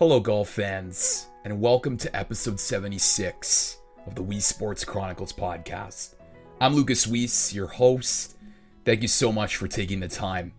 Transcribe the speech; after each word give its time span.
Hello, 0.00 0.18
golf 0.18 0.48
fans, 0.48 1.28
and 1.44 1.60
welcome 1.60 1.96
to 1.98 2.16
episode 2.16 2.58
76 2.58 3.78
of 4.08 4.16
the 4.16 4.24
Wii 4.24 4.42
Sports 4.42 4.84
Chronicles 4.84 5.32
podcast. 5.32 6.16
I'm 6.60 6.74
Lucas 6.74 7.06
Weiss, 7.06 7.54
your 7.54 7.68
host. 7.68 8.36
Thank 8.84 9.02
you 9.02 9.08
so 9.08 9.30
much 9.30 9.54
for 9.54 9.68
taking 9.68 10.00
the 10.00 10.08
time. 10.08 10.52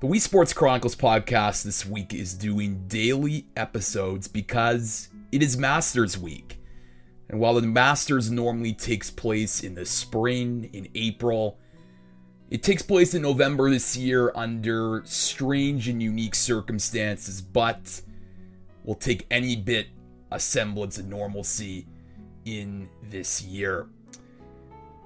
The 0.00 0.06
Wii 0.06 0.22
Sports 0.22 0.54
Chronicles 0.54 0.96
podcast 0.96 1.62
this 1.62 1.84
week 1.84 2.14
is 2.14 2.32
doing 2.32 2.88
daily 2.88 3.48
episodes 3.54 4.28
because 4.28 5.10
it 5.30 5.42
is 5.42 5.58
Masters 5.58 6.16
Week. 6.16 6.58
And 7.28 7.40
while 7.40 7.52
the 7.52 7.60
Masters 7.60 8.30
normally 8.30 8.72
takes 8.72 9.10
place 9.10 9.62
in 9.62 9.74
the 9.74 9.84
spring, 9.84 10.70
in 10.72 10.88
April, 10.94 11.58
it 12.48 12.62
takes 12.62 12.80
place 12.80 13.12
in 13.12 13.20
November 13.20 13.68
this 13.68 13.94
year 13.94 14.32
under 14.34 15.02
strange 15.04 15.86
and 15.86 16.02
unique 16.02 16.34
circumstances, 16.34 17.42
but 17.42 18.00
will 18.88 18.94
take 18.94 19.26
any 19.30 19.54
bit 19.54 19.86
a 20.30 20.40
semblance 20.40 20.96
of 20.96 21.06
normalcy 21.06 21.86
in 22.46 22.88
this 23.10 23.42
year. 23.42 23.86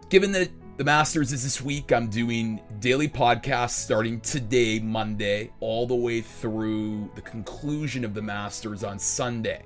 Given 0.09 0.30
that 0.32 0.50
the 0.77 0.84
Masters 0.84 1.32
is 1.32 1.42
this 1.42 1.60
week, 1.60 1.92
I'm 1.92 2.09
doing 2.09 2.60
daily 2.78 3.09
podcasts 3.09 3.70
starting 3.70 4.20
today, 4.20 4.78
Monday, 4.78 5.50
all 5.59 5.88
the 5.88 5.96
way 5.96 6.20
through 6.20 7.10
the 7.16 7.23
conclusion 7.23 8.04
of 8.04 8.14
the 8.14 8.23
Masters 8.23 8.84
on 8.84 9.00
Sunday. 9.00 9.64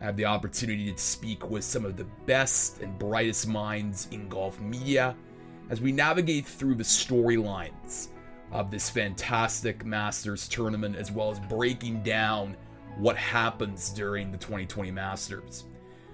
I 0.00 0.04
have 0.04 0.16
the 0.16 0.24
opportunity 0.24 0.92
to 0.92 0.98
speak 0.98 1.48
with 1.48 1.62
some 1.62 1.84
of 1.84 1.96
the 1.96 2.06
best 2.26 2.80
and 2.80 2.98
brightest 2.98 3.46
minds 3.46 4.08
in 4.10 4.28
golf 4.28 4.60
media 4.60 5.14
as 5.70 5.80
we 5.80 5.92
navigate 5.92 6.44
through 6.44 6.74
the 6.74 6.82
storylines 6.82 8.08
of 8.50 8.72
this 8.72 8.90
fantastic 8.90 9.84
Masters 9.84 10.48
tournament, 10.48 10.96
as 10.96 11.12
well 11.12 11.30
as 11.30 11.38
breaking 11.38 12.02
down 12.02 12.56
what 12.98 13.16
happens 13.16 13.90
during 13.90 14.30
the 14.30 14.38
2020 14.38 14.90
Masters. 14.90 15.64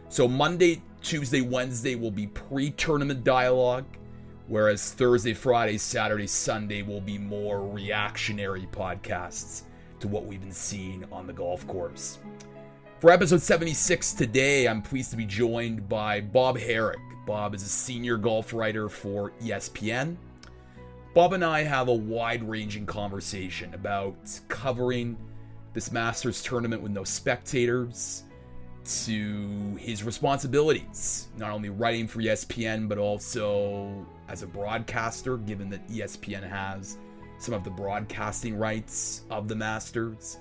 So, 0.08 0.28
Monday, 0.28 0.82
Tuesday, 1.02 1.40
Wednesday 1.40 1.94
will 1.96 2.10
be 2.10 2.26
pre 2.28 2.70
tournament 2.70 3.24
dialogue, 3.24 3.86
whereas 4.46 4.92
Thursday, 4.92 5.34
Friday, 5.34 5.78
Saturday, 5.78 6.26
Sunday 6.26 6.82
will 6.82 7.00
be 7.00 7.18
more 7.18 7.66
reactionary 7.66 8.68
podcasts 8.70 9.62
to 10.00 10.08
what 10.08 10.26
we've 10.26 10.40
been 10.40 10.52
seeing 10.52 11.04
on 11.10 11.26
the 11.26 11.32
golf 11.32 11.66
course. 11.66 12.18
For 13.00 13.10
episode 13.10 13.42
76 13.42 14.12
today, 14.12 14.68
I'm 14.68 14.82
pleased 14.82 15.10
to 15.10 15.16
be 15.16 15.26
joined 15.26 15.88
by 15.88 16.20
Bob 16.20 16.58
Harig. 16.58 16.96
Bob 17.26 17.54
is 17.54 17.62
a 17.62 17.68
senior 17.68 18.16
golf 18.16 18.52
writer 18.52 18.88
for 18.88 19.32
ESPN. 19.42 20.16
Bob 21.14 21.32
and 21.32 21.44
I 21.44 21.62
have 21.62 21.88
a 21.88 21.94
wide 21.94 22.42
ranging 22.48 22.86
conversation 22.86 23.72
about 23.74 24.16
covering 24.48 25.16
this 25.74 25.92
Masters 25.92 26.42
tournament 26.42 26.80
with 26.80 26.92
no 26.92 27.04
spectators, 27.04 28.24
to 28.84 29.76
his 29.78 30.04
responsibilities, 30.04 31.28
not 31.36 31.50
only 31.50 31.70
writing 31.70 32.06
for 32.06 32.20
ESPN, 32.20 32.88
but 32.88 32.98
also 32.98 34.06
as 34.28 34.42
a 34.42 34.46
broadcaster, 34.46 35.38
given 35.38 35.70
that 35.70 35.86
ESPN 35.88 36.48
has 36.48 36.98
some 37.38 37.54
of 37.54 37.64
the 37.64 37.70
broadcasting 37.70 38.56
rights 38.56 39.22
of 39.30 39.48
the 39.48 39.56
Masters. 39.56 40.38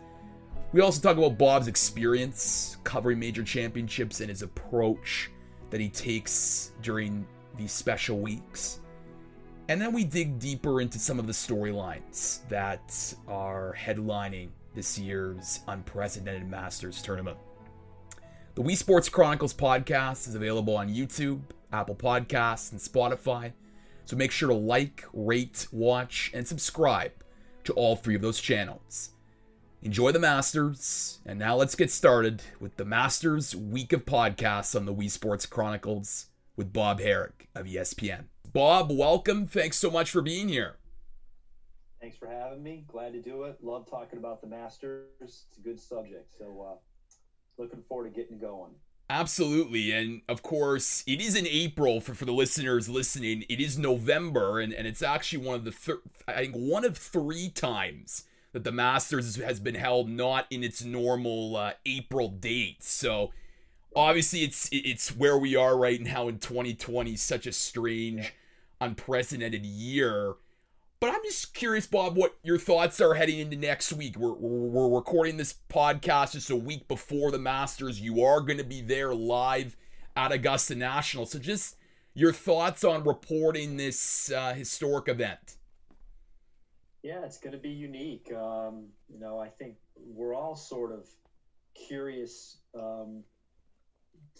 We 0.73 0.81
also 0.81 1.01
talk 1.01 1.17
about 1.17 1.37
Bob's 1.37 1.67
experience 1.67 2.77
covering 2.83 3.19
major 3.19 3.43
championships 3.43 4.19
and 4.19 4.29
his 4.29 4.41
approach 4.41 5.29
that 5.69 5.79
he 5.79 5.89
takes 5.89 6.71
during 6.81 7.25
these 7.57 7.71
special 7.71 8.19
weeks. 8.19 8.79
And 9.69 9.79
then 9.79 9.93
we 9.93 10.03
dig 10.03 10.39
deeper 10.39 10.81
into 10.81 10.99
some 10.99 11.19
of 11.19 11.27
the 11.27 11.33
storylines 11.33 12.47
that 12.49 13.13
are 13.27 13.75
headlining 13.79 14.49
this 14.73 14.97
year's 14.97 15.61
unprecedented 15.67 16.49
Masters 16.49 17.01
tournament. 17.01 17.37
The 18.55 18.61
Wii 18.61 18.77
Sports 18.77 19.09
Chronicles 19.09 19.53
podcast 19.53 20.27
is 20.27 20.35
available 20.35 20.75
on 20.75 20.89
YouTube, 20.89 21.41
Apple 21.71 21.95
Podcasts, 21.95 22.71
and 22.71 22.79
Spotify. 22.79 23.53
So 24.05 24.15
make 24.15 24.31
sure 24.31 24.49
to 24.49 24.55
like, 24.55 25.05
rate, 25.13 25.67
watch, 25.71 26.31
and 26.33 26.47
subscribe 26.47 27.11
to 27.63 27.73
all 27.73 27.95
three 27.95 28.15
of 28.15 28.21
those 28.21 28.39
channels. 28.39 29.11
Enjoy 29.81 30.11
the 30.11 30.19
Masters, 30.19 31.19
and 31.25 31.37
now 31.39 31.55
let's 31.55 31.75
get 31.75 31.91
started 31.91 32.41
with 32.59 32.77
the 32.77 32.85
Masters 32.85 33.55
week 33.55 33.91
of 33.91 34.05
podcasts 34.05 34.75
on 34.75 34.85
the 34.85 34.93
Wii 34.93 35.09
Sports 35.09 35.45
Chronicles 35.45 36.27
with 36.55 36.71
Bob 36.71 36.99
Harig 36.99 37.47
of 37.55 37.65
ESPN. 37.65 38.25
Bob, 38.53 38.91
welcome. 38.91 39.47
Thanks 39.47 39.77
so 39.77 39.89
much 39.89 40.11
for 40.11 40.21
being 40.21 40.47
here. 40.47 40.77
Thanks 42.03 42.17
for 42.17 42.27
having 42.27 42.61
me. 42.61 42.83
Glad 42.89 43.13
to 43.13 43.21
do 43.21 43.43
it. 43.43 43.59
Love 43.63 43.89
talking 43.89 44.19
about 44.19 44.41
the 44.41 44.47
Masters. 44.47 45.07
It's 45.21 45.45
a 45.57 45.61
good 45.61 45.79
subject. 45.79 46.33
So, 46.37 46.67
uh, 46.69 46.75
looking 47.57 47.81
forward 47.87 48.13
to 48.13 48.21
getting 48.21 48.37
going. 48.37 48.71
Absolutely. 49.09 49.93
And 49.93 50.19
of 50.27 50.43
course, 50.43 51.05
it 51.07 51.21
is 51.21 51.33
in 51.33 51.47
April 51.47 52.01
for, 52.01 52.13
for 52.13 52.25
the 52.25 52.33
listeners 52.33 52.89
listening. 52.89 53.45
It 53.47 53.61
is 53.61 53.77
November, 53.77 54.59
and, 54.59 54.73
and 54.73 54.85
it's 54.85 55.01
actually 55.01 55.45
one 55.45 55.55
of 55.55 55.63
the, 55.63 55.71
thir- 55.71 56.01
I 56.27 56.33
think, 56.33 56.55
one 56.55 56.83
of 56.83 56.97
three 56.97 57.47
times 57.47 58.25
that 58.51 58.65
the 58.65 58.73
Masters 58.73 59.37
has 59.37 59.61
been 59.61 59.75
held 59.75 60.09
not 60.09 60.45
in 60.49 60.61
its 60.61 60.83
normal 60.83 61.55
uh, 61.55 61.71
April 61.85 62.27
date. 62.27 62.83
So, 62.83 63.31
obviously, 63.95 64.39
it's 64.39 64.67
it's 64.73 65.15
where 65.15 65.37
we 65.37 65.55
are 65.55 65.77
right 65.77 66.01
now 66.01 66.27
in 66.27 66.39
2020, 66.39 67.15
such 67.15 67.47
a 67.47 67.53
strange, 67.53 68.33
unprecedented 68.81 69.65
year. 69.65 70.33
But 71.03 71.13
I'm 71.13 71.23
just 71.25 71.53
curious, 71.53 71.85
Bob, 71.85 72.15
what 72.15 72.37
your 72.43 72.57
thoughts 72.57 73.01
are 73.01 73.13
heading 73.13 73.39
into 73.39 73.57
next 73.57 73.91
week. 73.91 74.15
We're, 74.15 74.35
we're, 74.35 74.87
recording 74.87 75.35
this 75.35 75.53
podcast 75.67 76.31
just 76.31 76.49
a 76.49 76.55
week 76.55 76.87
before 76.87 77.29
the 77.29 77.37
Masters. 77.37 77.99
You 77.99 78.23
are 78.23 78.39
going 78.39 78.57
to 78.57 78.63
be 78.63 78.79
there 78.79 79.13
live 79.13 79.75
at 80.15 80.31
Augusta 80.31 80.75
National. 80.75 81.25
So 81.25 81.39
just 81.39 81.75
your 82.13 82.31
thoughts 82.31 82.85
on 82.85 83.03
reporting 83.03 83.75
this 83.75 84.31
uh, 84.31 84.53
historic 84.53 85.09
event. 85.09 85.57
Yeah, 87.01 87.25
it's 87.25 87.37
going 87.37 87.51
to 87.51 87.59
be 87.59 87.71
unique. 87.71 88.31
Um, 88.31 88.85
you 89.09 89.19
know, 89.19 89.37
I 89.39 89.49
think 89.49 89.75
we're 89.97 90.33
all 90.33 90.55
sort 90.55 90.93
of 90.93 91.09
curious 91.75 92.59
um, 92.79 93.25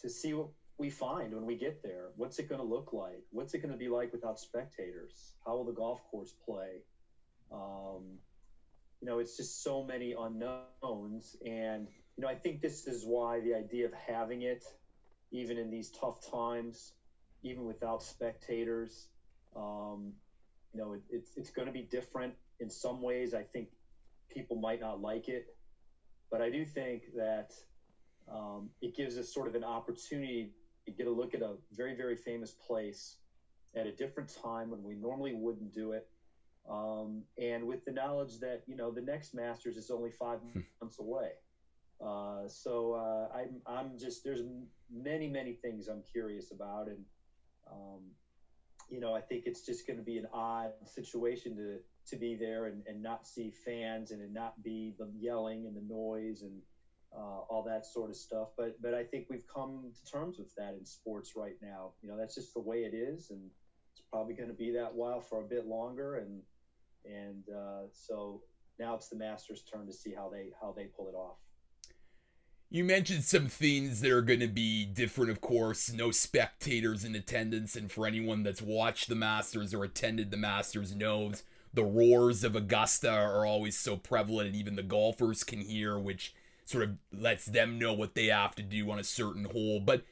to 0.02 0.10
see 0.10 0.34
what 0.34 0.48
we 0.84 0.90
find 0.90 1.34
when 1.34 1.46
we 1.46 1.56
get 1.56 1.82
there. 1.82 2.10
What's 2.18 2.40
it 2.40 2.50
going 2.50 2.60
to 2.60 2.68
look 2.68 2.92
like? 2.92 3.24
What's 3.32 3.54
it 3.54 3.60
going 3.60 3.72
to 3.72 3.78
be 3.78 3.88
like 3.88 4.12
without 4.12 4.38
spectators? 4.38 5.34
How 5.46 5.56
will 5.56 5.64
the 5.64 5.72
golf 5.72 6.02
course 6.12 6.34
play? 6.46 6.82
Um, 7.54 8.20
you 9.00 9.08
know, 9.08 9.20
it's 9.20 9.38
just 9.38 9.64
so 9.64 9.82
many 9.82 10.14
unknowns. 10.26 11.38
And, 11.46 11.88
you 12.18 12.22
know, 12.22 12.28
I 12.28 12.36
think 12.36 12.62
this 12.62 12.86
is 12.86 13.06
why 13.06 13.40
the 13.40 13.54
idea 13.54 13.86
of 13.86 13.94
having 13.94 14.42
it, 14.42 14.66
even 15.32 15.58
in 15.58 15.70
these 15.70 15.90
tough 15.90 16.20
times, 16.30 16.92
even 17.44 17.64
without 17.64 18.04
spectators, 18.04 19.08
um, 19.56 20.12
you 20.74 20.82
know, 20.82 20.92
it, 20.92 21.02
it's, 21.10 21.30
it's 21.38 21.50
going 21.50 21.68
to 21.68 21.72
be 21.72 21.84
different 21.84 22.34
in 22.60 22.70
some 22.70 23.02
ways. 23.02 23.34
I 23.34 23.44
think 23.44 23.70
people 24.30 24.58
might 24.58 24.82
not 24.82 25.00
like 25.00 25.30
it. 25.30 25.46
But 26.30 26.42
I 26.42 26.50
do 26.50 26.66
think 26.66 27.04
that 27.16 27.54
um, 28.30 28.70
it 28.82 28.98
gives 28.98 29.18
us 29.18 29.34
sort 29.34 29.48
of 29.48 29.56
an 29.56 29.64
opportunity 29.64 30.52
get 30.92 31.08
a 31.08 31.12
look 31.12 31.34
at 31.34 31.42
a 31.42 31.56
very, 31.72 31.96
very 31.96 32.16
famous 32.16 32.52
place 32.52 33.18
at 33.76 33.88
a 33.88 33.92
different 33.92 34.30
time 34.42 34.70
when 34.70 34.84
we 34.84 34.96
normally 34.96 35.34
wouldn't 35.34 35.74
do 35.74 35.94
it. 35.94 36.08
Um, 36.70 37.24
and 37.38 37.66
with 37.66 37.84
the 37.86 37.92
knowledge 37.92 38.40
that, 38.40 38.64
you 38.68 38.76
know, 38.76 38.92
the 38.92 39.02
next 39.02 39.34
Masters 39.34 39.78
is 39.78 39.90
only 39.90 40.12
five 40.12 40.40
months 40.82 41.00
away. 41.00 41.32
Uh, 42.04 42.48
so 42.48 42.94
uh, 42.94 43.36
I'm, 43.36 43.62
I'm 43.66 43.98
just, 43.98 44.24
there's 44.24 44.44
many, 44.92 45.28
many 45.28 45.54
things 45.54 45.88
I'm 45.88 46.04
curious 46.12 46.52
about. 46.52 46.88
And, 46.88 47.00
um, 47.72 48.02
you 48.90 49.00
know, 49.00 49.16
I 49.16 49.22
think 49.22 49.44
it's 49.46 49.66
just 49.66 49.88
going 49.88 49.98
to 49.98 50.04
be 50.04 50.18
an 50.18 50.28
odd 50.34 50.72
situation 50.86 51.56
to, 51.56 51.80
to 52.10 52.16
be 52.16 52.36
there 52.36 52.66
and, 52.66 52.84
and 52.88 53.02
not 53.02 53.26
see 53.26 53.52
fans 53.66 54.12
and, 54.12 54.22
and 54.22 54.34
not 54.34 54.62
be 54.64 54.94
the 54.98 55.10
yelling 55.18 55.66
and 55.66 55.76
the 55.76 55.94
noise 55.94 56.42
and, 56.42 56.62
uh, 57.16 57.40
all 57.50 57.64
that 57.68 57.86
sort 57.86 58.10
of 58.10 58.16
stuff. 58.16 58.50
But 58.58 58.82
but 58.82 58.94
I 58.94 59.04
think 59.04 59.28
we've 59.30 59.48
come 59.54 59.92
to 59.94 60.12
terms 60.12 60.38
with 60.38 60.54
that 60.56 60.76
in 60.78 60.86
sports 60.86 61.34
right 61.36 61.56
now. 61.62 61.92
You 62.02 62.10
know, 62.10 62.18
that's 62.18 62.36
just 62.36 62.54
the 62.54 62.62
way 62.62 62.84
it 62.84 62.94
is, 62.94 63.30
and 63.32 63.42
it's 63.94 64.04
probably 64.12 64.34
going 64.34 64.50
to 64.50 64.56
be 64.56 64.72
that 64.72 64.94
while 64.94 65.22
for 65.22 65.42
a 65.42 65.48
bit 65.48 65.68
longer. 65.68 66.18
And 66.18 66.42
and 67.06 67.44
uh, 67.50 67.84
so 67.92 68.42
now 68.80 68.96
it's 68.96 69.10
the 69.10 69.18
Masters' 69.18 69.64
turn 69.64 69.86
to 69.88 69.94
see 69.94 70.14
how 70.14 70.30
they 70.30 70.50
how 70.60 70.74
they 70.76 70.86
pull 70.86 71.08
it 71.08 71.16
off. 71.16 71.38
You 72.70 72.84
mentioned 72.84 73.24
some 73.24 73.50
things 73.50 74.02
that 74.02 74.10
are 74.10 74.24
going 74.24 74.40
to 74.40 74.48
be 74.48 74.84
different, 74.84 75.30
of 75.30 75.42
course. 75.42 75.94
No 75.94 76.10
spectators 76.10 77.06
in 77.06 77.14
attendance, 77.14 77.76
and 77.76 77.92
for 77.92 78.08
anyone 78.08 78.42
that's 78.42 78.64
watched 78.64 79.10
the 79.10 79.16
Masters 79.16 79.76
or 79.76 79.84
attended 79.84 80.32
the 80.32 80.38
Masters 80.38 80.96
knows 80.96 81.44
the 81.72 81.84
roars 81.84 82.44
of 82.44 82.56
Augusta 82.56 83.12
are 83.12 83.46
always 83.46 83.78
so 83.78 83.96
prevalent, 83.96 84.48
and 84.48 84.56
even 84.56 84.76
the 84.76 84.82
golfers 84.82 85.44
can 85.44 85.62
hear, 85.62 86.00
which 86.00 86.34
sort 86.66 86.84
of 86.84 86.98
lets 87.12 87.46
them 87.46 87.80
know 87.80 87.94
what 87.94 88.16
they 88.16 88.28
have 88.28 88.56
to 88.56 88.64
do 88.64 88.90
on 88.92 89.00
a 89.00 89.04
certain 89.04 89.46
hole. 89.46 89.80
But 89.80 90.04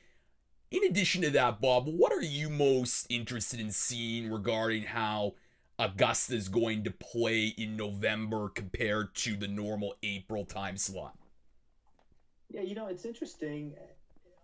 in 0.72 0.84
addition 0.84 1.22
to 1.24 1.30
that, 1.32 1.62
Bob, 1.62 1.88
what 1.88 2.14
are 2.14 2.22
you 2.22 2.50
most 2.50 3.08
interested 3.10 3.60
in 3.60 3.72
seeing 3.72 4.32
regarding 4.32 4.84
how 4.84 5.36
Augusta 5.78 6.36
is 6.36 6.48
going 6.48 6.84
to 6.84 6.92
play 6.92 7.48
in 7.48 7.76
November 7.76 8.50
compared 8.50 9.14
to 9.16 9.36
the 9.36 9.48
normal 9.48 9.96
April 10.04 10.46
time 10.46 10.78
slot? 10.78 11.18
Yeah, 12.50 12.62
you 12.62 12.76
know, 12.76 12.88
it's 12.88 13.06
interesting. 13.06 13.74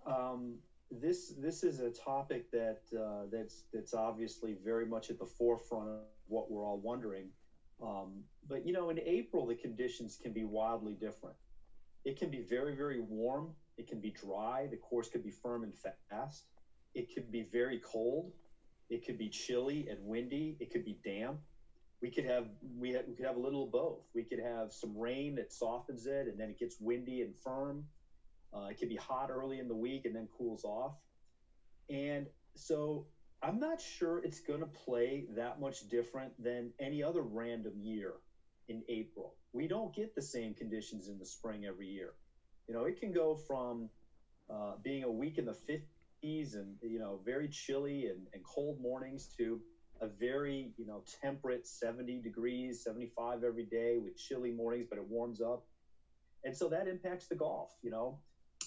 Um, 0.06 0.56
this 0.90 1.34
this 1.38 1.64
is 1.64 1.80
a 1.82 1.90
topic 1.90 2.50
that 2.52 2.82
uh, 2.98 3.26
that's 3.32 3.64
that's 3.74 3.94
obviously 3.94 4.56
very 4.64 4.86
much 4.86 5.10
at 5.10 5.20
the 5.20 5.26
forefront 5.26 5.90
of 5.90 6.00
what 6.28 6.50
we're 6.50 6.66
all 6.66 6.80
wondering. 6.80 7.28
Um, 7.82 8.24
but 8.48 8.66
you 8.66 8.74
know, 8.74 8.90
in 8.90 9.00
April, 9.00 9.46
the 9.46 9.56
conditions 9.56 10.18
can 10.22 10.32
be 10.32 10.46
wildly 10.46 10.94
different. 10.94 11.36
It 12.08 12.18
can 12.18 12.30
be 12.30 12.40
very 12.40 12.76
very 12.76 13.00
warm. 13.00 13.54
It 13.78 13.88
can 13.88 14.00
be 14.00 14.10
dry. 14.10 14.68
The 14.68 14.78
course 14.78 15.10
could 15.10 15.24
be 15.24 15.32
firm 15.32 15.64
and 15.64 15.74
fast. 16.10 16.46
It 16.96 17.14
could 17.14 17.32
be 17.32 17.44
very 17.44 17.80
cold. 17.80 18.32
It 18.90 19.06
could 19.06 19.18
be 19.18 19.30
chilly 19.30 19.88
and 19.90 20.00
windy. 20.04 20.58
It 20.60 20.72
could 20.72 20.86
be 20.86 20.98
damp. 21.04 21.40
We 22.02 22.10
could 22.10 22.26
have 22.26 22.46
we, 22.80 22.96
we 23.08 23.14
could 23.14 23.26
have 23.26 23.36
a 23.36 23.40
little 23.40 23.64
of 23.64 23.72
both. 23.72 24.04
We 24.16 24.24
could 24.24 24.40
have 24.40 24.72
some 24.72 24.98
rain 24.98 25.36
that 25.36 25.52
softens 25.52 26.06
it, 26.08 26.28
and 26.28 26.40
then 26.40 26.50
it 26.50 26.58
gets 26.58 26.80
windy 26.80 27.22
and 27.22 27.36
firm 27.36 27.86
uh, 28.54 28.68
it 28.70 28.78
can 28.78 28.88
be 28.88 28.96
hot 28.96 29.30
early 29.30 29.60
in 29.60 29.68
the 29.68 29.76
week 29.76 30.06
and 30.06 30.16
then 30.16 30.28
cools 30.38 30.64
off. 30.64 30.94
And 31.90 32.28
so 32.56 33.06
I'm 33.44 33.60
not 33.60 33.80
sure 33.82 34.20
it's 34.24 34.40
going 34.40 34.62
to 34.62 34.66
play 34.66 35.26
that 35.36 35.60
much 35.60 35.88
different 35.90 36.32
than 36.42 36.72
any 36.80 37.04
other 37.04 37.22
random 37.22 37.74
year 37.80 38.14
in 38.68 38.84
April. 38.90 39.36
We 39.54 39.68
don't 39.68 39.94
get 39.94 40.14
the 40.16 40.22
same 40.22 40.54
conditions 40.54 41.08
in 41.08 41.18
the 41.18 41.26
spring 41.26 41.66
every 41.66 41.88
year. 41.88 42.14
You 42.68 42.76
know, 42.76 42.84
it 42.84 43.00
can 43.00 43.12
go 43.12 43.36
from 43.48 43.90
uh, 44.50 44.74
being 44.84 45.04
a 45.04 45.12
week 45.12 45.38
in 45.38 45.46
the 45.46 45.56
50s 45.70 46.56
and, 46.56 46.76
you 46.82 47.00
know, 47.00 47.22
very 47.26 47.48
chilly 47.50 48.08
and, 48.08 48.28
and 48.34 48.44
cold 48.44 48.80
mornings 48.80 49.30
to 49.38 49.60
a 50.02 50.08
very, 50.08 50.72
you 50.78 50.86
know, 50.86 51.04
temperate 51.22 51.66
70 51.66 52.20
degrees, 52.20 52.84
75 52.84 53.44
every 53.44 53.66
day 53.66 53.98
with 53.98 54.16
chilly 54.18 54.52
mornings, 54.52 54.86
but 54.90 54.98
it 54.98 55.06
warms 55.06 55.42
up. 55.42 55.64
And 56.44 56.56
so 56.56 56.68
that 56.70 56.88
impacts 56.88 57.28
the 57.28 57.36
golf, 57.36 57.72
you 57.82 57.90
know 57.90 58.20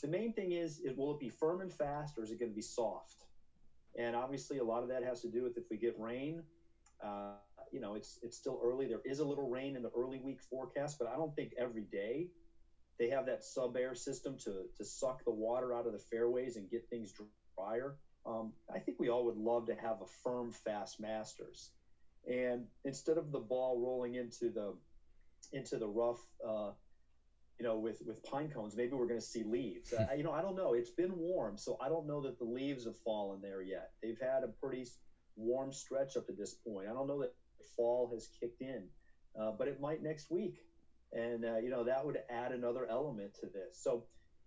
the 0.03 0.09
main 0.09 0.33
thing 0.33 0.53
is, 0.53 0.81
it, 0.83 0.97
will 0.97 1.13
it 1.13 1.19
be 1.19 1.29
firm 1.29 1.61
and 1.61 1.73
fast 1.73 2.17
or 2.17 2.25
is 2.25 2.31
it 2.31 2.39
going 2.39 2.51
to 2.51 2.55
be 2.55 2.63
soft? 2.63 3.27
And 3.99 4.15
obviously, 4.15 4.59
a 4.59 4.65
lot 4.65 4.83
of 4.83 4.89
that 4.89 5.03
has 5.03 5.21
to 5.23 5.29
do 5.29 5.43
with 5.43 5.57
if 5.57 5.65
we 5.71 5.77
get 5.77 5.95
rain. 5.99 6.43
Uh, 7.05 7.35
you 7.73 7.81
know, 7.81 7.95
it's 7.95 8.19
it's 8.23 8.37
still 8.37 8.61
early. 8.63 8.87
There 8.87 9.01
is 9.05 9.21
a 9.21 9.25
little 9.25 9.49
rain 9.49 9.77
in 9.77 9.83
the 9.83 9.91
early 9.97 10.21
week 10.21 10.41
forecast, 10.51 10.97
but 10.99 11.09
I 11.09 11.17
don't 11.17 11.35
think 11.35 11.53
every 11.59 11.85
day 11.85 12.29
they 12.99 13.09
have 13.11 13.27
that 13.27 13.43
SubAir 13.43 13.97
system 13.97 14.37
to 14.45 14.65
to 14.77 14.85
suck 14.85 15.25
the 15.25 15.33
water 15.33 15.75
out 15.75 15.87
of 15.87 15.93
the 15.93 15.99
fairways 15.99 16.57
and 16.57 16.71
get 16.71 16.89
things 16.91 17.13
drier. 17.57 17.97
Um, 18.27 18.53
I 18.73 18.79
think 18.79 18.99
we 18.99 19.09
all 19.09 19.25
would 19.27 19.37
love 19.37 19.67
to 19.67 19.75
have 19.75 20.03
a 20.03 20.07
firm, 20.23 20.53
fast 20.53 21.01
Masters, 21.01 21.71
and 22.29 22.67
instead 22.85 23.17
of 23.17 23.33
the 23.33 23.39
ball 23.41 23.81
rolling 23.81 24.15
into 24.15 24.51
the 24.51 24.77
into 25.53 25.79
the 25.79 25.89
rough 25.89 26.21
uh, 26.47 26.71
you 27.61 27.67
know, 27.67 27.77
with 27.77 28.01
with 28.07 28.23
pine 28.23 28.49
cones, 28.49 28.75
maybe 28.75 28.95
we're 28.95 29.07
going 29.07 29.21
to 29.21 29.25
see 29.25 29.43
leaves. 29.45 29.93
uh, 29.99 30.07
you 30.17 30.23
know, 30.23 30.33
I 30.33 30.41
don't 30.41 30.57
know. 30.57 30.73
It's 30.73 30.91
been 30.91 31.17
warm, 31.19 31.59
so 31.59 31.77
I 31.81 31.89
don't 31.89 32.07
know 32.07 32.23
that 32.23 32.39
the 32.39 32.45
leaves 32.45 32.87
have 32.87 32.97
fallen 33.05 33.41
there 33.43 33.61
yet. 33.61 33.91
They've 34.03 34.19
had 34.21 34.43
a 34.43 34.49
pretty 34.49 34.87
warm 35.37 35.73
stretch 35.73 36.17
up 36.17 36.27
to 36.27 36.33
this 36.33 36.55
point. 36.67 36.89
I 36.89 36.95
don't 36.95 37.07
know 37.07 37.21
that 37.21 37.33
fall 37.77 38.11
has 38.13 38.29
kicked 38.39 38.63
in, 38.63 38.85
uh, 39.41 39.53
but 39.59 39.69
it 39.69 39.81
might 39.81 40.03
next 40.03 40.31
week, 40.31 40.57
and 41.13 41.45
uh, 41.45 41.59
you 41.59 41.71
know 41.71 41.85
that 41.85 42.05
would 42.05 42.19
add 42.31 42.53
another 42.53 42.87
element 42.91 43.35
to 43.41 43.47
this. 43.47 43.79
So. 43.83 44.05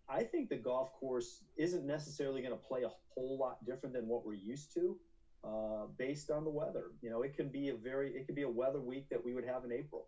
I 0.10 0.24
think 0.24 0.50
the 0.50 0.58
golf 0.58 0.92
course 1.00 1.44
isn't 1.56 1.86
necessarily 1.88 2.42
going 2.42 2.52
to 2.52 2.60
play 2.60 2.84
a 2.84 2.92
whole 3.14 3.38
lot 3.40 3.64
different 3.66 3.96
than 3.96 4.06
what 4.06 4.26
we're 4.26 4.34
used 4.34 4.74
to, 4.74 4.98
uh, 5.46 5.86
based 5.98 6.30
on 6.30 6.44
the 6.44 6.50
weather. 6.50 6.92
You 7.02 7.10
know, 7.10 7.22
it 7.22 7.36
can 7.38 7.48
be 7.48 7.70
a 7.70 7.74
very, 7.76 8.12
it 8.12 8.26
could 8.26 8.36
be 8.36 8.42
a 8.42 8.50
weather 8.50 8.82
week 8.82 9.10
that 9.12 9.24
we 9.24 9.34
would 9.34 9.46
have 9.46 9.64
in 9.64 9.72
April. 9.72 10.08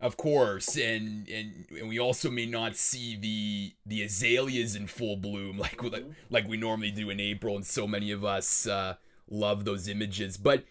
Of 0.00 0.16
course, 0.16 0.76
and, 0.76 1.28
and 1.28 1.66
and 1.76 1.88
we 1.88 1.98
also 1.98 2.30
may 2.30 2.46
not 2.46 2.76
see 2.76 3.16
the 3.16 3.74
the 3.84 4.04
azaleas 4.04 4.76
in 4.76 4.86
full 4.86 5.16
bloom 5.16 5.58
like 5.58 5.78
mm-hmm. 5.78 6.10
like 6.30 6.46
we 6.46 6.56
normally 6.56 6.92
do 6.92 7.10
in 7.10 7.18
April, 7.18 7.56
and 7.56 7.66
so 7.66 7.86
many 7.86 8.12
of 8.12 8.24
us 8.24 8.66
uh, 8.68 8.94
love 9.28 9.64
those 9.64 9.88
images. 9.88 10.36
But 10.36 10.64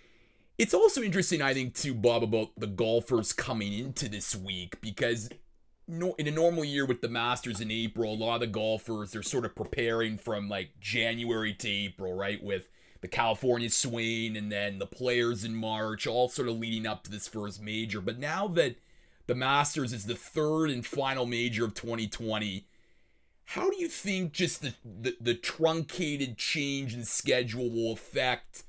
it's 0.57 0.73
also 0.73 1.01
interesting, 1.01 1.41
I 1.41 1.53
think, 1.53 1.75
to 1.75 1.93
Bob, 1.93 2.23
about 2.23 2.49
the 2.57 2.67
golfers 2.67 3.33
coming 3.33 3.73
into 3.73 4.09
this 4.09 4.35
week 4.35 4.79
because 4.81 5.29
in 5.87 6.27
a 6.27 6.31
normal 6.31 6.65
year 6.65 6.85
with 6.85 7.01
the 7.01 7.09
Masters 7.09 7.61
in 7.61 7.71
April, 7.71 8.13
a 8.13 8.15
lot 8.15 8.35
of 8.35 8.41
the 8.41 8.47
golfers 8.47 9.11
they're 9.11 9.23
sort 9.23 9.45
of 9.45 9.55
preparing 9.55 10.17
from 10.17 10.49
like 10.49 10.71
January 10.81 11.53
to 11.53 11.69
April, 11.69 12.13
right? 12.13 12.43
With 12.43 12.67
the 13.01 13.07
California 13.07 13.69
swing 13.69 14.35
and 14.35 14.51
then 14.51 14.79
the 14.79 14.85
players 14.85 15.43
in 15.43 15.55
March, 15.55 16.07
all 16.07 16.27
sort 16.27 16.49
of 16.49 16.57
leading 16.57 16.85
up 16.85 17.03
to 17.03 17.11
this 17.11 17.27
first 17.27 17.61
major. 17.61 18.01
But 18.01 18.19
now 18.19 18.47
that 18.49 18.75
the 19.27 19.35
Masters 19.35 19.93
is 19.93 20.05
the 20.05 20.15
third 20.15 20.69
and 20.69 20.85
final 20.85 21.25
major 21.25 21.65
of 21.65 21.73
2020. 21.73 22.65
How 23.43 23.69
do 23.69 23.77
you 23.77 23.87
think 23.87 24.33
just 24.33 24.61
the, 24.61 24.73
the, 24.83 25.17
the 25.21 25.35
truncated 25.35 26.37
change 26.37 26.93
in 26.93 27.05
schedule 27.05 27.69
will 27.69 27.93
affect 27.93 28.63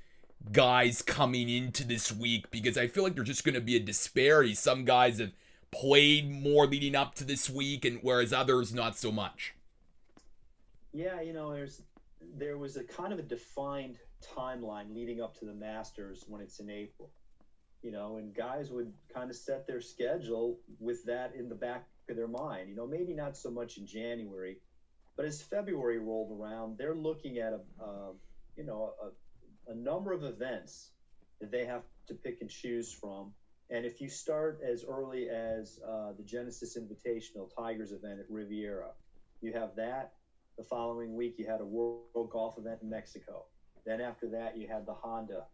guys 0.53 1.03
coming 1.03 1.49
into 1.49 1.85
this 1.85 2.13
week? 2.13 2.51
Because 2.51 2.77
I 2.77 2.87
feel 2.87 3.05
like 3.05 3.15
there's 3.15 3.29
just 3.29 3.45
going 3.45 3.55
to 3.55 3.61
be 3.61 3.77
a 3.77 3.81
disparity. 3.81 4.55
Some 4.55 4.85
guys 4.85 5.19
have 5.19 5.33
played 5.71 6.31
more 6.31 6.67
leading 6.67 6.95
up 6.95 7.15
to 7.17 7.25
this 7.25 7.49
week, 7.49 7.85
and 7.85 7.99
whereas 8.03 8.33
others 8.33 8.75
not 8.75 8.97
so 8.97 9.13
much. 9.13 9.55
Yeah, 10.93 11.21
you 11.21 11.33
know, 11.33 11.53
there's 11.53 11.83
there 12.37 12.59
was 12.59 12.77
a 12.77 12.85
kind 12.85 13.13
of 13.13 13.19
a 13.19 13.23
defined 13.23 13.99
timeline 14.37 14.95
leading 14.95 15.21
up 15.21 15.39
to 15.39 15.45
the 15.45 15.55
Masters 15.55 16.25
when 16.29 16.41
it's 16.41 16.59
in 16.61 16.71
April 16.71 17.11
you 17.83 17.93
know, 17.93 18.17
and 18.17 18.35
guys 18.35 18.71
would 18.71 18.93
kind 19.13 19.31
of 19.31 19.37
set 19.37 19.67
their 19.67 19.81
schedule 19.81 20.59
with 20.81 21.05
that 21.05 21.35
in 21.35 21.49
the 21.49 21.55
back 21.55 21.87
of 22.09 22.17
their 22.17 22.29
mind. 22.29 22.69
You 22.69 22.77
know, 22.77 22.87
maybe 22.87 23.15
not 23.15 23.37
so 23.37 23.51
much 23.51 23.79
in 23.79 23.87
January, 23.87 24.59
but 25.17 25.27
as 25.27 25.43
February 25.43 25.99
rolled 25.99 26.33
around, 26.33 26.77
they're 26.79 26.95
looking 26.95 27.39
at 27.39 27.53
a, 27.53 27.61
uh, 27.83 28.13
you 28.57 28.65
know, 28.65 28.95
a, 29.03 29.07
a 29.69 29.75
number 29.75 30.13
of 30.13 30.25
events 30.25 30.91
that 31.41 31.51
they 31.51 31.65
have 31.65 31.83
to 32.09 32.15
pick 32.15 32.41
and 32.41 32.51
choose 32.51 32.93
from. 32.93 33.33
And 33.71 33.85
if 33.85 34.01
you 34.01 34.09
start 34.09 34.61
as 34.67 34.85
early 34.89 35.29
as 35.29 35.79
uh, 35.87 36.13
the 36.17 36.23
Genesis 36.25 36.77
Invitational 36.79 37.55
Tigers 37.55 37.93
event 37.93 38.19
at 38.19 38.27
Riviera, 38.31 38.91
you 39.41 39.53
have 39.53 39.77
that. 39.77 40.15
The 40.57 40.65
following 40.65 41.15
week, 41.15 41.35
you 41.39 41.47
had 41.47 41.61
a 41.61 41.65
World 41.65 42.31
Golf 42.31 42.59
event 42.59 42.81
in 42.83 42.91
Mexico. 42.91 43.45
Then 43.85 44.01
after 44.01 44.29
that, 44.31 44.57
you 44.57 44.67
had 44.67 44.87
the 44.87 44.95
Honda 44.95 45.45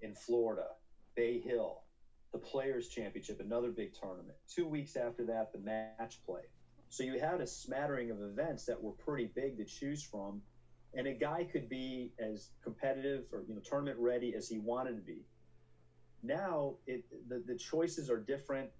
in 0.00 0.14
Florida. 0.14 0.66
Bay 1.14 1.40
Hill, 1.40 1.82
the 2.32 2.38
Players 2.38 2.88
Championship, 2.88 3.40
another 3.40 3.70
big 3.70 3.92
tournament. 3.94 4.36
Two 4.48 4.66
weeks 4.66 4.96
after 4.96 5.26
that, 5.26 5.52
the 5.52 5.58
match 5.58 6.20
play. 6.24 6.42
So 6.88 7.04
you 7.04 7.20
had 7.20 7.40
a 7.40 7.46
smattering 7.46 8.10
of 8.10 8.20
events 8.22 8.64
that 8.66 8.82
were 8.82 8.92
pretty 8.92 9.30
big 9.34 9.58
to 9.58 9.64
choose 9.64 10.02
from, 10.02 10.42
and 10.94 11.06
a 11.06 11.12
guy 11.12 11.44
could 11.44 11.68
be 11.68 12.12
as 12.18 12.50
competitive 12.62 13.24
or 13.32 13.42
you 13.48 13.54
know 13.54 13.60
tournament 13.60 13.98
ready 13.98 14.34
as 14.34 14.48
he 14.48 14.58
wanted 14.58 14.96
to 14.96 15.02
be. 15.02 15.24
Now 16.22 16.74
it 16.86 17.04
the, 17.28 17.42
the 17.46 17.56
choices 17.56 18.10
are 18.10 18.20
different. 18.20 18.70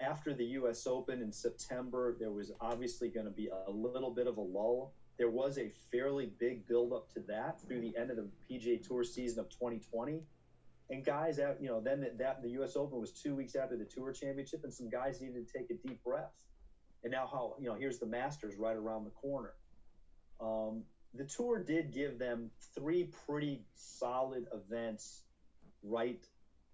After 0.00 0.34
the 0.34 0.44
U.S. 0.44 0.86
Open 0.88 1.22
in 1.22 1.30
September, 1.30 2.16
there 2.18 2.32
was 2.32 2.50
obviously 2.60 3.08
going 3.08 3.26
to 3.26 3.32
be 3.32 3.48
a 3.66 3.70
little 3.70 4.10
bit 4.10 4.26
of 4.26 4.36
a 4.36 4.40
lull. 4.40 4.94
There 5.16 5.30
was 5.30 5.58
a 5.58 5.70
fairly 5.92 6.32
big 6.40 6.66
buildup 6.66 7.12
to 7.14 7.20
that 7.28 7.60
through 7.60 7.82
the 7.82 7.96
end 7.96 8.10
of 8.10 8.16
the 8.16 8.28
PGA 8.50 8.84
Tour 8.84 9.04
season 9.04 9.38
of 9.38 9.50
2020 9.50 10.22
and 10.92 11.04
guys 11.04 11.38
out, 11.38 11.56
you 11.60 11.68
know, 11.68 11.80
then 11.80 12.00
that, 12.00 12.18
that 12.18 12.42
the 12.42 12.50
U.S. 12.50 12.76
Open 12.76 13.00
was 13.00 13.12
two 13.12 13.34
weeks 13.34 13.56
after 13.56 13.76
the 13.76 13.84
Tour 13.84 14.12
Championship, 14.12 14.62
and 14.62 14.72
some 14.72 14.90
guys 14.90 15.20
needed 15.20 15.46
to 15.48 15.58
take 15.58 15.70
a 15.70 15.74
deep 15.86 16.02
breath. 16.04 16.32
And 17.02 17.10
now, 17.10 17.26
how 17.30 17.54
you 17.58 17.68
know, 17.68 17.74
here's 17.74 17.98
the 17.98 18.06
Masters 18.06 18.56
right 18.56 18.76
around 18.76 19.04
the 19.04 19.10
corner. 19.10 19.54
Um, 20.40 20.82
the 21.14 21.24
tour 21.24 21.62
did 21.62 21.92
give 21.92 22.18
them 22.18 22.50
three 22.74 23.10
pretty 23.26 23.64
solid 23.74 24.46
events 24.52 25.24
right 25.82 26.24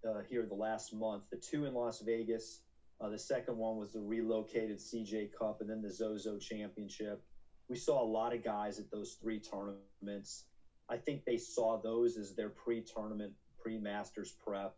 uh, 0.09 0.21
here 0.29 0.47
the 0.47 0.55
last 0.55 0.95
month. 0.95 1.25
The 1.31 1.37
two 1.37 1.65
in 1.65 1.75
Las 1.75 2.01
Vegas. 2.01 2.61
Uh, 3.01 3.09
the 3.09 3.19
second 3.19 3.57
one 3.57 3.77
was 3.77 3.93
the 3.93 4.01
relocated 4.01 4.79
CJ 4.79 5.31
Cup, 5.39 5.61
and 5.61 5.71
then 5.71 5.83
the 5.83 5.93
Zozo 5.93 6.37
Championship. 6.39 7.23
We 7.69 7.77
saw 7.77 8.03
a 8.03 8.05
lot 8.05 8.35
of 8.35 8.43
guys 8.43 8.79
at 8.79 8.91
those 8.91 9.19
three 9.21 9.41
tournaments. 9.41 10.45
I 10.89 10.97
think 10.97 11.25
they 11.25 11.37
saw 11.37 11.81
those 11.81 12.17
as 12.17 12.35
their 12.35 12.49
pre-tournament 12.49 13.33
pre-Masters 13.61 14.35
prep. 14.45 14.75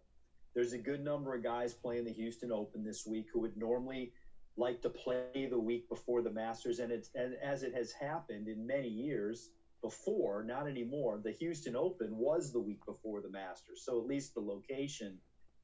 There's 0.54 0.72
a 0.72 0.78
good 0.78 1.04
number 1.04 1.34
of 1.34 1.44
guys 1.44 1.72
playing 1.72 2.04
the 2.04 2.12
Houston 2.12 2.50
Open 2.50 2.82
this 2.82 3.06
week 3.06 3.26
who 3.32 3.40
would 3.40 3.56
normally 3.56 4.12
like 4.56 4.82
to 4.82 4.90
play 4.90 5.48
the 5.50 5.58
week 5.58 5.88
before 5.88 6.22
the 6.22 6.30
Masters, 6.30 6.78
and 6.78 6.92
it's 6.92 7.10
and 7.14 7.34
as 7.42 7.62
it 7.62 7.74
has 7.74 7.92
happened 7.92 8.48
in 8.48 8.66
many 8.66 8.88
years 8.88 9.50
before, 9.82 10.44
not 10.44 10.68
anymore. 10.68 11.20
The 11.22 11.32
Houston 11.32 11.76
Open 11.76 12.16
was 12.16 12.52
the 12.52 12.60
week 12.60 12.84
before 12.86 13.20
the 13.20 13.30
Masters, 13.30 13.82
so 13.84 13.98
at 14.00 14.06
least 14.06 14.34
the 14.34 14.40
location 14.40 15.18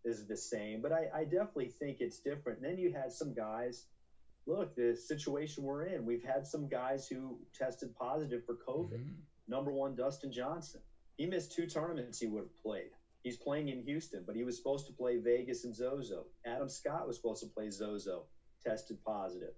is 0.05 0.27
the 0.27 0.37
same. 0.37 0.81
But 0.81 0.93
I, 0.93 1.09
I 1.15 1.25
definitely 1.25 1.73
think 1.79 1.99
it's 2.01 2.21
different. 2.21 2.61
And 2.61 2.71
then 2.71 2.79
you 2.79 2.93
had 2.93 3.13
some 3.13 3.35
guys. 3.35 3.87
Look, 4.47 4.77
the 4.77 4.95
situation 4.95 5.65
we're 5.65 5.87
in, 5.87 6.07
we've 6.07 6.23
had 6.23 6.47
some 6.47 6.69
guys 6.69 7.09
who 7.09 7.41
tested 7.53 7.93
positive 7.97 8.45
for 8.47 8.55
COVID. 8.67 9.01
Mm-hmm. 9.01 9.21
Number 9.49 9.73
one, 9.73 9.97
Dustin 9.97 10.33
Johnson. 10.33 10.81
He 11.17 11.27
missed 11.27 11.53
two 11.53 11.67
tournaments 11.67 12.21
he 12.21 12.29
would 12.29 12.45
have 12.45 12.63
played. 12.63 12.91
He's 13.25 13.37
playing 13.37 13.71
in 13.71 13.83
Houston, 13.83 14.23
but 14.25 14.37
he 14.37 14.45
was 14.45 14.57
supposed 14.57 14.87
to 14.87 14.93
play 14.93 15.17
Vegas 15.19 15.65
and 15.65 15.75
Zozo. 15.75 16.27
Adam 16.47 16.69
Scott 16.69 17.09
was 17.09 17.17
supposed 17.17 17.43
to 17.43 17.49
play 17.49 17.71
Zozo, 17.71 18.27
tested 18.67 18.99
positive. 19.05 19.55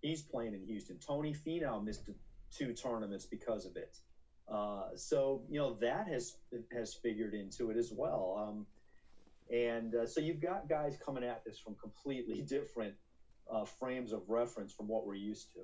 He's 0.00 0.22
playing 0.22 0.54
in 0.54 0.64
Houston. 0.66 0.98
Tony 0.98 1.34
Finau 1.34 1.84
missed 1.84 2.08
two 2.56 2.72
tournaments 2.72 3.26
because 3.26 3.66
of 3.66 3.76
it. 3.76 3.98
Uh, 4.50 4.96
so 4.96 5.42
you 5.50 5.58
know 5.58 5.74
that 5.80 6.08
has 6.08 6.36
has 6.72 6.94
figured 6.94 7.34
into 7.34 7.70
it 7.70 7.76
as 7.76 7.92
well. 7.94 8.36
Um, 8.48 8.66
and 9.54 9.94
uh, 9.94 10.06
so 10.06 10.20
you've 10.20 10.40
got 10.40 10.68
guys 10.68 10.96
coming 11.04 11.24
at 11.24 11.44
this 11.44 11.58
from 11.58 11.74
completely 11.74 12.42
different 12.48 12.94
uh, 13.52 13.64
frames 13.64 14.12
of 14.12 14.22
reference 14.28 14.72
from 14.72 14.88
what 14.88 15.06
we're 15.06 15.14
used 15.14 15.52
to. 15.52 15.60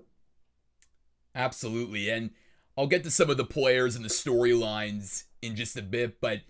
Absolutely, 1.35 2.11
and 2.11 2.31
I'll 2.77 2.87
get 2.87 3.05
to 3.05 3.11
some 3.11 3.31
of 3.31 3.37
the 3.37 3.45
players 3.45 3.97
and 3.97 4.05
the 4.05 4.09
storylines 4.09 5.25
in 5.43 5.57
just 5.57 5.77
a 5.77 5.83
bit, 5.83 6.21
but 6.21 6.41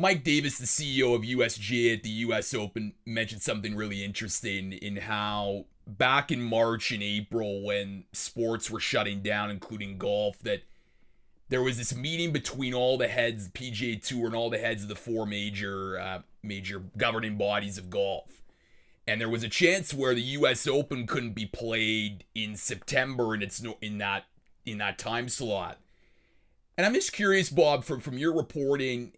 Mike 0.00 0.24
Davis, 0.24 0.56
the 0.56 0.64
CEO 0.64 1.14
of 1.14 1.20
USGA 1.20 1.98
at 1.98 2.02
the 2.02 2.08
US 2.08 2.54
Open, 2.54 2.94
mentioned 3.04 3.42
something 3.42 3.76
really 3.76 4.02
interesting 4.02 4.72
in 4.72 4.96
how 4.96 5.66
back 5.86 6.32
in 6.32 6.40
March 6.40 6.90
and 6.90 7.02
April, 7.02 7.62
when 7.62 8.04
sports 8.12 8.70
were 8.70 8.80
shutting 8.80 9.20
down, 9.20 9.50
including 9.50 9.98
golf, 9.98 10.38
that 10.38 10.62
there 11.50 11.62
was 11.62 11.76
this 11.76 11.94
meeting 11.94 12.32
between 12.32 12.72
all 12.72 12.96
the 12.96 13.08
heads, 13.08 13.48
PGA 13.50 14.02
Tour, 14.02 14.26
and 14.26 14.34
all 14.34 14.48
the 14.48 14.56
heads 14.56 14.84
of 14.84 14.88
the 14.88 14.94
four 14.94 15.26
major 15.26 16.00
uh, 16.00 16.22
major 16.42 16.82
governing 16.96 17.36
bodies 17.36 17.76
of 17.76 17.90
golf. 17.90 18.42
And 19.06 19.20
there 19.20 19.28
was 19.28 19.42
a 19.42 19.48
chance 19.50 19.92
where 19.92 20.14
the 20.14 20.22
U.S. 20.22 20.66
Open 20.66 21.06
couldn't 21.06 21.34
be 21.34 21.44
played 21.44 22.24
in 22.34 22.56
September, 22.56 23.34
and 23.34 23.42
it's 23.42 23.60
no, 23.60 23.76
in 23.82 23.98
that 23.98 24.24
in 24.64 24.78
that 24.78 24.96
time 24.96 25.28
slot. 25.28 25.78
And 26.78 26.86
I'm 26.86 26.94
just 26.94 27.12
curious, 27.12 27.50
Bob, 27.50 27.84
from 27.84 28.00
from 28.00 28.16
your 28.16 28.34
reporting, 28.34 29.12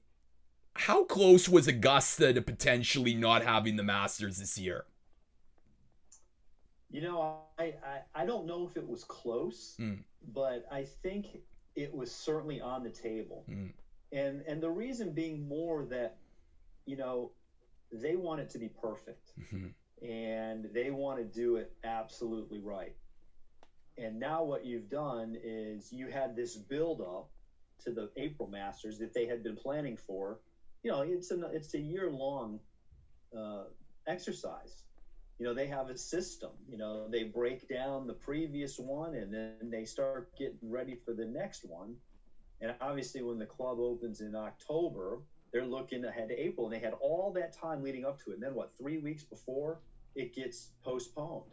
how 0.75 1.05
close 1.05 1.49
was 1.49 1.69
Augusta 1.69 2.33
to 2.33 2.43
potentially 2.43 3.14
not 3.14 3.43
having 3.43 3.76
the 3.76 3.83
Masters 3.83 4.38
this 4.38 4.59
year? 4.59 4.85
You 6.91 7.02
know, 7.02 7.41
I, 7.59 7.75
I, 7.85 8.23
I 8.23 8.26
don't 8.26 8.47
know 8.47 8.67
if 8.69 8.76
it 8.76 8.87
was 8.87 9.05
close, 9.05 9.76
mm. 9.81 9.99
but 10.35 10.67
I 10.71 10.85
think 10.85 11.26
it 11.75 11.95
was 11.95 12.12
certainly 12.12 12.61
on 12.61 12.83
the 12.83 12.91
table. 12.91 13.45
Mm. 13.49 13.73
And 14.12 14.43
and 14.47 14.62
the 14.62 14.71
reason 14.71 15.12
being 15.12 15.49
more 15.49 15.87
that, 15.87 16.19
you 16.85 16.97
know, 16.97 17.33
they 17.91 18.17
want 18.17 18.41
it 18.41 18.50
to 18.50 18.59
be 18.59 18.69
perfect. 18.69 19.33
Mm-hmm. 19.41 19.69
And 20.07 20.69
they 20.75 20.91
want 20.91 21.19
to 21.19 21.25
do 21.25 21.57
it 21.57 21.73
absolutely 21.85 22.59
right. 22.59 22.95
And 23.97 24.19
now 24.19 24.43
what 24.43 24.64
you've 24.64 24.91
done 24.91 25.37
is 25.43 25.93
you 25.93 26.09
had 26.09 26.35
this 26.35 26.57
build 26.57 27.00
up 27.00 27.31
to 27.85 27.93
the 27.93 28.11
April 28.17 28.49
Masters 28.49 28.99
that 28.99 29.14
they 29.14 29.26
had 29.26 29.43
been 29.43 29.57
planning 29.57 29.97
for. 29.97 30.41
You 30.83 30.91
know, 30.91 31.03
it's 31.03 31.31
a 31.31 31.47
it's 31.53 31.75
a 31.75 31.81
year 31.81 32.11
long 32.11 32.61
uh, 33.37 33.65
exercise. 34.07 34.85
You 35.39 35.47
know 35.47 35.55
they 35.55 35.67
have 35.67 35.89
a 35.91 35.97
system 35.97 36.51
you 36.69 36.79
know 36.79 37.09
they 37.09 37.25
break 37.25 37.69
down 37.69 38.07
the 38.07 38.15
previous 38.15 38.79
one 38.79 39.17
and 39.17 39.33
then 39.33 39.71
they 39.71 39.85
start 39.85 40.31
getting 40.39 40.71
ready 40.71 40.95
for 41.05 41.15
the 41.15 41.25
next 41.25 41.65
one. 41.65 41.97
And 42.61 42.75
obviously 42.81 43.23
when 43.23 43.39
the 43.39 43.47
club 43.47 43.81
opens 43.81 44.21
in 44.21 44.37
october 44.37 45.19
they're 45.53 45.67
looking 45.67 46.05
ahead 46.05 46.29
to 46.29 46.41
april 46.41 46.67
and 46.67 46.75
they 46.75 46.79
had 46.79 46.95
all 47.01 47.33
that 47.33 47.53
time 47.59 47.83
leading 47.83 48.05
up 48.05 48.23
to 48.23 48.31
it. 48.31 48.35
And 48.35 48.43
then 48.43 48.55
what 48.55 48.73
three 48.79 48.99
weeks 48.99 49.25
before 49.25 49.81
it 50.15 50.33
gets 50.33 50.71
postponed. 50.85 51.51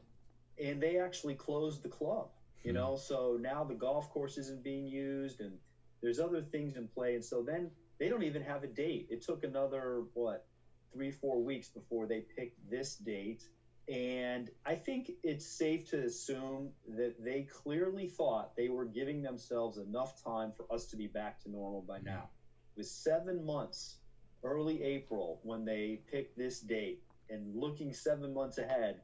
And 0.64 0.80
they 0.80 1.00
actually 1.00 1.36
closed 1.36 1.82
the 1.82 1.90
club 1.90 2.28
you 2.64 2.74
know 2.74 2.92
hmm. 2.92 2.98
so 2.98 3.40
now 3.42 3.64
the 3.64 3.74
golf 3.74 4.10
course 4.12 4.38
isn't 4.38 4.64
being 4.64 4.86
used 4.86 5.40
and 5.40 5.54
there's 6.02 6.20
other 6.20 6.42
things 6.42 6.78
in 6.78 6.88
play. 6.88 7.16
And 7.16 7.24
so 7.24 7.42
then 7.42 7.72
they 8.00 8.10
don't 8.10 8.24
even 8.24 8.42
have 8.42 8.64
a 8.64 8.68
date 8.68 9.08
it 9.10 9.22
took 9.22 9.44
another 9.44 10.04
what 10.14 10.46
three 10.94 11.12
four 11.12 11.44
weeks 11.44 11.70
before 11.70 12.08
they 12.08 12.22
picked 12.36 12.58
this 12.70 12.96
date 12.96 13.44
and 13.90 14.52
I 14.68 14.76
think 14.76 15.12
it's 15.24 15.46
safe 15.58 15.90
to 15.90 16.04
assume 16.04 16.70
that 16.96 17.16
they 17.24 17.48
clearly 17.64 18.06
thought 18.06 18.56
they 18.56 18.70
were 18.70 18.86
giving 18.86 19.24
themselves 19.24 19.80
enough 19.80 20.24
time 20.24 20.52
for 20.56 20.72
us 20.72 20.86
to 20.92 20.96
be 20.96 21.08
back 21.08 21.42
to 21.42 21.50
normal 21.50 21.82
by 21.82 21.98
now. 21.98 22.30
With 22.78 22.86
seven 22.86 23.44
months, 23.44 23.98
early 24.44 24.84
April, 24.84 25.40
when 25.42 25.66
they 25.66 26.02
picked 26.12 26.38
this 26.38 26.60
date, 26.60 27.00
and 27.32 27.56
looking 27.56 27.94
seven 27.94 28.32
months 28.34 28.60
ahead, 28.60 29.02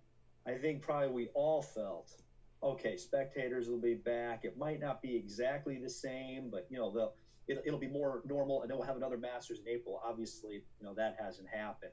I 0.47 0.53
think 0.55 0.81
probably 0.81 1.09
we 1.09 1.29
all 1.33 1.61
felt, 1.63 2.11
okay, 2.61 2.95
spectators 2.95 3.67
will 3.67 3.79
be 3.81 3.95
back. 3.95 4.45
It 4.45 4.55
might 4.55 4.79
not 4.79 5.01
be 5.01 5.15
exactly 5.15 5.77
the 5.77 5.89
same, 5.89 6.49
but 6.51 6.65
you 6.69 6.77
know 6.77 6.91
they'll 6.91 7.13
it'll, 7.47 7.63
it'll 7.65 7.79
be 7.79 7.87
more 7.87 8.21
normal, 8.25 8.61
and 8.61 8.69
then 8.69 8.77
we'll 8.77 8.87
have 8.87 8.97
another 8.97 9.17
Masters 9.17 9.59
in 9.59 9.67
April. 9.67 10.01
Obviously, 10.03 10.63
you 10.79 10.85
know 10.85 10.93
that 10.95 11.17
hasn't 11.19 11.47
happened. 11.47 11.91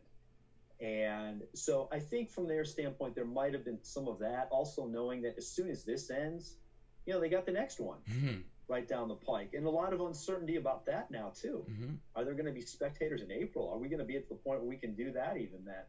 And 0.80 1.42
so 1.54 1.88
I 1.92 2.00
think 2.00 2.30
from 2.30 2.48
their 2.48 2.64
standpoint, 2.64 3.14
there 3.14 3.24
might 3.24 3.52
have 3.52 3.64
been 3.64 3.78
some 3.82 4.08
of 4.08 4.18
that. 4.18 4.48
Also, 4.50 4.86
knowing 4.86 5.22
that 5.22 5.36
as 5.38 5.46
soon 5.46 5.70
as 5.70 5.84
this 5.84 6.10
ends, 6.10 6.56
you 7.06 7.12
know, 7.12 7.20
they 7.20 7.28
got 7.28 7.46
the 7.46 7.52
next 7.52 7.78
one 7.78 7.98
mm-hmm. 8.10 8.40
right 8.66 8.88
down 8.88 9.06
the 9.06 9.14
pike. 9.14 9.50
And 9.54 9.64
a 9.64 9.70
lot 9.70 9.92
of 9.92 10.00
uncertainty 10.00 10.56
about 10.56 10.86
that 10.86 11.10
now, 11.10 11.32
too. 11.40 11.64
Mm-hmm. 11.70 11.94
Are 12.16 12.24
there 12.24 12.34
going 12.34 12.46
to 12.46 12.52
be 12.52 12.62
spectators 12.62 13.22
in 13.22 13.30
April? 13.30 13.70
Are 13.70 13.78
we 13.78 13.88
going 13.88 14.00
to 14.00 14.04
be 14.04 14.16
at 14.16 14.28
the 14.28 14.34
point 14.34 14.58
where 14.60 14.68
we 14.68 14.76
can 14.76 14.94
do 14.94 15.12
that 15.12 15.36
even 15.36 15.64
then? 15.64 15.84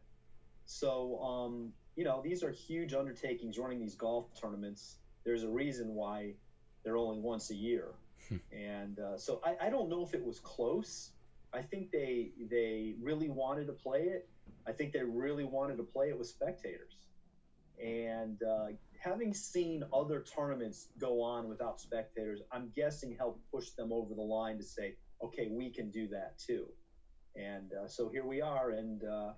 So, 0.66 1.20
um, 1.20 1.72
you 1.96 2.04
know, 2.04 2.20
these 2.22 2.44
are 2.44 2.50
huge 2.50 2.94
undertakings 2.94 3.58
running 3.58 3.80
these 3.80 3.96
golf 3.96 4.26
tournaments. 4.40 4.96
There's 5.24 5.42
a 5.42 5.48
reason 5.48 5.94
why 5.94 6.34
they're 6.84 6.96
only 6.96 7.18
once 7.18 7.50
a 7.50 7.54
year. 7.54 7.88
Hmm. 8.28 8.36
and 8.52 8.98
uh, 8.98 9.18
so 9.18 9.40
I, 9.44 9.66
I 9.66 9.70
don't 9.70 9.88
know 9.88 10.04
if 10.04 10.14
it 10.14 10.24
was 10.24 10.40
close. 10.40 11.10
I 11.52 11.62
think 11.62 11.90
they 11.92 12.32
they 12.50 12.94
really 13.00 13.28
wanted 13.28 13.66
to 13.66 13.72
play 13.72 14.02
it 14.02 14.28
I 14.66 14.72
think 14.72 14.92
they 14.92 15.02
really 15.02 15.44
wanted 15.44 15.76
to 15.76 15.82
play 15.82 16.08
it 16.08 16.18
with 16.18 16.28
spectators. 16.28 16.96
And 17.82 18.40
uh, 18.42 18.66
having 18.98 19.34
seen 19.34 19.84
other 19.92 20.24
tournaments 20.34 20.88
go 20.98 21.20
on 21.22 21.48
without 21.48 21.80
spectators, 21.80 22.40
I'm 22.52 22.70
guessing 22.74 23.16
helped 23.16 23.40
push 23.50 23.70
them 23.70 23.92
over 23.92 24.14
the 24.14 24.22
line 24.22 24.56
to 24.58 24.64
say, 24.64 24.96
okay, 25.22 25.48
we 25.50 25.70
can 25.70 25.90
do 25.90 26.08
that 26.08 26.38
too. 26.38 26.66
And 27.36 27.72
uh, 27.72 27.88
so 27.88 28.08
here 28.08 28.24
we 28.24 28.40
are, 28.40 28.70
and 28.70 29.02
uh, 29.02 29.32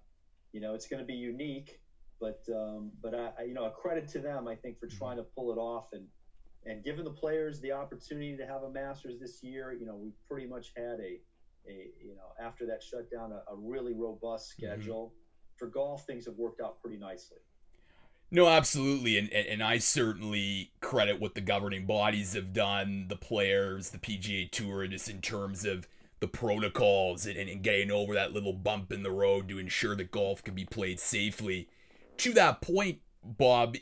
you 0.52 0.60
know 0.60 0.74
it's 0.74 0.86
going 0.86 1.00
to 1.00 1.06
be 1.06 1.14
unique, 1.14 1.80
but 2.20 2.42
um, 2.54 2.92
but 3.02 3.14
I, 3.14 3.44
you 3.44 3.54
know 3.54 3.64
a 3.64 3.70
credit 3.70 4.06
to 4.08 4.18
them, 4.18 4.46
I 4.46 4.54
think, 4.54 4.78
for 4.78 4.86
trying 4.86 5.16
to 5.16 5.22
pull 5.22 5.50
it 5.50 5.56
off 5.56 5.86
and 5.94 6.06
and 6.66 6.84
giving 6.84 7.04
the 7.04 7.10
players 7.10 7.60
the 7.60 7.72
opportunity 7.72 8.36
to 8.36 8.46
have 8.46 8.62
a 8.62 8.70
Masters 8.70 9.18
this 9.20 9.42
year. 9.42 9.72
You 9.72 9.86
know, 9.86 9.96
we 9.96 10.10
pretty 10.28 10.46
much 10.46 10.72
had 10.76 11.00
a 11.00 11.20
a 11.68 11.90
you 12.00 12.14
know 12.14 12.32
after 12.40 12.66
that 12.66 12.82
shutdown 12.82 13.32
a, 13.32 13.52
a 13.52 13.56
really 13.56 13.94
robust 13.94 14.52
mm-hmm. 14.52 14.72
schedule. 14.72 15.06
Mm-hmm. 15.06 15.56
For 15.56 15.68
golf, 15.68 16.04
things 16.06 16.26
have 16.26 16.36
worked 16.36 16.60
out 16.60 16.82
pretty 16.82 16.98
nicely. 16.98 17.38
No, 18.30 18.48
absolutely, 18.48 19.16
and, 19.16 19.30
and 19.30 19.62
I 19.62 19.78
certainly 19.78 20.72
credit 20.80 21.20
what 21.20 21.34
the 21.34 21.40
governing 21.40 21.86
bodies 21.86 22.34
have 22.34 22.52
done, 22.52 23.06
the 23.08 23.16
players, 23.16 23.90
the 23.90 23.98
PGA 23.98 24.50
Tour, 24.50 24.86
just 24.88 25.08
in 25.08 25.20
terms 25.20 25.64
of 25.64 25.86
the 26.18 26.26
protocols 26.26 27.24
and, 27.24 27.36
and 27.36 27.62
getting 27.62 27.90
over 27.90 28.14
that 28.14 28.32
little 28.32 28.52
bump 28.52 28.92
in 28.92 29.04
the 29.04 29.12
road 29.12 29.48
to 29.48 29.58
ensure 29.58 29.94
that 29.94 30.10
golf 30.10 30.42
can 30.42 30.54
be 30.54 30.64
played 30.64 30.98
safely. 30.98 31.68
To 32.18 32.32
that 32.34 32.60
point, 32.60 32.98
Bob, 33.22 33.76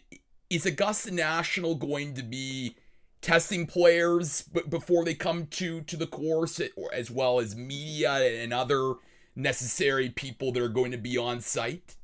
is 0.54 0.66
Augusta 0.66 1.12
National 1.12 1.75
going 1.75 2.14
to 2.14 2.23
be 2.23 2.76
testing 3.20 3.66
players 3.66 4.42
b- 4.42 4.62
before 4.68 5.04
they 5.04 5.14
come 5.14 5.46
to 5.46 5.80
to 5.82 5.96
the 5.96 6.06
course, 6.06 6.61
as 6.92 7.11
well 7.11 7.40
as 7.40 7.56
media 7.56 8.12
and 8.42 8.52
other 8.52 8.94
necessary 9.34 10.11
people 10.11 10.52
that 10.52 10.62
are 10.62 10.68
going 10.68 10.92
to 10.92 10.99
be 10.99 11.18
on 11.18 11.40
site? 11.40 11.96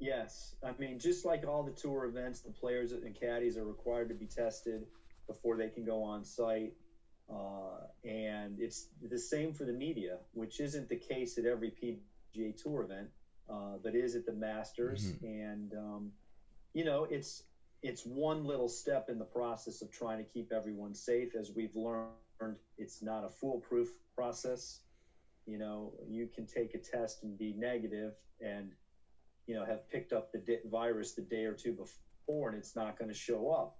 Yes, 0.00 0.56
I 0.64 0.72
mean, 0.80 0.98
just 0.98 1.24
like 1.24 1.46
all 1.46 1.62
the 1.62 1.70
tour 1.70 2.06
events, 2.06 2.40
the 2.40 2.50
players 2.50 2.90
and 2.90 3.14
caddies 3.14 3.56
are 3.56 3.64
required 3.64 4.08
to 4.08 4.14
be 4.16 4.26
tested 4.26 4.84
before 5.28 5.56
they 5.56 5.68
can 5.68 5.84
go 5.84 6.02
on 6.02 6.24
site. 6.24 6.72
Uh, 7.32 7.86
and 8.04 8.58
it's 8.58 8.88
the 9.08 9.18
same 9.18 9.54
for 9.54 9.64
the 9.64 9.72
media, 9.72 10.16
which 10.34 10.58
isn't 10.58 10.88
the 10.88 10.96
case 10.96 11.38
at 11.38 11.44
every 11.44 11.70
PGA 11.70 12.60
Tour 12.60 12.82
event, 12.82 13.08
uh, 13.48 13.78
but 13.82 13.94
is 13.94 14.16
at 14.16 14.26
the 14.26 14.32
Masters. 14.32 15.12
Mm-hmm. 15.12 15.26
And 15.26 15.72
um, 15.74 16.12
you 16.74 16.84
know, 16.84 17.04
it's 17.08 17.42
it's 17.82 18.04
one 18.04 18.44
little 18.44 18.68
step 18.68 19.08
in 19.08 19.18
the 19.18 19.24
process 19.24 19.82
of 19.82 19.90
trying 19.90 20.18
to 20.18 20.24
keep 20.24 20.52
everyone 20.52 20.94
safe. 20.94 21.34
As 21.34 21.50
we've 21.54 21.74
learned, 21.74 22.14
it's 22.78 23.02
not 23.02 23.24
a 23.24 23.28
foolproof 23.28 23.88
process. 24.16 24.80
You 25.46 25.58
know, 25.58 25.92
you 26.06 26.26
can 26.32 26.46
take 26.46 26.74
a 26.74 26.78
test 26.78 27.24
and 27.24 27.36
be 27.36 27.52
negative 27.52 28.12
and, 28.40 28.72
you 29.46 29.54
know, 29.54 29.64
have 29.64 29.88
picked 29.90 30.12
up 30.12 30.30
the 30.32 30.38
di- 30.38 30.60
virus 30.64 31.12
the 31.12 31.22
day 31.22 31.44
or 31.44 31.54
two 31.54 31.72
before 31.72 32.48
and 32.48 32.56
it's 32.56 32.76
not 32.76 32.96
going 32.96 33.08
to 33.08 33.14
show 33.14 33.50
up, 33.50 33.72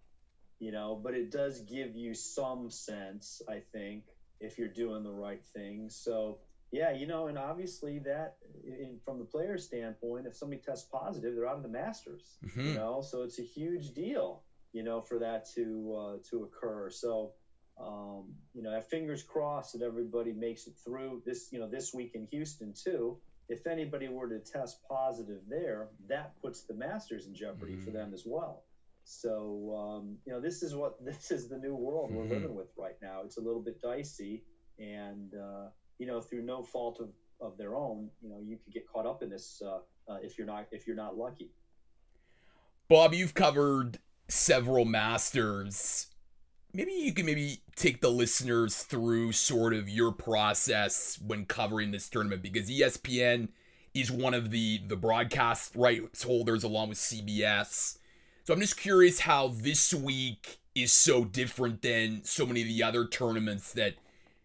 you 0.58 0.72
know, 0.72 0.96
but 1.00 1.14
it 1.14 1.30
does 1.30 1.60
give 1.60 1.94
you 1.94 2.12
some 2.12 2.68
sense, 2.68 3.40
I 3.48 3.60
think, 3.72 4.02
if 4.40 4.58
you're 4.58 4.66
doing 4.66 5.04
the 5.04 5.12
right 5.12 5.42
thing. 5.54 5.88
So, 5.88 6.38
yeah, 6.72 6.90
you 6.90 7.06
know, 7.06 7.26
and 7.26 7.36
obviously 7.38 7.98
that, 8.00 8.36
in, 8.64 8.98
from 9.04 9.18
the 9.18 9.24
player 9.26 9.58
standpoint, 9.58 10.26
if 10.26 10.34
somebody 10.34 10.60
tests 10.64 10.88
positive, 10.90 11.34
they're 11.34 11.46
out 11.46 11.56
of 11.56 11.62
the 11.62 11.68
Masters. 11.68 12.38
Mm-hmm. 12.44 12.60
You 12.68 12.74
know, 12.74 13.02
so 13.02 13.22
it's 13.22 13.38
a 13.38 13.42
huge 13.42 13.92
deal, 13.92 14.42
you 14.72 14.82
know, 14.82 15.02
for 15.02 15.18
that 15.18 15.46
to 15.54 15.94
uh, 15.94 16.16
to 16.30 16.44
occur. 16.44 16.88
So, 16.88 17.32
um, 17.78 18.32
you 18.54 18.62
know, 18.62 18.80
fingers 18.80 19.22
crossed 19.22 19.78
that 19.78 19.84
everybody 19.84 20.32
makes 20.32 20.66
it 20.66 20.74
through 20.82 21.22
this. 21.26 21.48
You 21.52 21.60
know, 21.60 21.68
this 21.68 21.92
week 21.92 22.12
in 22.14 22.26
Houston 22.30 22.72
too. 22.72 23.18
If 23.48 23.66
anybody 23.66 24.08
were 24.08 24.28
to 24.30 24.38
test 24.38 24.78
positive 24.88 25.42
there, 25.48 25.90
that 26.08 26.40
puts 26.40 26.62
the 26.62 26.74
Masters 26.74 27.26
in 27.26 27.34
jeopardy 27.34 27.74
mm-hmm. 27.74 27.84
for 27.84 27.90
them 27.90 28.14
as 28.14 28.22
well. 28.24 28.64
So 29.04 29.74
um, 29.76 30.16
you 30.24 30.32
know, 30.32 30.40
this 30.40 30.62
is 30.62 30.74
what 30.74 31.04
this 31.04 31.30
is 31.30 31.50
the 31.50 31.58
new 31.58 31.74
world 31.74 32.10
we're 32.14 32.24
Mhm. 32.24 32.30
living 32.30 32.54
with 32.54 32.68
right 32.78 32.96
now. 33.02 33.20
It's 33.24 33.36
a 33.36 33.42
little 33.42 33.60
bit 33.60 33.82
dicey, 33.82 34.44
and 34.78 35.34
uh, 35.34 35.68
you 35.98 36.06
know, 36.06 36.20
through 36.20 36.42
no 36.42 36.62
fault 36.62 37.00
of, 37.00 37.10
of 37.40 37.56
their 37.58 37.76
own, 37.76 38.08
you 38.22 38.28
know, 38.28 38.38
you 38.42 38.58
could 38.62 38.72
get 38.72 38.86
caught 38.86 39.06
up 39.06 39.22
in 39.22 39.30
this 39.30 39.62
uh, 39.64 39.78
uh, 40.10 40.18
if 40.22 40.38
you're 40.38 40.46
not 40.46 40.66
if 40.72 40.86
you're 40.86 40.96
not 40.96 41.16
lucky. 41.16 41.50
Bob, 42.88 43.14
you've 43.14 43.34
covered 43.34 43.98
several 44.28 44.84
masters. 44.84 46.08
Maybe 46.74 46.92
you 46.92 47.12
can 47.12 47.26
maybe 47.26 47.62
take 47.76 48.00
the 48.00 48.10
listeners 48.10 48.82
through 48.82 49.32
sort 49.32 49.74
of 49.74 49.88
your 49.88 50.10
process 50.10 51.18
when 51.24 51.44
covering 51.44 51.90
this 51.90 52.08
tournament 52.08 52.42
because 52.42 52.70
ESPN 52.70 53.48
is 53.94 54.10
one 54.10 54.34
of 54.34 54.50
the 54.50 54.80
the 54.86 54.96
broadcast 54.96 55.76
rights 55.76 56.22
holders 56.22 56.64
along 56.64 56.88
with 56.88 56.98
CBS. 56.98 57.98
So 58.44 58.54
I'm 58.54 58.60
just 58.60 58.76
curious 58.76 59.20
how 59.20 59.48
this 59.48 59.94
week 59.94 60.58
is 60.74 60.92
so 60.92 61.24
different 61.24 61.82
than 61.82 62.24
so 62.24 62.46
many 62.46 62.62
of 62.62 62.68
the 62.68 62.82
other 62.82 63.06
tournaments 63.06 63.72
that 63.74 63.94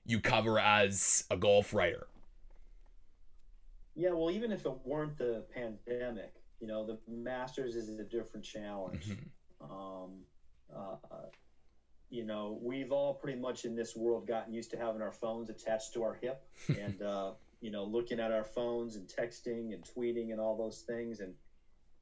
you 0.07 0.21
cover 0.21 0.57
as 0.57 1.25
a 1.29 1.37
golf 1.37 1.73
writer. 1.73 2.07
Yeah, 3.93 4.11
well, 4.11 4.31
even 4.31 4.51
if 4.51 4.65
it 4.65 4.73
weren't 4.85 5.17
the 5.17 5.43
pandemic, 5.53 6.33
you 6.59 6.67
know, 6.67 6.85
the 6.85 6.97
Masters 7.07 7.75
is 7.75 7.99
a 7.99 8.03
different 8.03 8.45
challenge. 8.45 9.05
Mhm. 9.05 9.69
Um, 9.69 10.25
uh, 10.73 10.95
you 12.09 12.23
know, 12.23 12.57
we've 12.61 12.91
all 12.93 13.15
pretty 13.15 13.37
much 13.37 13.65
in 13.65 13.75
this 13.75 13.95
world 13.95 14.25
gotten 14.25 14.53
used 14.53 14.71
to 14.71 14.77
having 14.77 15.01
our 15.01 15.11
phones 15.11 15.49
attached 15.49 15.93
to 15.93 16.03
our 16.03 16.13
hip 16.13 16.41
and, 16.69 17.01
uh, 17.01 17.33
you 17.59 17.69
know, 17.69 17.83
looking 17.83 18.19
at 18.19 18.31
our 18.31 18.45
phones 18.45 18.95
and 18.95 19.07
texting 19.07 19.73
and 19.73 19.83
tweeting 19.83 20.31
and 20.31 20.39
all 20.39 20.55
those 20.55 20.83
things. 20.83 21.19
And 21.19 21.35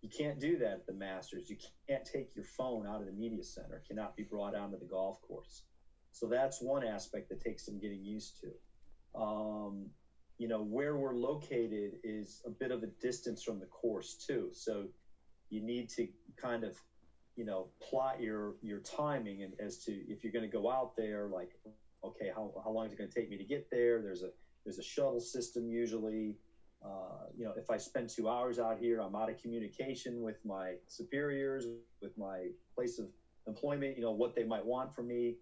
you 0.02 0.10
can't 0.10 0.40
do 0.40 0.58
that 0.60 0.72
at 0.74 0.86
the 0.86 0.94
Masters. 0.94 1.50
You 1.50 1.58
can't 1.88 2.06
take 2.06 2.36
your 2.36 2.46
phone 2.46 2.86
out 2.86 3.00
of 3.00 3.08
the 3.08 3.14
media 3.14 3.44
center, 3.44 3.78
it 3.78 3.88
cannot 3.88 4.16
be 4.16 4.24
brought 4.24 4.54
onto 4.54 4.78
the 4.78 4.86
golf 4.86 5.20
course. 5.22 5.64
So 6.16 6.28
that's 6.28 6.62
one 6.62 6.82
aspect 6.82 7.28
that 7.28 7.42
takes 7.42 7.66
some 7.66 7.78
getting 7.78 8.02
used 8.02 8.40
to. 8.42 9.20
Um, 9.20 9.90
you 10.38 10.48
know, 10.48 10.62
where 10.62 10.96
we're 10.96 11.14
located 11.14 11.98
is 12.04 12.42
a 12.46 12.50
bit 12.50 12.72
of 12.72 12.84
a 12.84 12.88
distance 13.02 13.44
from 13.44 13.60
the 13.60 13.66
course, 13.66 14.16
too. 14.26 14.50
So 14.54 14.86
you 15.50 15.62
need 15.62 15.90
to 15.90 16.08
kind 16.42 16.64
of 16.64 16.74
you 17.36 17.44
know 17.44 17.68
plot 17.82 18.22
your 18.22 18.56
your 18.62 18.80
timing 18.80 19.44
and 19.44 19.54
as 19.60 19.78
to 19.84 19.92
if 20.08 20.24
you're 20.24 20.32
going 20.32 20.50
to 20.50 20.58
go 20.58 20.70
out 20.70 20.96
there 20.96 21.28
like 21.28 21.50
okay 22.04 22.32
how, 22.34 22.52
how 22.64 22.72
long 22.72 22.86
is 22.86 22.94
it 22.94 22.98
going 22.98 23.10
to 23.10 23.20
take 23.20 23.30
me 23.30 23.38
to 23.38 23.44
get 23.44 23.66
there 23.72 24.02
there's 24.02 24.22
a 24.22 24.30
there's 24.64 24.78
a 24.78 24.84
shuttle 24.84 25.20
system 25.20 25.68
usually 25.68 26.38
uh, 26.84 27.26
you 27.36 27.44
know 27.44 27.52
if 27.58 27.70
i 27.70 27.78
spend 27.78 28.10
two 28.10 28.30
hours 28.30 28.58
out 28.58 28.78
here 28.78 29.00
i'm 29.00 29.16
out 29.16 29.30
of 29.30 29.36
communication 29.42 30.22
with 30.22 30.38
my 30.46 30.74
superiors 30.88 31.66
with 32.02 32.12
my 32.18 32.48
place 32.74 32.98
of 32.98 33.08
employment 33.48 33.96
you 33.96 34.02
know 34.02 34.12
what 34.12 34.34
they 34.34 34.44
might 34.44 34.66
want 34.66 34.94
from 34.94 35.08
me 35.08 35.36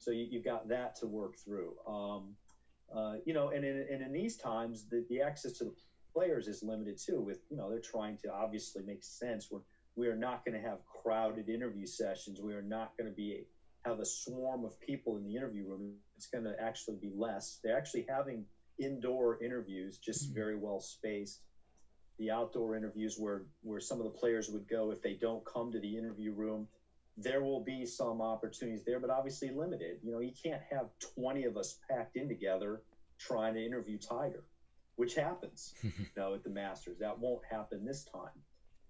so 0.00 0.12
you, 0.12 0.26
you've 0.30 0.44
got 0.44 0.68
that 0.68 0.96
to 0.96 1.06
work 1.08 1.34
through 1.44 1.74
um, 1.86 2.36
uh, 2.94 3.14
you 3.26 3.34
know 3.34 3.50
and 3.50 3.64
in, 3.64 3.86
and 3.92 4.02
in 4.02 4.12
these 4.12 4.36
times 4.36 4.86
the, 4.90 5.04
the 5.10 5.20
access 5.22 5.52
to 5.52 5.64
the 5.64 5.72
players 6.14 6.48
is 6.48 6.62
limited 6.62 6.98
too 7.04 7.22
with 7.22 7.40
you 7.50 7.56
know 7.58 7.70
they're 7.70 7.80
trying 7.80 8.18
to 8.24 8.30
obviously 8.32 8.82
make 8.84 9.04
sense 9.04 9.48
we're 9.50 9.60
we 9.96 10.08
are 10.08 10.16
not 10.16 10.44
going 10.46 10.60
to 10.60 10.66
have 10.68 10.80
crowded 10.86 11.50
interview 11.50 11.86
sessions. 11.86 12.40
We 12.40 12.54
are 12.54 12.62
not 12.62 12.90
going 12.98 13.10
to 13.10 13.14
be 13.14 13.44
have 13.86 14.00
a 14.00 14.06
swarm 14.06 14.64
of 14.64 14.80
people 14.80 15.16
in 15.16 15.24
the 15.24 15.36
interview 15.36 15.66
room. 15.66 15.96
It's 16.16 16.28
going 16.28 16.44
to 16.44 16.54
actually 16.60 16.96
be 17.00 17.10
less. 17.14 17.60
They're 17.64 17.76
actually 17.76 18.06
having 18.08 18.46
indoor 18.78 19.42
interviews, 19.42 19.98
just 19.98 20.30
Mhm. 20.30 20.34
very 20.34 20.56
well 20.56 20.80
spaced. 20.80 21.42
The 22.18 22.30
outdoor 22.30 22.76
interviews 22.76 23.18
where 23.18 23.46
where 23.62 23.80
some 23.80 24.00
of 24.00 24.04
the 24.04 24.18
players 24.18 24.50
would 24.50 24.68
go 24.68 24.92
if 24.92 25.02
they 25.02 25.14
don't 25.14 25.44
come 25.46 25.72
to 25.72 25.80
the 25.80 25.96
interview 25.96 26.32
room, 26.32 26.68
there 27.16 27.42
will 27.42 27.62
be 27.62 27.84
some 27.84 28.20
opportunities 28.20 28.84
there, 28.84 29.00
but 29.00 29.10
obviously 29.10 29.50
limited. 29.50 29.98
You 30.02 30.12
know, 30.12 30.20
you 30.20 30.32
can't 30.42 30.62
have 30.70 30.88
20 31.16 31.44
of 31.44 31.56
us 31.56 31.78
packed 31.90 32.16
in 32.16 32.28
together 32.28 32.82
trying 33.18 33.54
to 33.54 33.64
interview 33.64 33.98
Tiger, 33.98 34.44
which 34.96 35.14
happens, 35.14 35.74
you 35.82 35.92
know, 36.16 36.34
at 36.34 36.44
the 36.44 36.50
Masters. 36.50 36.98
That 36.98 37.18
won't 37.18 37.42
happen 37.50 37.84
this 37.84 38.04
time 38.04 38.42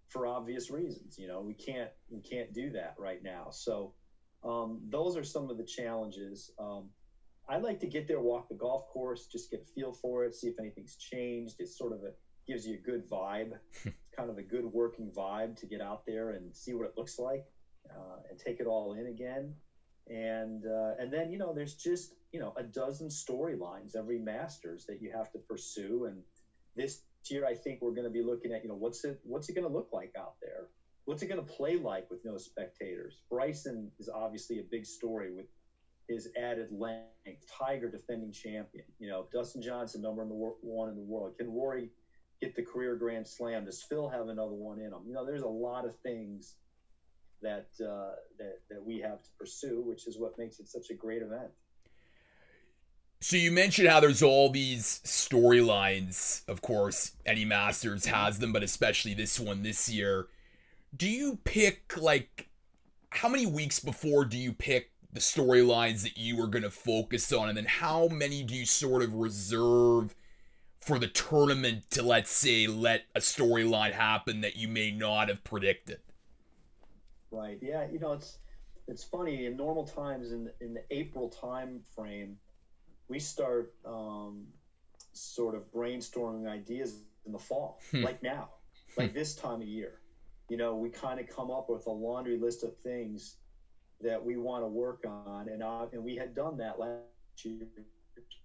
for 0.09 0.27
obvious 0.27 0.71
reasons. 0.71 1.19
You 1.19 1.29
know, 1.29 1.41
we 1.41 1.55
can't 1.55 1.91
we 2.11 2.21
can't 2.21 2.53
do 2.53 2.71
that 2.71 2.95
right 2.99 3.23
now. 3.23 3.49
So 3.51 3.95
um, 4.45 4.81
those 4.89 5.17
are 5.17 5.25
some 5.25 5.51
of 5.51 5.59
the 5.59 5.65
challenges. 5.65 6.53
Um, 6.59 6.91
I 7.49 7.59
like 7.59 7.81
to 7.81 7.89
get 7.89 8.07
there, 8.07 8.21
walk 8.21 8.49
the 8.49 8.55
golf 8.55 8.87
course, 8.89 9.27
just 9.27 9.51
get 9.51 9.63
a 9.63 9.73
feel 9.75 9.93
for 9.93 10.25
it, 10.25 10.35
see 10.35 10.49
if 10.49 10.59
anything's 10.61 10.97
changed. 10.97 11.57
It's 11.59 11.77
sort 11.77 11.93
of 11.93 12.05
a 12.05 12.13
gives 12.47 12.67
you 12.67 12.75
a 12.75 12.79
good 12.79 13.09
vibe. 13.09 13.53
it's 13.85 13.95
kind 14.17 14.31
of 14.31 14.39
a 14.39 14.43
good 14.43 14.65
working 14.65 15.11
vibe 15.17 15.57
to 15.61 15.67
get 15.67 15.81
out 15.81 16.05
there 16.07 16.31
and 16.31 16.55
see 16.55 16.75
what 16.75 16.87
it 16.87 16.95
looks 16.97 17.19
like 17.19 17.45
uh, 17.95 18.17
and 18.29 18.39
take 18.39 18.61
it 18.61 18.67
all 18.67 18.93
in 18.93 19.07
again. 19.07 19.55
And 20.09 20.65
uh, 20.67 20.93
and 20.99 21.13
then 21.13 21.31
you 21.31 21.39
know 21.39 21.53
there's 21.53 21.75
just 21.75 22.15
you 22.33 22.41
know 22.41 22.53
a 22.57 22.63
dozen 22.63 23.09
storylines 23.09 23.95
every 23.97 24.19
Masters 24.19 24.85
that 24.89 25.01
you 25.01 25.11
have 25.15 25.31
to 25.33 25.39
pursue. 25.39 26.05
And 26.07 26.23
this 26.75 27.01
year 27.29 27.45
I 27.45 27.55
think 27.55 27.79
we're 27.81 27.93
going 27.93 28.05
to 28.05 28.11
be 28.11 28.23
looking 28.23 28.53
at 28.53 28.63
you 28.63 28.69
know 28.69 28.75
what's 28.75 29.05
it 29.05 29.19
what's 29.23 29.49
it 29.49 29.55
going 29.55 29.67
to 29.67 29.73
look 29.73 29.89
like 29.93 30.11
out 30.19 30.35
there? 30.41 30.69
What's 31.05 31.23
it 31.23 31.27
going 31.27 31.45
to 31.45 31.53
play 31.53 31.77
like 31.77 32.05
with 32.11 32.21
no 32.25 32.37
spectators? 32.37 33.21
Bryson 33.31 33.91
is 33.99 34.09
obviously 34.09 34.59
a 34.59 34.63
big 34.71 34.87
story 34.87 35.31
with 35.31 35.47
his 36.09 36.29
added 36.37 36.69
length 36.73 37.45
Tiger 37.59 37.89
defending 37.89 38.33
champion 38.33 38.85
you 38.99 39.09
know 39.09 39.27
Dustin 39.33 39.63
Johnson 39.63 40.01
number 40.03 40.25
one 40.25 40.89
in 40.89 40.97
the 40.97 41.03
world. 41.03 41.35
Can 41.39 41.49
Rory 41.53 41.89
get 42.41 42.55
the 42.57 42.63
career 42.63 42.97
grand 42.97 43.29
slam? 43.29 43.65
Does 43.65 43.85
Phil 43.89 44.09
have 44.09 44.29
another 44.29 44.55
one 44.55 44.79
in 44.79 44.93
him? 44.93 45.03
You 45.07 45.13
know 45.13 45.25
there's 45.25 45.43
a 45.43 45.47
lot 45.47 45.85
of 45.85 45.93
things 46.03 46.57
that 47.43 47.69
uh, 47.81 48.15
that 48.39 48.61
that 48.71 48.85
we 48.85 48.99
have 48.99 49.23
to 49.23 49.31
pursue 49.39 49.83
which 49.87 50.07
is 50.07 50.19
what 50.19 50.37
makes 50.39 50.61
it 50.61 50.69
such 50.69 50.91
a 50.91 50.95
great 50.95 51.23
event 51.23 51.51
So 53.21 53.37
you 53.37 53.51
mentioned 53.53 53.89
how 53.89 54.01
there's 54.01 54.23
all 54.23 54.51
these 54.51 55.01
storylines. 55.05 56.47
Of 56.49 56.63
course, 56.63 57.13
any 57.27 57.45
Masters 57.45 58.07
has 58.07 58.39
them, 58.39 58.53
but 58.53 58.63
especially 58.63 59.15
this 59.15 59.39
one 59.39 59.63
this 59.63 59.89
year. 59.91 60.29
Do 60.97 61.09
you 61.09 61.39
pick 61.45 61.97
like 61.99 62.49
how 63.11 63.29
many 63.29 63.47
weeks 63.47 63.79
before 63.81 64.25
do 64.25 64.39
you 64.39 64.53
pick 64.53 64.93
the 65.13 65.21
storylines 65.21 66.03
that 66.03 66.17
you 66.17 66.41
are 66.43 66.47
going 66.47 66.63
to 66.63 66.71
focus 66.71 67.33
on 67.33 67.49
and 67.49 67.59
then 67.59 67.67
how 67.67 68.09
many 68.09 68.43
do 68.43 68.55
you 68.55 68.65
sort 68.65 69.03
of 69.03 69.15
reserve 69.15 70.15
for 70.81 70.99
the 70.99 71.09
tournament 71.09 71.91
to 71.91 72.03
let's 72.03 72.31
say 72.31 72.67
let 72.67 73.05
a 73.15 73.21
storyline 73.21 73.93
happen 73.93 74.41
that 74.41 74.57
you 74.57 74.69
may 74.69 74.91
not 74.91 75.29
have 75.29 75.45
predicted? 75.45 75.99
Right. 77.31 77.59
Yeah, 77.61 77.85
you 77.91 77.99
know, 77.99 78.13
it's 78.13 78.39
it's 78.89 79.05
funny 79.05 79.47
in 79.47 79.57
normal 79.57 79.85
times 79.85 80.33
in 80.33 80.49
in 80.61 80.75
the 80.75 80.83
April 80.91 81.29
time 81.29 81.81
frame 81.95 82.37
we 83.09 83.19
start 83.19 83.73
um, 83.85 84.47
sort 85.13 85.55
of 85.55 85.63
brainstorming 85.73 86.49
ideas 86.49 86.95
in 86.95 87.33
the 87.33 87.39
fall, 87.39 87.79
Hmm. 87.91 88.03
like 88.05 88.23
now, 88.23 88.49
like 88.97 89.13
this 89.15 89.35
time 89.35 89.61
of 89.61 89.67
year. 89.67 90.01
You 90.49 90.57
know, 90.57 90.75
we 90.75 90.89
kind 90.89 91.19
of 91.19 91.27
come 91.27 91.51
up 91.51 91.69
with 91.69 91.87
a 91.87 91.91
laundry 91.91 92.37
list 92.37 92.63
of 92.63 92.73
things 92.83 93.37
that 94.01 94.23
we 94.23 94.37
want 94.37 94.63
to 94.63 94.69
work 94.69 95.05
on, 95.07 95.49
and 95.49 95.63
uh, 95.63 95.87
and 95.93 96.03
we 96.03 96.17
had 96.17 96.35
done 96.35 96.57
that 96.59 96.79
last 96.79 97.45
year. 97.45 97.67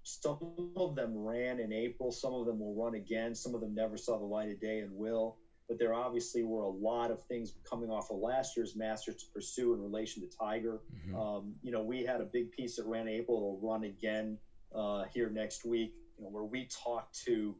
Some 0.03 0.37
of 0.75 0.95
them 0.95 1.15
ran 1.15 1.59
in 1.59 1.71
April, 1.71 2.11
some 2.11 2.33
of 2.33 2.45
them 2.45 2.59
will 2.59 2.73
run 2.73 2.93
again, 2.95 3.33
some 3.33 3.55
of 3.55 3.61
them 3.61 3.73
never 3.73 3.97
saw 3.97 4.17
the 4.17 4.25
light 4.25 4.49
of 4.49 4.59
day 4.59 4.79
and 4.79 4.91
will. 4.95 5.35
But 5.67 5.79
there 5.79 5.93
obviously 5.93 6.43
were 6.43 6.61
a 6.61 6.69
lot 6.69 7.09
of 7.09 7.21
things 7.23 7.53
coming 7.67 7.89
off 7.89 8.11
of 8.11 8.17
last 8.17 8.55
year's 8.55 8.75
Masters 8.75 9.15
to 9.15 9.25
pursue 9.33 9.73
in 9.73 9.81
relation 9.81 10.21
to 10.21 10.27
Tiger. 10.37 10.81
Mhm. 10.93 11.15
Um, 11.15 11.55
you 11.63 11.71
know, 11.71 11.81
we 11.81 12.03
had 12.03 12.21
a 12.21 12.25
big 12.25 12.51
piece 12.51 12.75
that 12.75 12.85
ran 12.85 13.07
April. 13.07 13.37
It'll 13.37 13.59
run 13.59 13.83
again 13.83 14.37
uh, 14.73 15.05
here 15.05 15.29
next 15.29 15.63
week, 15.65 15.93
you 16.17 16.23
know, 16.23 16.29
where 16.29 16.43
we 16.43 16.65
talked 16.65 17.17
to 17.25 17.55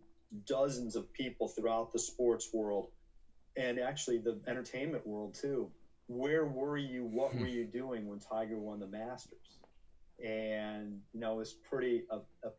dozens 0.45 0.95
of 0.95 1.11
people 1.13 1.47
throughout 1.47 1.91
the 1.93 1.99
sports 1.99 2.53
world 2.53 2.89
and 3.55 3.79
actually 3.79 4.17
the 4.17 4.39
entertainment 4.47 5.05
world 5.07 5.33
too. 5.33 5.71
Where 6.07 6.45
were 6.45 6.77
you? 6.77 7.05
What 7.05 7.33
were 7.35 7.47
you 7.47 7.65
doing 7.65 8.07
when 8.07 8.19
Tiger 8.19 8.59
won 8.59 8.79
the 8.79 8.87
Masters? 8.87 9.59
And 10.23 11.01
you 11.13 11.19
know, 11.19 11.39
it's 11.39 11.53
pretty. 11.53 12.03
Uh, 12.11 12.19
uh, 12.45 12.49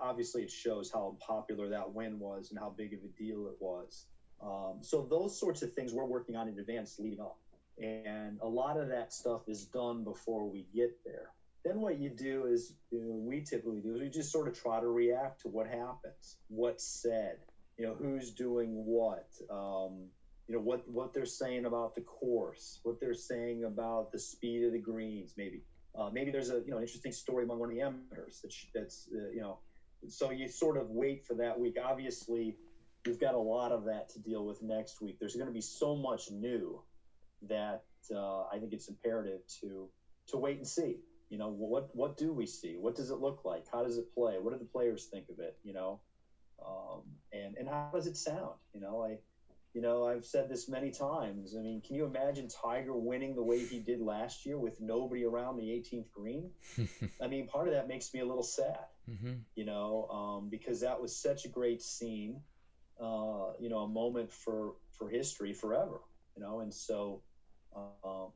obviously, 0.00 0.42
it 0.42 0.50
shows 0.50 0.90
how 0.90 1.16
popular 1.20 1.68
that 1.68 1.92
win 1.92 2.18
was 2.18 2.50
and 2.50 2.58
how 2.58 2.70
big 2.70 2.94
of 2.94 3.00
a 3.04 3.08
deal 3.08 3.48
it 3.48 3.56
was. 3.60 4.06
Um, 4.42 4.78
so 4.82 5.06
those 5.08 5.38
sorts 5.38 5.62
of 5.62 5.72
things 5.72 5.92
we're 5.92 6.04
working 6.04 6.36
on 6.36 6.48
in 6.48 6.58
advance 6.58 6.98
leading 6.98 7.20
up, 7.20 7.38
and 7.78 8.38
a 8.42 8.48
lot 8.48 8.78
of 8.78 8.88
that 8.88 9.12
stuff 9.12 9.42
is 9.48 9.64
done 9.66 10.04
before 10.04 10.48
we 10.48 10.66
get 10.74 10.96
there. 11.04 11.30
Then 11.64 11.80
what 11.80 11.98
you 11.98 12.10
do 12.10 12.46
is 12.46 12.74
you 12.90 13.00
know, 13.00 13.14
we 13.14 13.40
typically 13.40 13.80
do 13.80 13.94
is 13.94 14.00
we 14.00 14.08
just 14.08 14.30
sort 14.30 14.46
of 14.46 14.58
try 14.58 14.78
to 14.78 14.86
react 14.86 15.42
to 15.42 15.48
what 15.48 15.66
happens 15.66 16.36
what's 16.48 16.84
said 16.84 17.38
you 17.76 17.84
know 17.84 17.94
who's 17.94 18.30
doing 18.30 18.70
what 18.86 19.26
um, 19.50 20.06
you 20.48 20.54
know 20.54 20.60
what 20.60 20.88
what 20.88 21.12
they're 21.12 21.26
saying 21.26 21.64
about 21.66 21.94
the 21.94 22.00
course 22.02 22.80
what 22.84 23.00
they're 23.00 23.14
saying 23.14 23.64
about 23.64 24.12
the 24.12 24.18
speed 24.18 24.64
of 24.64 24.72
the 24.72 24.78
greens 24.78 25.34
maybe. 25.36 25.62
Uh, 25.98 26.10
maybe 26.12 26.30
there's 26.30 26.50
a 26.50 26.62
you 26.66 26.70
know 26.70 26.80
interesting 26.80 27.12
story 27.12 27.44
among 27.44 27.58
one 27.58 27.70
of 27.70 27.74
the 27.74 27.80
amateurs 27.80 28.40
that's, 28.42 28.66
that's 28.74 29.08
uh, 29.14 29.30
you 29.30 29.40
know 29.40 29.58
so 30.08 30.30
you 30.30 30.46
sort 30.46 30.76
of 30.76 30.90
wait 30.90 31.24
for 31.26 31.34
that 31.34 31.58
week. 31.58 31.76
Obviously 31.82 32.54
we've 33.06 33.20
got 33.20 33.34
a 33.34 33.38
lot 33.38 33.72
of 33.72 33.84
that 33.84 34.08
to 34.10 34.18
deal 34.18 34.44
with 34.44 34.62
next 34.62 35.00
week 35.00 35.18
there's 35.18 35.34
going 35.34 35.46
to 35.46 35.52
be 35.52 35.60
so 35.60 35.96
much 35.96 36.30
new 36.30 36.82
that 37.48 37.84
uh, 38.14 38.44
I 38.44 38.58
think 38.58 38.72
it's 38.72 38.88
imperative 38.88 39.40
to 39.60 39.88
to 40.28 40.36
wait 40.36 40.58
and 40.58 40.66
see. 40.66 40.98
You 41.28 41.38
know, 41.38 41.48
what 41.48 41.94
what 41.94 42.16
do 42.16 42.32
we 42.32 42.46
see? 42.46 42.76
What 42.78 42.94
does 42.94 43.10
it 43.10 43.18
look 43.18 43.44
like? 43.44 43.64
How 43.72 43.82
does 43.82 43.98
it 43.98 44.14
play? 44.14 44.34
What 44.40 44.52
do 44.52 44.58
the 44.58 44.64
players 44.64 45.06
think 45.06 45.28
of 45.28 45.40
it? 45.40 45.56
You 45.64 45.74
know, 45.74 46.00
um, 46.64 47.02
and 47.32 47.56
and 47.56 47.68
how 47.68 47.90
does 47.92 48.06
it 48.06 48.16
sound? 48.16 48.54
You 48.72 48.80
know, 48.80 49.02
I 49.02 49.18
you 49.74 49.82
know, 49.82 50.06
I've 50.06 50.24
said 50.24 50.48
this 50.48 50.70
many 50.70 50.90
times. 50.90 51.54
I 51.54 51.60
mean, 51.60 51.82
can 51.82 51.96
you 51.96 52.06
imagine 52.06 52.48
Tiger 52.48 52.96
winning 52.96 53.34
the 53.34 53.42
way 53.42 53.62
he 53.62 53.78
did 53.78 54.00
last 54.00 54.46
year 54.46 54.58
with 54.58 54.80
nobody 54.80 55.24
around 55.24 55.58
the 55.58 55.64
18th 55.64 56.10
green? 56.12 56.50
I 57.22 57.26
mean, 57.26 57.46
part 57.46 57.68
of 57.68 57.74
that 57.74 57.86
makes 57.86 58.14
me 58.14 58.20
a 58.20 58.24
little 58.24 58.42
sad, 58.42 58.86
mm-hmm. 59.10 59.34
you 59.54 59.66
know, 59.66 60.08
um, 60.10 60.48
because 60.48 60.80
that 60.80 60.98
was 60.98 61.14
such 61.14 61.44
a 61.44 61.48
great 61.48 61.82
scene, 61.82 62.40
uh, 63.00 63.52
you 63.58 63.68
know, 63.68 63.80
a 63.80 63.88
moment 63.88 64.32
for 64.32 64.74
for 64.92 65.08
history 65.08 65.52
forever, 65.52 66.00
you 66.36 66.42
know, 66.42 66.60
and 66.60 66.72
so 66.72 67.22
um, 67.74 68.28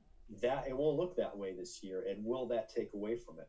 that 0.43 0.67
it 0.69 0.77
won't 0.77 0.97
look 0.97 1.17
that 1.17 1.37
way 1.37 1.53
this 1.53 1.83
year, 1.83 2.05
and 2.09 2.25
will 2.25 2.47
that 2.47 2.75
take 2.75 2.93
away 2.95 3.17
from 3.17 3.39
it? 3.39 3.49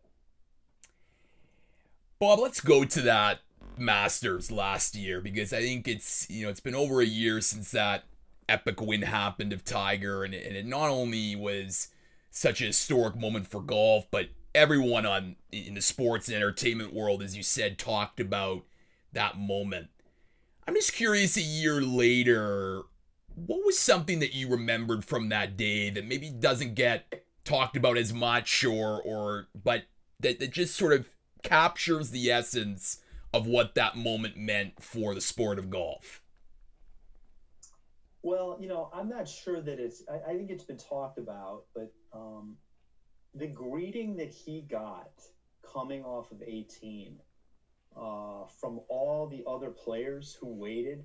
Bob, 2.19 2.39
let's 2.39 2.62
go 2.62 2.86
to 2.86 3.02
that 3.02 3.39
Masters 3.78 4.52
last 4.52 4.95
year 4.95 5.21
because 5.21 5.54
I 5.54 5.62
think 5.62 5.88
it's 5.88 6.30
you 6.30 6.43
know 6.43 6.50
it's 6.50 6.60
been 6.60 6.76
over 6.76 7.02
a 7.02 7.06
year 7.06 7.41
since 7.41 7.71
that 7.71 8.04
epic 8.47 8.82
win 8.82 9.02
happened 9.02 9.54
of 9.54 9.63
Tiger 9.63 10.24
and 10.24 10.34
it, 10.34 10.45
and 10.45 10.56
it 10.56 10.65
not 10.65 10.89
only 10.89 11.36
was 11.36 11.89
such 12.30 12.62
a 12.62 12.65
historic 12.65 13.15
moment 13.15 13.47
for 13.47 13.62
golf 13.62 14.06
but 14.12 14.30
everyone 14.54 15.06
on 15.06 15.36
in 15.52 15.74
the 15.76 15.82
sports 15.82 16.28
and 16.28 16.36
entertainment 16.36 16.93
world 16.93 17.21
as 17.21 17.36
you 17.36 17.43
said 17.43 17.78
talked 17.78 18.19
about 18.19 18.63
that 19.13 19.38
moment. 19.38 19.88
I'm 20.72 20.76
just 20.76 20.94
curious 20.94 21.36
a 21.36 21.42
year 21.42 21.82
later 21.82 22.84
what 23.36 23.66
was 23.66 23.78
something 23.78 24.20
that 24.20 24.34
you 24.34 24.48
remembered 24.48 25.04
from 25.04 25.28
that 25.28 25.58
day 25.58 25.90
that 25.90 26.06
maybe 26.06 26.30
doesn't 26.30 26.76
get 26.76 27.26
talked 27.44 27.76
about 27.76 27.98
as 27.98 28.14
much 28.14 28.64
or 28.64 29.02
or 29.02 29.50
but 29.54 29.84
that, 30.22 30.40
that 30.40 30.52
just 30.52 30.78
sort 30.78 30.94
of 30.94 31.10
captures 31.44 32.12
the 32.12 32.32
essence 32.32 33.02
of 33.34 33.48
what 33.48 33.76
that 33.76 33.98
moment 33.98 34.38
meant 34.38 34.82
for 34.82 35.14
the 35.14 35.20
sport 35.20 35.60
of 35.60 35.70
golf? 35.70 36.22
Well, 38.24 38.58
you 38.62 38.70
know, 38.70 38.90
I'm 38.94 39.10
not 39.10 39.28
sure 39.28 39.60
that 39.60 39.78
it's, 39.78 40.04
I, 40.10 40.32
I 40.32 40.38
think 40.38 40.52
it's 40.52 40.64
been 40.64 40.78
talked 40.78 41.18
about, 41.18 41.64
but 41.76 41.92
um, 42.14 42.56
the 43.36 43.48
greeting 43.48 44.16
that 44.16 44.32
he 44.32 44.62
got 44.62 45.12
coming 45.70 46.06
off 46.06 46.32
of 46.32 46.42
18 46.42 47.18
uh, 47.96 48.46
from 48.60 48.80
all 48.90 49.28
the 49.28 49.44
other 49.48 49.70
players 49.70 50.38
who 50.40 50.48
waited, 50.48 51.04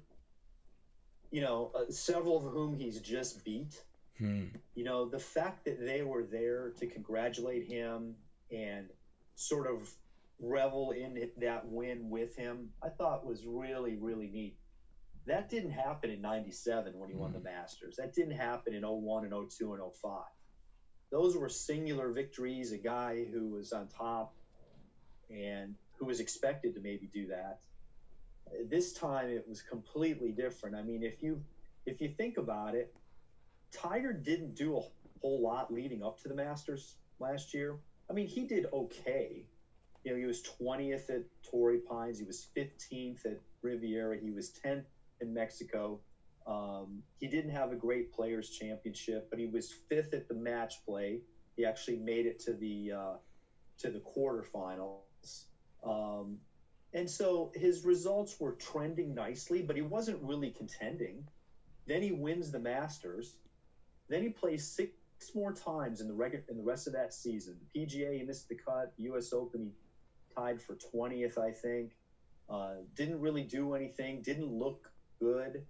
you 1.30 1.40
know, 1.40 1.72
uh, 1.74 1.90
several 1.90 2.36
of 2.36 2.52
whom 2.52 2.74
he's 2.74 3.00
just 3.00 3.44
beat. 3.44 3.82
Hmm. 4.18 4.44
You 4.74 4.84
know, 4.84 5.08
the 5.08 5.18
fact 5.18 5.64
that 5.66 5.84
they 5.84 6.02
were 6.02 6.22
there 6.22 6.70
to 6.78 6.86
congratulate 6.86 7.66
him 7.66 8.14
and 8.50 8.88
sort 9.34 9.66
of 9.66 9.90
revel 10.40 10.92
in 10.92 11.30
that 11.38 11.66
win 11.66 12.08
with 12.08 12.36
him, 12.36 12.70
I 12.82 12.88
thought 12.88 13.26
was 13.26 13.44
really, 13.44 13.96
really 13.96 14.28
neat. 14.28 14.56
That 15.26 15.50
didn't 15.50 15.72
happen 15.72 16.10
in 16.10 16.22
97 16.22 16.96
when 16.96 17.10
he 17.10 17.16
mm 17.16 17.18
won 17.18 17.32
the 17.32 17.38
mm-hmm. 17.38 17.46
Masters. 17.46 17.96
That 17.96 18.14
didn't 18.14 18.36
happen 18.36 18.74
in 18.74 18.82
01 18.82 19.24
and 19.24 19.50
02 19.50 19.74
and 19.74 19.82
05. 20.00 20.22
Those 21.10 21.36
were 21.36 21.48
singular 21.48 22.10
victories, 22.10 22.72
a 22.72 22.78
guy 22.78 23.24
who 23.24 23.48
was 23.48 23.72
on 23.72 23.88
top 23.88 24.34
and 25.30 25.74
who 25.98 26.06
was 26.06 26.20
expected 26.20 26.74
to 26.74 26.80
maybe 26.80 27.06
do 27.12 27.26
that. 27.28 27.60
This 28.68 28.92
time 28.92 29.28
it 29.28 29.46
was 29.48 29.62
completely 29.62 30.30
different. 30.30 30.76
I 30.76 30.82
mean, 30.82 31.02
if 31.02 31.22
you 31.22 31.42
if 31.84 32.00
you 32.00 32.08
think 32.08 32.36
about 32.36 32.74
it, 32.74 32.94
Tiger 33.72 34.12
didn't 34.12 34.54
do 34.54 34.76
a 34.76 34.80
whole 35.20 35.40
lot 35.40 35.72
leading 35.72 36.02
up 36.02 36.20
to 36.22 36.28
the 36.28 36.34
Masters 36.34 36.96
last 37.18 37.54
year. 37.54 37.76
I 38.08 38.12
mean, 38.12 38.26
he 38.26 38.44
did 38.44 38.66
okay 38.72 39.46
you 40.06 40.12
know, 40.12 40.18
he 40.18 40.24
was 40.24 40.40
20th 40.40 41.10
at 41.10 41.24
Torrey 41.42 41.78
Pines. 41.78 42.20
He 42.20 42.24
was 42.24 42.46
15th 42.56 43.26
at 43.26 43.40
Riviera. 43.60 44.16
He 44.16 44.30
was 44.30 44.52
10th 44.64 44.84
in 45.20 45.34
Mexico. 45.34 45.98
Um, 46.46 47.02
he 47.18 47.26
didn't 47.26 47.50
have 47.50 47.72
a 47.72 47.74
great 47.74 48.12
players 48.12 48.50
championship, 48.50 49.28
but 49.30 49.40
he 49.40 49.46
was 49.46 49.72
fifth 49.72 50.14
at 50.14 50.28
the 50.28 50.34
match 50.34 50.84
play. 50.84 51.22
He 51.56 51.66
actually 51.66 51.96
made 51.96 52.24
it 52.24 52.38
to 52.40 52.52
the 52.52 52.92
uh, 52.92 53.14
to 53.78 53.90
the 53.90 53.98
quarterfinals. 53.98 55.46
Um, 55.86 56.38
and 56.92 57.08
so 57.08 57.52
his 57.54 57.84
results 57.84 58.40
were 58.40 58.52
trending 58.52 59.14
nicely, 59.14 59.62
but 59.62 59.76
he 59.76 59.82
wasn't 59.82 60.22
really 60.22 60.50
contending. 60.50 61.26
Then 61.86 62.02
he 62.02 62.12
wins 62.12 62.50
the 62.50 62.58
Masters. 62.58 63.36
Then 64.08 64.22
he 64.22 64.30
plays 64.30 64.66
six 64.66 64.90
more 65.34 65.52
times 65.52 66.00
in 66.00 66.08
the 66.08 66.42
in 66.48 66.56
the 66.56 66.62
rest 66.62 66.86
of 66.86 66.92
that 66.94 67.14
season. 67.14 67.56
The 67.72 67.80
PGA, 67.80 68.18
he 68.18 68.22
missed 68.22 68.48
the 68.48 68.54
cut. 68.54 68.92
U.S. 68.98 69.32
Open, 69.32 69.60
he 69.60 69.70
tied 70.34 70.60
for 70.60 70.76
20th, 70.94 71.38
I 71.38 71.52
think. 71.52 71.92
Uh, 72.48 72.74
didn't 72.94 73.20
really 73.20 73.42
do 73.42 73.74
anything, 73.74 74.22
didn't 74.22 74.52
look 74.52 74.88
good, 75.18 75.64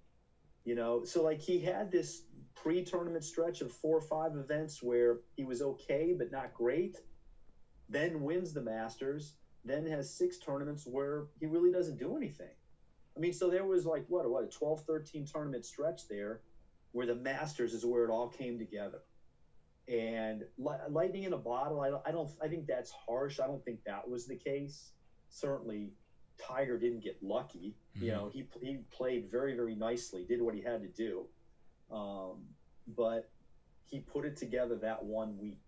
you 0.65 0.75
know. 0.75 1.05
So, 1.05 1.23
like, 1.23 1.41
he 1.41 1.59
had 1.59 1.91
this 1.91 2.23
pre 2.55 2.83
tournament 2.83 3.25
stretch 3.25 3.63
of 3.63 3.73
four 3.73 3.97
or 3.97 4.03
five 4.03 4.37
events 4.37 4.83
where 4.83 5.21
he 5.37 5.45
was 5.45 5.63
okay, 5.63 6.15
but 6.17 6.31
not 6.31 6.53
great. 6.53 6.99
Then 7.89 8.23
wins 8.23 8.53
the 8.53 8.61
Masters, 8.61 9.37
then 9.67 9.87
has 9.87 10.13
six 10.13 10.39
tournaments 10.39 10.87
where 10.87 11.27
he 11.41 11.47
really 11.47 11.73
doesn't 11.73 11.99
do 11.99 12.17
anything. 12.17 12.55
I 13.17 13.21
mean, 13.21 13.33
so 13.33 13.49
there 13.51 13.65
was 13.65 13.87
like, 13.87 14.05
what, 14.09 14.29
what, 14.29 14.45
a 14.45 14.49
12, 14.49 14.83
13 14.87 15.27
tournament 15.27 15.65
stretch 15.65 16.07
there 16.09 16.41
where 16.93 17.07
the 17.07 17.15
Masters 17.15 17.73
is 17.73 17.85
where 17.85 18.05
it 18.05 18.11
all 18.11 18.29
came 18.29 18.59
together 18.59 19.01
and 19.89 20.45
lightning 20.59 21.25
in 21.25 21.33
a 21.33 21.39
bottle. 21.39 21.81
I 21.81 21.91
don't, 21.91 22.03
I 22.07 22.11
don't. 22.11 22.31
I 22.43 22.49
think 22.49 22.67
that's 22.67 22.91
harsh. 22.91 23.39
I 23.39 23.47
don't 23.47 23.65
think 23.65 23.85
that 23.85 24.09
was 24.09 24.27
the 24.27 24.37
case. 24.37 24.91
Certainly, 25.29 25.93
Tiger 26.39 26.79
didn't 26.79 27.05
get 27.05 27.23
lucky. 27.23 27.77
Mm-hmm. 27.97 28.05
You 28.05 28.13
know, 28.13 28.31
he 28.33 28.47
he 28.61 28.79
played 28.91 29.31
very 29.31 29.55
very 29.55 29.75
nicely, 29.75 30.25
did 30.25 30.43
what 30.43 30.55
he 30.55 30.61
had 30.61 30.83
to 30.83 30.89
do, 30.89 31.27
um, 31.95 32.43
but 32.97 33.31
he 33.85 34.01
put 34.01 34.25
it 34.25 34.37
together 34.37 34.77
that 34.77 35.05
one 35.05 35.39
week. 35.39 35.61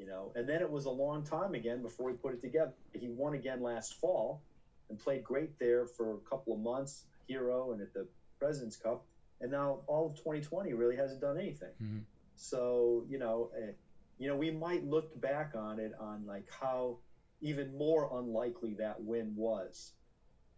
You 0.00 0.06
know, 0.06 0.32
and 0.34 0.48
then 0.48 0.62
it 0.62 0.70
was 0.70 0.86
a 0.86 0.90
long 0.90 1.22
time 1.22 1.54
again 1.54 1.82
before 1.82 2.08
he 2.08 2.16
put 2.16 2.32
it 2.32 2.40
together. 2.40 2.72
He 2.98 3.08
won 3.08 3.34
again 3.34 3.62
last 3.62 4.00
fall, 4.00 4.40
and 4.88 4.98
played 4.98 5.22
great 5.22 5.58
there 5.58 5.84
for 5.84 6.14
a 6.14 6.18
couple 6.18 6.54
of 6.54 6.60
months, 6.60 7.04
hero, 7.28 7.72
and 7.72 7.82
at 7.82 7.92
the 7.92 8.06
Presidents 8.38 8.76
Cup. 8.76 9.04
And 9.42 9.50
now 9.50 9.80
all 9.86 10.06
of 10.06 10.16
2020 10.16 10.72
really 10.72 10.96
hasn't 10.96 11.20
done 11.20 11.38
anything. 11.38 11.72
Mm-hmm. 11.82 11.98
So 12.36 13.04
you 13.10 13.18
know, 13.18 13.50
uh, 13.54 13.72
you 14.18 14.28
know, 14.28 14.36
we 14.36 14.50
might 14.50 14.84
look 14.86 15.20
back 15.20 15.52
on 15.54 15.78
it 15.78 15.92
on 16.00 16.24
like 16.26 16.46
how 16.50 16.96
even 17.42 17.76
more 17.76 18.10
unlikely 18.18 18.74
that 18.78 19.02
win 19.02 19.34
was, 19.36 19.92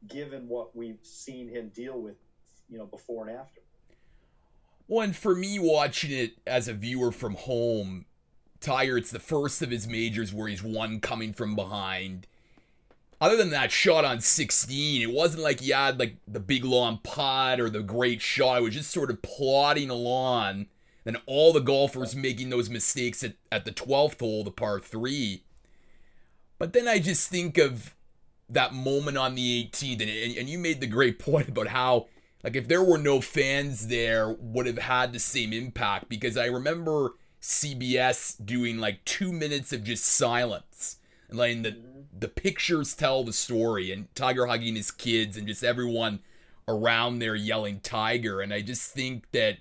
given 0.09 0.49
what 0.49 0.75
we've 0.77 0.99
seen 1.03 1.49
him 1.49 1.71
deal 1.75 2.01
with, 2.01 2.17
you 2.71 2.79
know, 2.79 2.87
before 2.87 3.29
and 3.29 3.37
after. 3.37 3.61
Well, 4.89 5.03
and 5.03 5.17
for 5.17 5.35
me 5.35 5.59
watching 5.59 6.11
it 6.11 6.35
as 6.47 6.69
a 6.69 6.75
viewer 6.75 7.13
from 7.13 7.35
home, 7.35 8.05
Tiger, 8.63 8.97
it's 8.97 9.11
the 9.11 9.19
first 9.19 9.61
of 9.63 9.71
his 9.71 9.87
majors 9.87 10.33
where 10.33 10.49
he's 10.49 10.63
won 10.63 11.01
coming 11.01 11.33
from 11.33 11.55
behind. 11.55 12.27
Other 13.21 13.37
than 13.37 13.51
that 13.51 13.71
shot 13.71 14.05
on 14.05 14.21
16, 14.21 15.03
it 15.03 15.13
wasn't 15.13 15.43
like 15.43 15.61
he 15.61 15.71
had 15.71 15.99
like 15.99 16.17
the 16.27 16.41
big 16.41 16.65
long 16.65 16.99
putt 17.03 17.61
or 17.61 17.71
the 17.71 17.83
great 17.83 18.21
shot. 18.21 18.59
It 18.59 18.63
was 18.63 18.75
just 18.75 18.91
sort 18.91 19.11
of 19.11 19.23
plodding 19.23 19.91
along 19.91 20.67
then 21.05 21.17
all 21.27 21.53
the 21.53 21.61
golfers 21.61 22.15
making 22.15 22.51
those 22.51 22.71
mistakes 22.71 23.25
at, 23.25 23.35
at 23.51 23.65
the 23.65 23.73
12th 23.73 24.21
hole, 24.21 24.45
the 24.45 24.51
par 24.51 24.81
three. 24.81 25.45
But 26.59 26.73
then 26.73 26.87
I 26.87 26.99
just 26.99 27.29
think 27.29 27.59
of 27.59 27.95
that 28.49 28.73
moment 28.73 29.17
on 29.17 29.35
the 29.35 29.69
18th, 29.73 30.01
and, 30.01 30.39
and 30.39 30.49
you 30.49 30.59
made 30.59 30.81
the 30.81 30.87
great 30.87 31.19
point 31.19 31.49
about 31.49 31.69
how, 31.69 32.07
like, 32.45 32.57
if 32.57 32.69
there 32.69 32.83
were 32.83 32.99
no 32.99 33.21
fans 33.21 33.89
there, 33.89 34.31
would 34.39 34.67
have 34.67 34.79
had 34.79 35.13
the 35.13 35.19
same 35.19 35.53
impact. 35.53 36.09
Because 36.09 36.37
I 36.37 36.47
remember 36.47 37.15
CBS 37.43 38.37
doing 38.45 38.79
like 38.79 39.05
two 39.05 39.33
minutes 39.33 39.73
of 39.73 39.85
just 39.85 40.05
silence, 40.05 40.97
and 41.29 41.39
letting 41.39 41.63
the 41.63 41.77
the 42.19 42.29
pictures 42.29 42.95
tell 42.95 43.25
the 43.25 43.33
story, 43.33 43.91
and 43.91 44.15
Tiger 44.15 44.47
hugging 44.47 44.77
his 44.77 44.91
kids, 44.91 45.37
and 45.37 45.47
just 45.47 45.65
everyone 45.65 46.21
around 46.69 47.19
there 47.19 47.35
yelling 47.35 47.81
Tiger. 47.81 48.41
And 48.41 48.55
I 48.55 48.61
just 48.61 48.93
think 48.93 49.31
that 49.33 49.59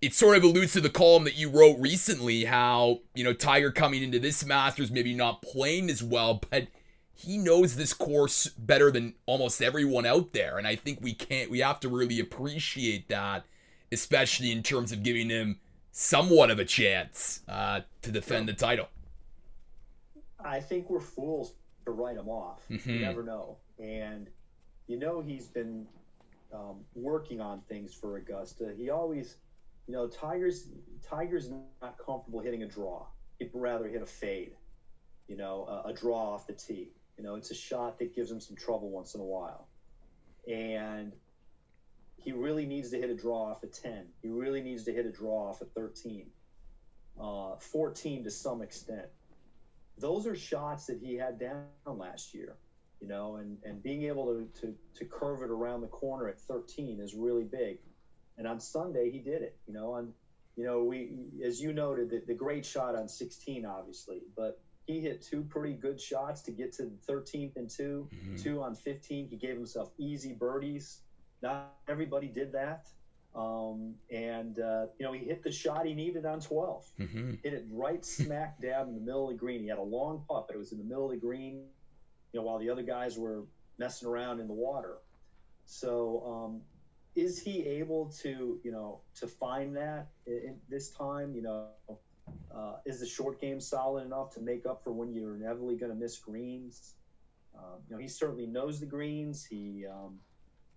it 0.00 0.14
sort 0.14 0.36
of 0.36 0.42
alludes 0.42 0.72
to 0.72 0.80
the 0.80 0.90
column 0.90 1.24
that 1.24 1.36
you 1.36 1.48
wrote 1.48 1.78
recently 1.78 2.44
how, 2.44 2.98
you 3.14 3.22
know, 3.22 3.32
Tiger 3.32 3.70
coming 3.70 4.02
into 4.02 4.18
this 4.18 4.44
Masters 4.44 4.90
maybe 4.90 5.14
not 5.14 5.42
playing 5.42 5.88
as 5.88 6.02
well, 6.02 6.42
but 6.50 6.66
he 7.14 7.38
knows 7.38 7.76
this 7.76 7.94
course 7.94 8.48
better 8.48 8.90
than 8.90 9.14
almost 9.26 9.62
everyone 9.62 10.04
out 10.04 10.32
there. 10.32 10.58
And 10.58 10.66
I 10.66 10.74
think 10.74 10.98
we 11.00 11.14
can't, 11.14 11.52
we 11.52 11.60
have 11.60 11.78
to 11.80 11.88
really 11.88 12.18
appreciate 12.18 13.08
that, 13.08 13.44
especially 13.92 14.50
in 14.50 14.64
terms 14.64 14.90
of 14.90 15.04
giving 15.04 15.30
him 15.30 15.60
somewhat 15.92 16.50
of 16.50 16.58
a 16.58 16.64
chance 16.64 17.42
uh, 17.48 17.80
to 18.02 18.10
defend 18.10 18.48
the 18.48 18.54
title. 18.54 18.88
I 20.44 20.58
think 20.60 20.90
we're 20.90 21.00
fools 21.00 21.54
to 21.84 21.92
write 21.92 22.16
him 22.16 22.28
off. 22.28 22.62
Mm-hmm. 22.70 22.90
You 22.90 22.98
never 23.00 23.22
know. 23.22 23.58
And 23.78 24.28
you 24.88 24.98
know, 24.98 25.20
he's 25.20 25.46
been 25.46 25.86
um, 26.52 26.80
working 26.94 27.40
on 27.40 27.60
things 27.68 27.94
for 27.94 28.16
Augusta. 28.16 28.74
He 28.76 28.90
always 28.90 29.36
you 29.86 29.94
know, 29.94 30.08
Tiger's 30.08 30.68
Tiger's 31.02 31.50
not 31.50 31.98
comfortable 31.98 32.40
hitting 32.40 32.62
a 32.62 32.68
draw. 32.68 33.06
He'd 33.38 33.50
rather 33.52 33.88
hit 33.88 34.02
a 34.02 34.06
fade, 34.06 34.52
you 35.26 35.36
know, 35.36 35.66
a, 35.84 35.88
a 35.88 35.92
draw 35.92 36.34
off 36.34 36.46
the 36.46 36.52
tee. 36.52 36.92
You 37.18 37.24
know, 37.24 37.34
it's 37.34 37.50
a 37.50 37.54
shot 37.54 37.98
that 37.98 38.14
gives 38.14 38.30
him 38.30 38.40
some 38.40 38.56
trouble 38.56 38.90
once 38.90 39.14
in 39.14 39.20
a 39.20 39.24
while, 39.24 39.68
and 40.48 41.12
he 42.22 42.32
really 42.32 42.66
needs 42.66 42.90
to 42.90 42.98
hit 42.98 43.10
a 43.10 43.14
draw 43.14 43.50
off 43.50 43.62
a 43.62 43.66
10. 43.66 44.06
He 44.22 44.28
really 44.28 44.62
needs 44.62 44.84
to 44.84 44.92
hit 44.92 45.06
a 45.06 45.10
draw 45.10 45.50
off 45.50 45.60
a 45.60 45.64
13, 45.64 46.26
uh, 47.20 47.56
14 47.56 48.24
to 48.24 48.30
some 48.30 48.62
extent. 48.62 49.06
Those 49.98 50.26
are 50.26 50.36
shots 50.36 50.86
that 50.86 50.98
he 51.02 51.16
had 51.16 51.38
down 51.38 51.66
last 51.86 52.34
year, 52.34 52.56
you 53.00 53.08
know, 53.08 53.36
and, 53.36 53.58
and 53.64 53.82
being 53.82 54.04
able 54.04 54.26
to, 54.26 54.60
to, 54.60 54.74
to 54.96 55.04
curve 55.04 55.42
it 55.42 55.50
around 55.50 55.80
the 55.82 55.88
corner 55.88 56.28
at 56.28 56.40
13 56.40 57.00
is 57.00 57.14
really 57.14 57.44
big. 57.44 57.78
And 58.38 58.46
on 58.46 58.60
Sunday, 58.60 59.10
he 59.10 59.18
did 59.18 59.42
it, 59.42 59.56
you 59.66 59.74
know, 59.74 59.92
on, 59.92 60.12
you 60.56 60.64
know, 60.64 60.84
we, 60.84 61.12
as 61.44 61.60
you 61.60 61.72
noted, 61.72 62.10
the, 62.10 62.22
the 62.26 62.34
great 62.34 62.64
shot 62.64 62.94
on 62.94 63.08
16, 63.08 63.66
obviously, 63.66 64.22
but 64.36 64.60
he 64.86 65.00
hit 65.00 65.22
two 65.22 65.42
pretty 65.42 65.74
good 65.74 66.00
shots 66.00 66.42
to 66.42 66.50
get 66.50 66.72
to 66.74 66.90
13th 67.08 67.56
and 67.56 67.70
2 67.70 68.08
mm-hmm. 68.12 68.36
two 68.36 68.62
on 68.62 68.74
15. 68.74 69.28
He 69.28 69.36
gave 69.36 69.54
himself 69.54 69.90
easy 69.98 70.32
birdies 70.32 71.00
not 71.42 71.74
everybody 71.88 72.28
did 72.28 72.52
that. 72.52 72.86
Um, 73.34 73.94
and, 74.10 74.58
uh, 74.58 74.86
you 74.98 75.06
know, 75.06 75.12
he 75.12 75.24
hit 75.24 75.42
the 75.42 75.50
shot 75.50 75.86
he 75.86 75.94
needed 75.94 76.26
on 76.26 76.40
12. 76.40 76.84
Mm-hmm. 77.00 77.30
Hit 77.42 77.54
it 77.54 77.64
right 77.70 78.04
smack 78.04 78.60
dab 78.60 78.88
in 78.88 78.94
the 78.94 79.00
middle 79.00 79.24
of 79.24 79.34
the 79.34 79.38
green. 79.38 79.62
He 79.62 79.68
had 79.68 79.78
a 79.78 79.82
long 79.82 80.24
putt, 80.28 80.46
but 80.48 80.54
it 80.54 80.58
was 80.58 80.72
in 80.72 80.78
the 80.78 80.84
middle 80.84 81.06
of 81.06 81.12
the 81.12 81.16
green, 81.16 81.64
you 82.32 82.40
know, 82.40 82.42
while 82.42 82.58
the 82.58 82.68
other 82.68 82.82
guys 82.82 83.16
were 83.16 83.44
messing 83.78 84.08
around 84.08 84.40
in 84.40 84.48
the 84.48 84.52
water. 84.52 84.98
So, 85.64 86.22
um, 86.26 86.60
is 87.14 87.40
he 87.42 87.66
able 87.66 88.06
to, 88.22 88.58
you 88.62 88.72
know, 88.72 89.00
to 89.16 89.26
find 89.26 89.76
that 89.76 90.08
in, 90.26 90.56
this 90.68 90.90
time? 90.90 91.34
You 91.34 91.42
know, 91.42 91.66
uh, 92.54 92.76
is 92.84 93.00
the 93.00 93.06
short 93.06 93.40
game 93.40 93.60
solid 93.60 94.04
enough 94.04 94.34
to 94.34 94.40
make 94.40 94.66
up 94.66 94.82
for 94.82 94.92
when 94.92 95.12
you're 95.12 95.36
inevitably 95.36 95.76
going 95.76 95.92
to 95.92 95.98
miss 95.98 96.18
greens? 96.18 96.94
Uh, 97.56 97.76
you 97.88 97.94
know, 97.94 98.00
he 98.00 98.08
certainly 98.08 98.46
knows 98.46 98.80
the 98.80 98.86
greens. 98.86 99.44
He, 99.44 99.84
um, 99.86 100.18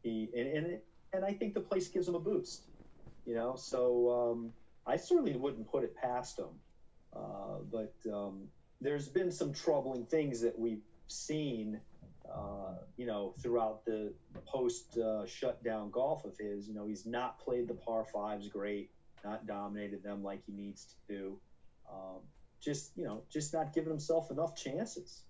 he 0.06 0.30
and 0.38 0.48
and, 0.48 0.80
and 1.14 1.26
I 1.26 1.34
think 1.34 1.54
the 1.54 1.60
place 1.62 1.88
gives 1.90 2.08
him 2.08 2.16
a 2.16 2.20
boost. 2.20 2.62
You 3.26 3.34
know, 3.34 3.56
so 3.56 4.32
um, 4.32 4.52
I 4.86 4.98
certainly 4.98 5.36
wouldn't 5.36 5.70
put 5.70 5.84
it 5.84 5.96
past 5.96 6.38
him. 6.38 6.54
Uh, 7.16 7.58
but 7.72 7.94
um, 8.14 8.48
there's 8.82 9.08
been 9.08 9.32
some 9.32 9.52
troubling 9.52 10.06
things 10.06 10.42
that 10.42 10.60
we've 10.60 10.84
seen, 11.08 11.80
uh, 12.32 12.76
you 12.98 13.08
know, 13.08 13.34
throughout 13.42 13.84
the 13.86 14.14
post 14.46 14.98
uh, 14.98 15.26
shutdown 15.26 15.90
golf 15.90 16.24
of 16.24 16.38
his. 16.38 16.68
You 16.68 16.76
know, 16.76 16.86
he's 16.86 17.06
not 17.06 17.40
played 17.40 17.68
the 17.68 17.74
par 17.74 18.06
fives 18.14 18.48
great, 18.48 18.92
not 19.24 19.48
dominated 19.48 20.04
them 20.04 20.24
like 20.24 20.42
he 20.46 20.54
needs 20.54 20.86
to. 20.86 21.16
Do. 21.16 21.40
Um, 21.92 22.22
just 22.62 22.92
you 22.96 23.06
know, 23.06 23.24
just 23.32 23.54
not 23.54 23.74
giving 23.74 23.90
himself 23.90 24.30
enough 24.30 24.56
chances 24.56 25.24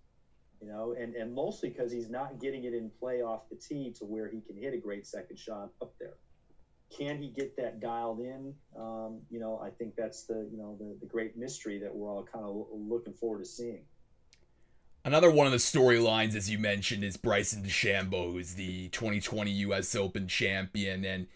you 0.62 0.68
know, 0.68 0.96
and, 0.98 1.16
and 1.16 1.34
mostly 1.34 1.70
because 1.70 1.92
he's 1.92 2.10
not 2.10 2.40
getting 2.40 2.64
it 2.64 2.74
in 2.74 2.90
play 3.00 3.22
off 3.22 3.50
the 3.50 3.56
tee 3.56 3.94
to 4.00 4.06
where 4.06 4.30
he 4.30 4.42
can 4.42 4.56
hit 4.56 4.74
a 4.74 4.78
great 4.78 5.06
second 5.06 5.38
shot 5.38 5.70
up 5.82 5.94
there. 6.00 6.16
Can 6.96 7.22
he 7.22 7.30
get 7.30 7.58
that 7.58 7.80
dialed 7.80 8.20
in? 8.20 8.54
Um, 8.78 9.20
you 9.30 9.40
know, 9.40 9.60
I 9.64 9.70
think 9.70 9.96
that's 9.96 10.24
the 10.26 10.48
you 10.52 10.58
know 10.58 10.78
the, 10.80 10.98
the 11.02 11.08
great 11.08 11.36
mystery 11.36 11.80
that 11.80 11.94
we're 11.94 12.10
all 12.10 12.28
kind 12.32 12.46
of 12.46 12.68
looking 12.72 13.14
forward 13.14 13.40
to 13.40 13.46
seeing. 13.46 13.82
Another 15.04 15.30
one 15.30 15.46
of 15.46 15.52
the 15.52 15.60
storylines, 15.60 16.36
as 16.36 16.50
you 16.50 16.58
mentioned, 16.58 17.04
is 17.04 17.16
Bryson 17.18 17.64
DeChambeau, 17.64 18.32
who's 18.32 18.56
the 18.56 18.90
2020 18.90 19.52
U.S. 19.52 19.96
Open 19.96 20.28
champion, 20.28 21.06
and 21.06 21.28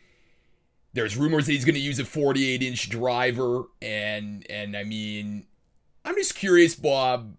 there's 0.94 1.18
rumors 1.18 1.46
that 1.46 1.52
he's 1.52 1.66
going 1.66 1.76
to 1.76 1.82
use 1.82 2.00
a 2.00 2.06
48 2.06 2.64
inch 2.64 2.90
driver, 2.90 3.64
and 3.82 4.46
and 4.50 4.78
I 4.78 4.84
mean, 4.84 5.46
I'm 6.06 6.16
just 6.16 6.36
curious, 6.36 6.76
Bob 6.76 7.36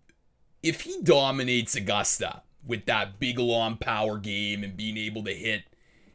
if 0.62 0.82
he 0.82 1.00
dominates 1.02 1.74
Augusta 1.74 2.42
with 2.66 2.86
that 2.86 3.18
big 3.18 3.38
long 3.38 3.76
power 3.76 4.18
game 4.18 4.62
and 4.62 4.76
being 4.76 4.96
able 4.96 5.24
to 5.24 5.34
hit, 5.34 5.64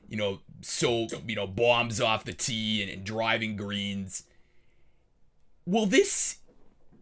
you 0.07 0.17
know, 0.17 0.39
so 0.61 1.07
you 1.27 1.35
know 1.35 1.47
bombs 1.47 1.99
off 1.99 2.23
the 2.23 2.33
tee 2.33 2.81
and, 2.81 2.91
and 2.91 3.03
driving 3.03 3.55
greens, 3.55 4.23
will 5.65 5.85
this 5.85 6.37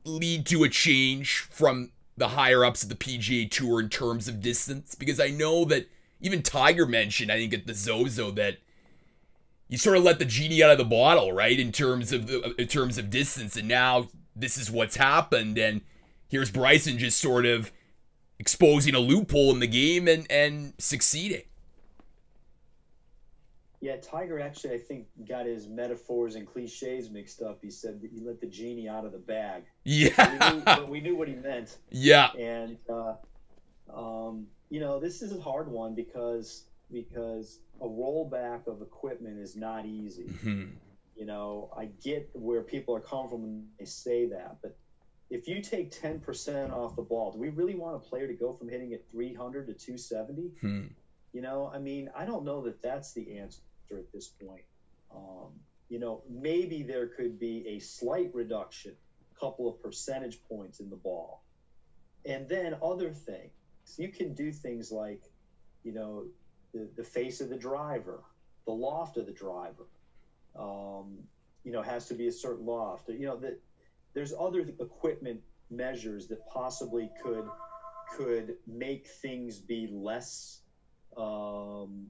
lead 0.06 0.46
to 0.48 0.64
a 0.64 0.70
change 0.70 1.40
from 1.50 1.92
the 2.16 2.30
higher 2.30 2.64
ups 2.64 2.84
of 2.84 2.90
the 2.90 2.96
PGA 2.96 3.50
Tour 3.50 3.80
in 3.80 3.90
terms 3.90 4.28
of 4.28 4.42
distance? 4.42 4.96
Because 4.96 5.20
I 5.20 5.30
know 5.30 5.66
that 5.66 5.88
even 6.22 6.42
Tiger 6.42 6.86
mentioned, 6.86 7.32
I 7.32 7.38
think 7.38 7.54
at 7.54 7.68
the 7.68 7.74
Zozo 7.74 8.32
that 8.32 8.58
you 9.68 9.78
sort 9.78 9.98
of 9.98 10.04
let 10.04 10.20
the 10.20 10.26
genie 10.26 10.64
out 10.64 10.72
of 10.72 10.78
the 10.78 10.86
bottle, 10.86 11.34
right? 11.34 11.60
In 11.60 11.72
terms 11.72 12.12
of 12.12 12.30
in 12.58 12.68
terms 12.68 12.98
of 12.98 13.10
distance, 13.10 13.58
and 13.58 13.68
now 13.68 14.08
this 14.36 14.58
is 14.58 14.72
what's 14.72 14.96
happened, 14.96 15.58
and 15.58 15.82
here's 16.34 16.50
Bryson 16.50 16.98
just 16.98 17.20
sort 17.20 17.46
of 17.46 17.72
exposing 18.40 18.96
a 18.96 19.00
loophole 19.00 19.52
in 19.52 19.60
the 19.60 19.68
game 19.68 20.08
and 20.08 20.30
and 20.30 20.74
succeeding. 20.80 21.44
Yeah, 23.80 23.98
Tiger 23.98 24.40
actually, 24.40 24.76
I 24.76 24.78
think, 24.78 25.08
got 25.28 25.46
his 25.46 25.68
metaphors 25.68 26.36
and 26.36 26.48
cliches 26.48 27.10
mixed 27.10 27.42
up. 27.42 27.60
He 27.62 27.70
said 27.70 28.02
that 28.02 28.12
he 28.12 28.22
let 28.22 28.40
the 28.40 28.48
genie 28.48 28.88
out 28.88 29.06
of 29.06 29.12
the 29.12 29.18
bag. 29.18 29.64
Yeah, 29.84 30.54
we 30.54 30.76
knew, 30.76 30.86
we 30.86 31.02
knew 31.02 31.16
what 31.16 31.28
he 31.28 31.36
meant. 31.36 31.78
Yeah, 31.92 32.32
and 32.32 32.78
uh, 32.90 33.16
um, 33.94 34.48
you 34.70 34.80
know, 34.80 35.00
this 35.00 35.22
is 35.22 35.38
a 35.38 35.40
hard 35.40 35.70
one 35.70 35.94
because 35.94 36.64
because 36.92 37.60
a 37.80 37.86
rollback 37.86 38.68
of 38.68 38.82
equipment 38.82 39.38
is 39.40 39.56
not 39.56 39.86
easy. 39.86 40.24
Mm-hmm. 40.24 40.64
You 41.16 41.26
know, 41.26 41.70
I 41.78 41.90
get 42.04 42.30
where 42.34 42.62
people 42.62 42.96
are 42.96 43.02
coming 43.02 43.30
from 43.30 43.42
when 43.44 43.68
they 43.78 43.86
say 43.86 44.26
that, 44.28 44.58
but 44.64 44.76
if 45.34 45.48
you 45.48 45.62
take 45.62 45.92
10% 45.92 46.72
off 46.72 46.96
the 46.96 47.02
ball, 47.02 47.32
do 47.32 47.40
we 47.40 47.50
really 47.50 47.74
want 47.74 47.96
a 47.96 48.00
player 48.00 48.28
to 48.28 48.36
go 48.36 48.54
from 48.54 48.70
hitting 48.70 48.94
at 48.94 49.10
300 49.10 49.66
to 49.66 49.74
270? 49.74 50.52
Hmm. 50.62 50.84
You 51.34 51.42
know, 51.42 51.72
I 51.74 51.80
mean, 51.80 52.12
I 52.16 52.24
don't 52.26 52.46
know 52.46 52.62
that 52.62 52.84
that's 52.84 53.14
the 53.14 53.40
answer 53.40 53.60
at 53.90 54.12
this 54.14 54.28
point. 54.28 54.62
Um, 55.12 55.50
you 55.90 55.98
know, 55.98 56.22
maybe 56.30 56.84
there 56.84 57.08
could 57.08 57.40
be 57.40 57.68
a 57.68 57.80
slight 57.80 58.30
reduction, 58.36 58.92
a 59.36 59.40
couple 59.40 59.68
of 59.68 59.82
percentage 59.82 60.40
points 60.48 60.80
in 60.80 60.92
the 60.92 60.96
ball. 60.96 61.42
And 62.26 62.48
then 62.48 62.76
other 62.84 63.10
things. 63.10 63.50
You 63.98 64.10
can 64.10 64.36
do 64.36 64.52
things 64.52 64.92
like, 64.92 65.24
you 65.84 65.94
know, 65.94 66.26
the, 66.76 66.88
the 66.96 67.04
face 67.04 67.42
of 67.42 67.50
the 67.50 67.58
driver, 67.58 68.22
the 68.66 68.72
loft 68.72 69.18
of 69.18 69.26
the 69.26 69.32
driver, 69.32 69.88
um, 70.56 71.18
you 71.64 71.72
know, 71.72 71.82
has 71.82 72.08
to 72.10 72.14
be 72.14 72.28
a 72.28 72.32
certain 72.32 72.68
loft. 72.68 73.10
You 73.10 73.26
know, 73.26 73.38
that 73.38 73.60
there's 74.14 74.34
other 74.40 74.66
equipment 74.80 75.42
measures 75.70 76.28
that 76.28 76.40
possibly 76.48 77.10
could 77.24 77.46
could 78.16 78.54
make 78.68 79.08
things 79.22 79.60
be 79.60 79.88
less 79.92 80.62
um, 81.18 82.08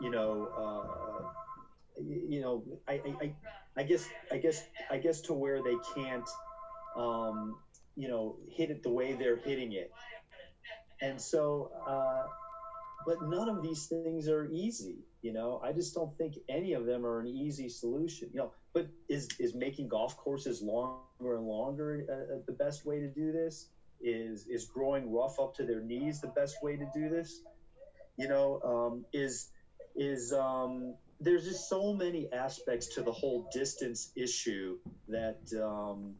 you 0.00 0.10
know 0.10 0.48
uh, 0.56 1.22
you 2.00 2.40
know 2.40 2.64
I, 2.88 3.00
I, 3.20 3.32
I 3.76 3.82
guess 3.82 4.08
I 4.32 4.36
guess 4.38 4.62
I 4.90 4.96
guess 4.98 5.20
to 5.22 5.34
where 5.34 5.62
they 5.62 5.76
can't 5.94 6.28
um, 6.96 7.56
you 7.96 8.08
know 8.08 8.36
hit 8.50 8.70
it 8.70 8.82
the 8.82 8.90
way 8.90 9.12
they're 9.14 9.36
hitting 9.36 9.72
it. 9.72 9.90
And 11.02 11.20
so 11.20 11.70
uh, 11.86 12.24
but 13.06 13.16
none 13.22 13.48
of 13.48 13.62
these 13.62 13.86
things 13.86 14.28
are 14.28 14.46
easy 14.46 15.04
you 15.22 15.32
know? 15.32 15.58
I 15.64 15.72
just 15.72 15.94
don't 15.94 16.14
think 16.18 16.34
any 16.50 16.74
of 16.74 16.84
them 16.84 17.04
are 17.04 17.18
an 17.18 17.26
easy 17.26 17.68
solution 17.68 18.28
you 18.32 18.40
know? 18.40 18.50
But 18.72 18.86
is 19.08 19.28
is 19.38 19.54
making 19.54 19.88
golf 19.88 20.16
courses 20.16 20.62
longer 20.62 21.00
and 21.32 21.46
longer 21.46 22.04
uh, 22.08 22.34
uh, 22.34 22.38
the 22.46 22.52
best 22.52 22.84
way 22.84 23.00
to 23.00 23.08
do 23.08 23.32
this 23.32 23.68
is 24.00 24.46
is 24.46 24.64
growing 24.66 25.10
rough 25.10 25.40
up 25.40 25.54
to 25.54 25.64
their 25.64 25.80
knees 25.80 26.20
the 26.20 26.28
best 26.28 26.56
way 26.62 26.76
to 26.76 26.86
do 26.94 27.08
this 27.08 27.40
you 28.16 28.28
know 28.28 28.60
um, 28.62 29.04
is 29.12 29.48
is 29.96 30.32
um, 30.32 30.94
there's 31.20 31.44
just 31.44 31.68
so 31.68 31.92
many 31.92 32.28
aspects 32.32 32.94
to 32.94 33.02
the 33.02 33.12
whole 33.12 33.48
distance 33.52 34.10
issue 34.16 34.76
that 35.08 35.38
um, 35.62 36.14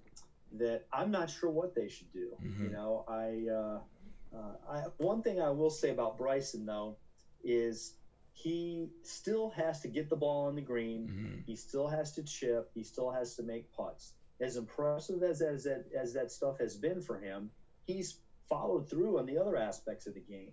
that 0.52 0.84
I'm 0.92 1.10
not 1.10 1.30
sure 1.30 1.50
what 1.50 1.74
they 1.74 1.88
should 1.88 2.12
do. 2.12 2.28
Mm-hmm. 2.42 2.64
You 2.64 2.70
know, 2.70 3.04
I 3.08 3.46
uh, 3.50 4.36
uh, 4.36 4.70
I, 4.70 4.82
one 4.98 5.22
thing 5.22 5.40
I 5.40 5.50
will 5.50 5.70
say 5.70 5.90
about 5.90 6.16
Bryson 6.18 6.66
though 6.66 6.96
is 7.42 7.94
he 8.32 8.88
still 9.02 9.50
has 9.50 9.80
to 9.80 9.88
get 9.88 10.08
the 10.10 10.16
ball 10.16 10.46
on 10.46 10.54
the 10.54 10.62
green. 10.62 11.08
Mm-hmm. 11.08 11.40
He 11.46 11.56
still 11.56 11.88
has 11.88 12.12
to 12.12 12.22
chip. 12.22 12.70
He 12.74 12.82
still 12.82 13.10
has 13.10 13.36
to 13.36 13.42
make 13.42 13.72
putts. 13.72 14.12
As 14.40 14.56
impressive 14.56 15.22
as 15.22 15.40
as 15.40 15.64
that 15.64 15.84
as 15.96 16.12
that 16.14 16.32
stuff 16.32 16.58
has 16.58 16.76
been 16.76 17.00
for 17.00 17.18
him, 17.18 17.50
he's 17.86 18.18
followed 18.48 18.88
through 18.90 19.18
on 19.18 19.26
the 19.26 19.38
other 19.38 19.56
aspects 19.56 20.06
of 20.06 20.14
the 20.14 20.20
game. 20.20 20.52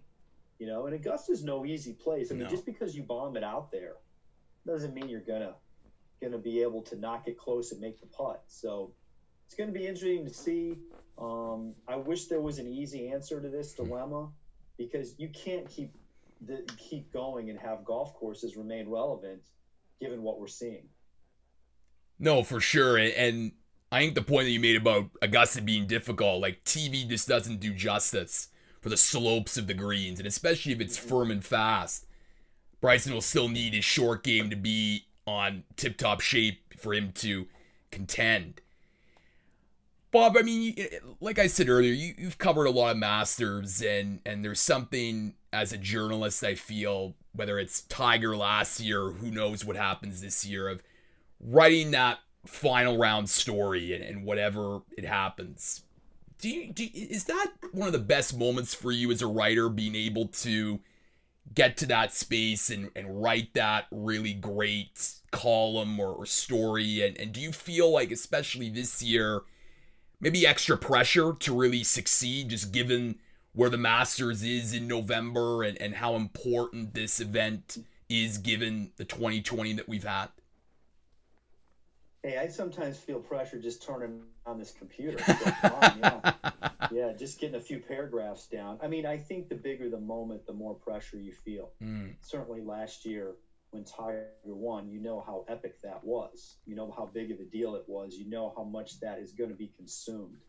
You 0.60 0.68
know, 0.68 0.86
and 0.86 0.96
Augusta's 0.96 1.44
no 1.44 1.66
easy 1.66 1.94
place. 1.94 2.32
I 2.32 2.36
mean, 2.36 2.44
no. 2.44 2.50
just 2.50 2.66
because 2.66 2.96
you 2.96 3.04
bomb 3.04 3.36
it 3.36 3.44
out 3.44 3.72
there 3.72 3.96
doesn't 4.68 4.94
mean 4.94 5.10
you're 5.10 5.22
gonna 5.22 5.56
gonna 6.22 6.38
be 6.38 6.62
able 6.62 6.84
to 6.84 6.96
knock 6.96 7.28
it 7.28 7.38
close 7.38 7.72
and 7.72 7.82
make 7.82 8.00
the 8.00 8.06
putt. 8.08 8.44
So 8.48 8.94
it's 9.48 9.56
gonna 9.56 9.72
be 9.72 9.88
interesting 9.88 10.26
to 10.26 10.34
see. 10.34 10.78
Um, 11.18 11.74
I 11.88 11.96
wish 11.96 12.28
there 12.28 12.42
was 12.42 12.60
an 12.60 12.68
easy 12.68 13.10
answer 13.10 13.42
to 13.42 13.50
this 13.50 13.74
dilemma 13.74 14.30
because 14.78 15.16
you 15.18 15.30
can't 15.30 15.68
keep 15.68 15.94
the, 16.46 16.64
keep 16.78 17.12
going 17.12 17.50
and 17.50 17.60
have 17.60 17.84
golf 17.86 18.14
courses 18.16 18.56
remain 18.56 18.88
relevant 18.88 19.42
given 20.00 20.24
what 20.24 20.40
we're 20.40 20.48
seeing. 20.48 20.88
No, 22.20 22.44
for 22.44 22.60
sure. 22.60 22.98
And 22.98 23.52
I 23.92 24.00
think 24.00 24.16
the 24.16 24.22
point 24.22 24.46
that 24.46 24.52
you 24.52 24.60
made 24.60 24.78
about 24.78 25.10
Augusta 25.22 25.62
being 25.62 25.86
difficult, 25.86 26.42
like 26.42 26.64
TV 26.64 27.08
just 27.08 27.28
doesn't 27.28 27.60
do 27.60 27.74
justice 27.74 28.48
for 28.80 28.90
the 28.90 28.98
slopes 28.98 29.58
of 29.58 29.68
the 29.68 29.74
greens, 29.74 30.20
and 30.20 30.28
especially 30.28 30.72
if 30.72 30.80
it's 30.80 30.98
firm 30.98 31.30
and 31.30 31.44
fast. 31.44 32.06
Bryson 32.80 33.14
will 33.14 33.22
still 33.22 33.48
need 33.48 33.74
his 33.74 33.86
short 33.86 34.24
game 34.24 34.50
to 34.50 34.56
be 34.56 35.06
on 35.28 35.64
tip 35.76 35.98
top 35.98 36.22
shape 36.22 36.74
for 36.78 36.94
him 36.94 37.12
to 37.14 37.48
contend. 37.92 38.62
Bob, 40.12 40.36
I 40.36 40.42
mean, 40.42 40.76
like 41.20 41.38
I 41.38 41.48
said 41.48 41.70
earlier, 41.70 41.94
you, 41.94 42.16
have 42.26 42.38
covered 42.38 42.66
a 42.66 42.72
lot 42.72 42.92
of 42.92 42.98
Masters, 42.98 43.82
and 43.82 44.20
and 44.26 44.44
there's 44.44 44.60
something 44.60 45.36
as 45.54 45.72
a 45.72 45.78
journalist 45.78 46.44
I 46.44 46.56
feel, 46.56 47.16
whether 47.34 47.60
it's 47.60 47.82
Tiger 47.84 48.36
last 48.36 48.80
year, 48.80 49.12
who 49.12 49.32
knows 49.32 49.64
what 49.64 49.76
happens 49.76 50.22
this 50.22 50.46
year, 50.46 50.68
of 50.68 50.82
writing 51.40 51.92
that 51.92 52.20
final 52.46 52.98
round 52.98 53.30
story 53.30 53.94
and, 53.94 54.04
and 54.04 54.26
whatever 54.26 54.82
it 54.98 55.06
happens. 55.06 55.84
Do 56.40 56.50
you, 56.50 56.74
do 56.74 56.88
is 56.94 57.26
that 57.26 57.52
one 57.72 57.88
of 57.88 57.94
the 57.94 58.00
best 58.00 58.38
moments 58.38 58.74
for 58.74 58.92
you 58.92 59.12
as 59.12 59.22
a 59.22 59.28
writer, 59.28 59.70
being 59.70 59.96
able 59.96 60.28
to 60.28 60.80
get 61.54 61.78
to 61.78 61.86
that 61.88 62.14
space 62.14 62.70
and, 62.70 62.90
and 62.96 63.22
write 63.22 63.54
that 63.54 63.86
really 63.92 64.34
great 64.34 65.12
column 65.32 66.00
or, 66.00 66.14
or 66.14 66.26
story? 66.26 67.06
And, 67.06 67.20
and 67.20 67.32
do 67.32 67.40
you 67.40 67.52
feel 67.52 67.92
like, 67.92 68.12
especially 68.12 68.70
this 68.70 69.04
year, 69.04 69.42
maybe 70.20 70.48
extra 70.48 70.78
pressure 70.78 71.34
to 71.40 71.56
really 71.56 71.84
succeed, 71.84 72.50
just 72.50 72.72
given 72.72 73.20
where 73.54 73.70
the 73.70 73.78
Masters 73.78 74.42
is 74.42 74.74
in 74.74 74.88
November 74.88 75.62
and, 75.62 75.80
and 75.80 75.96
how 75.96 76.16
important 76.16 76.96
this 76.96 77.20
event 77.20 77.78
is 78.10 78.40
given 78.40 78.92
the 78.98 79.06
2020 79.06 79.74
that 79.74 79.88
we've 79.88 80.04
had? 80.06 80.30
Hey, 82.24 82.38
I 82.38 82.48
sometimes 82.50 83.00
feel 83.00 83.20
pressure 83.20 83.60
just 83.60 83.82
turning 83.82 84.22
on 84.46 84.60
this 84.60 84.72
computer. 84.72 85.18
So 85.62 85.70
on, 85.70 86.00
yeah. 86.00 86.34
yeah, 86.92 87.14
just 87.14 87.40
getting 87.40 87.56
a 87.56 87.60
few 87.62 87.80
paragraphs 87.80 88.48
down. 88.48 88.80
I 88.82 88.88
mean, 88.88 89.06
I 89.06 89.18
think 89.18 89.50
the 89.50 89.56
bigger 89.56 89.90
the 89.90 90.00
moment, 90.00 90.46
the 90.46 90.54
more 90.54 90.76
pressure 90.76 91.18
you 91.18 91.32
feel. 91.32 91.72
Mm. 91.82 92.16
Certainly 92.22 92.62
last 92.62 93.06
year 93.06 93.34
when 93.72 93.84
Tiger 93.84 94.28
won, 94.44 94.90
you 94.90 95.00
know 95.00 95.24
how 95.26 95.46
epic 95.48 95.82
that 95.82 96.04
was. 96.04 96.58
You 96.66 96.76
know 96.76 96.94
how 96.96 97.06
big 97.06 97.32
of 97.32 97.40
a 97.40 97.44
deal 97.44 97.76
it 97.76 97.86
was. 97.88 98.16
You 98.16 98.30
know 98.30 98.54
how 98.56 98.64
much 98.64 99.00
that 99.00 99.20
is 99.20 99.32
going 99.32 99.50
to 99.50 99.56
be 99.56 99.72
consumed. 99.78 100.42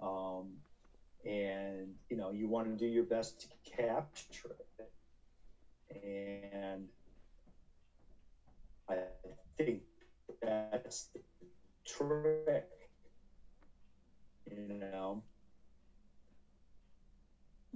Um, 0.00 0.54
and, 1.24 1.94
you 2.08 2.16
know, 2.16 2.30
you 2.30 2.48
want 2.48 2.66
to 2.66 2.76
do 2.76 2.90
your 2.90 3.04
best 3.04 3.42
to 3.42 3.76
capture 3.76 4.56
it. 4.78 4.90
And 6.04 6.88
I 8.88 8.96
think 9.56 9.82
that's 10.42 11.06
the 11.14 11.20
trick. 11.86 12.64
You 14.50 14.68
know, 14.78 15.22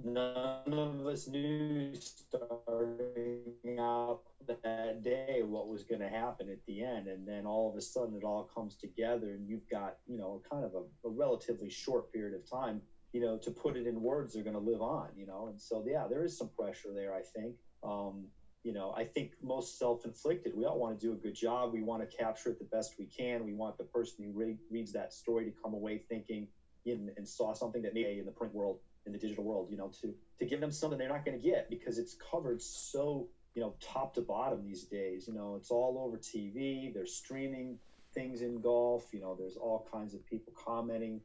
none 0.03 0.61
of 0.67 1.05
us 1.05 1.27
knew 1.27 1.93
starting 1.95 3.79
out 3.79 4.19
that 4.63 5.03
day 5.03 5.41
what 5.43 5.67
was 5.67 5.83
going 5.83 5.99
to 5.99 6.07
happen 6.07 6.49
at 6.49 6.57
the 6.67 6.81
end 6.81 7.07
and 7.07 7.27
then 7.27 7.45
all 7.45 7.69
of 7.69 7.75
a 7.75 7.81
sudden 7.81 8.15
it 8.15 8.23
all 8.23 8.47
comes 8.53 8.75
together 8.75 9.33
and 9.33 9.47
you've 9.47 9.67
got 9.69 9.93
you 10.07 10.17
know 10.17 10.41
kind 10.49 10.63
of 10.63 10.73
a, 10.73 11.07
a 11.07 11.09
relatively 11.09 11.69
short 11.69 12.11
period 12.11 12.33
of 12.33 12.41
time 12.49 12.81
you 13.13 13.19
know 13.19 13.37
to 13.37 13.51
put 13.51 13.75
it 13.75 13.85
in 13.85 14.01
words 14.01 14.33
they're 14.33 14.43
going 14.43 14.53
to 14.53 14.59
live 14.59 14.81
on 14.81 15.09
you 15.15 15.25
know 15.25 15.47
and 15.47 15.59
so 15.59 15.83
yeah 15.85 16.05
there 16.09 16.23
is 16.23 16.37
some 16.37 16.49
pressure 16.57 16.89
there 16.93 17.13
i 17.13 17.21
think 17.35 17.53
um, 17.83 18.27
you 18.63 18.73
know, 18.73 18.93
I 18.95 19.03
think 19.03 19.31
most 19.41 19.79
self-inflicted. 19.79 20.53
We 20.53 20.65
all 20.65 20.77
want 20.77 20.97
to 20.97 21.05
do 21.05 21.13
a 21.13 21.15
good 21.15 21.33
job. 21.33 21.71
We 21.73 21.81
want 21.81 22.07
to 22.07 22.17
capture 22.17 22.49
it 22.49 22.59
the 22.59 22.65
best 22.65 22.93
we 22.99 23.05
can. 23.05 23.43
We 23.43 23.53
want 23.53 23.77
the 23.77 23.83
person 23.85 24.23
who 24.23 24.31
re- 24.31 24.57
reads 24.69 24.91
that 24.91 25.13
story 25.13 25.45
to 25.45 25.51
come 25.51 25.73
away 25.73 25.97
thinking 26.09 26.47
in, 26.85 27.09
and 27.17 27.27
saw 27.27 27.53
something 27.53 27.81
that 27.81 27.93
may 27.93 28.17
in 28.19 28.25
the 28.25 28.31
print 28.31 28.53
world, 28.53 28.77
in 29.05 29.11
the 29.11 29.17
digital 29.17 29.43
world, 29.43 29.67
you 29.69 29.77
know, 29.77 29.91
to 30.01 30.13
to 30.39 30.45
give 30.45 30.59
them 30.59 30.71
something 30.71 30.97
they're 30.97 31.09
not 31.09 31.25
going 31.25 31.37
to 31.37 31.43
get 31.43 31.69
because 31.69 31.97
it's 31.97 32.15
covered 32.31 32.61
so 32.61 33.27
you 33.55 33.61
know 33.61 33.73
top 33.81 34.13
to 34.13 34.21
bottom 34.21 34.63
these 34.63 34.83
days. 34.83 35.25
You 35.27 35.33
know, 35.33 35.55
it's 35.55 35.71
all 35.71 35.97
over 35.97 36.17
TV. 36.17 36.93
They're 36.93 37.05
streaming 37.05 37.77
things 38.13 38.41
in 38.41 38.59
golf. 38.61 39.07
You 39.11 39.21
know, 39.21 39.35
there's 39.37 39.55
all 39.55 39.87
kinds 39.91 40.13
of 40.13 40.23
people 40.25 40.53
commenting, 40.55 41.19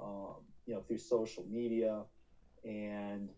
um, 0.00 0.36
you 0.64 0.74
know, 0.74 0.80
through 0.80 0.98
social 0.98 1.44
media, 1.50 2.02
and 2.64 3.28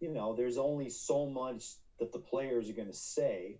you 0.00 0.08
know, 0.08 0.34
there's 0.34 0.58
only 0.58 0.88
so 0.88 1.26
much 1.26 1.76
that 1.98 2.12
the 2.12 2.18
players 2.18 2.68
are 2.68 2.74
going 2.74 2.88
to 2.88 2.92
say 2.94 3.58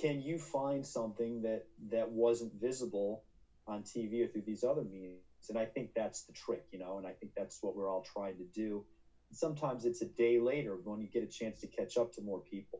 can 0.00 0.20
you 0.20 0.38
find 0.38 0.84
something 0.84 1.42
that 1.42 1.62
that 1.90 2.08
wasn't 2.08 2.52
visible 2.60 3.22
on 3.66 3.82
tv 3.82 4.22
or 4.22 4.26
through 4.26 4.42
these 4.46 4.62
other 4.62 4.82
means? 4.82 5.20
And 5.48 5.58
i 5.58 5.64
think 5.64 5.90
that's 5.94 6.22
the 6.22 6.32
trick 6.32 6.64
you 6.72 6.78
know 6.78 6.98
and 6.98 7.06
i 7.06 7.12
think 7.12 7.32
that's 7.36 7.58
what 7.60 7.74
we're 7.74 7.90
all 7.90 8.02
trying 8.02 8.36
to 8.38 8.44
do. 8.54 8.84
Sometimes 9.32 9.84
it's 9.84 10.02
a 10.02 10.06
day 10.16 10.38
later 10.38 10.78
when 10.84 11.00
you 11.00 11.08
get 11.08 11.22
a 11.22 11.26
chance 11.26 11.60
to 11.60 11.66
catch 11.66 11.96
up 11.96 12.12
to 12.12 12.20
more 12.20 12.40
people. 12.48 12.78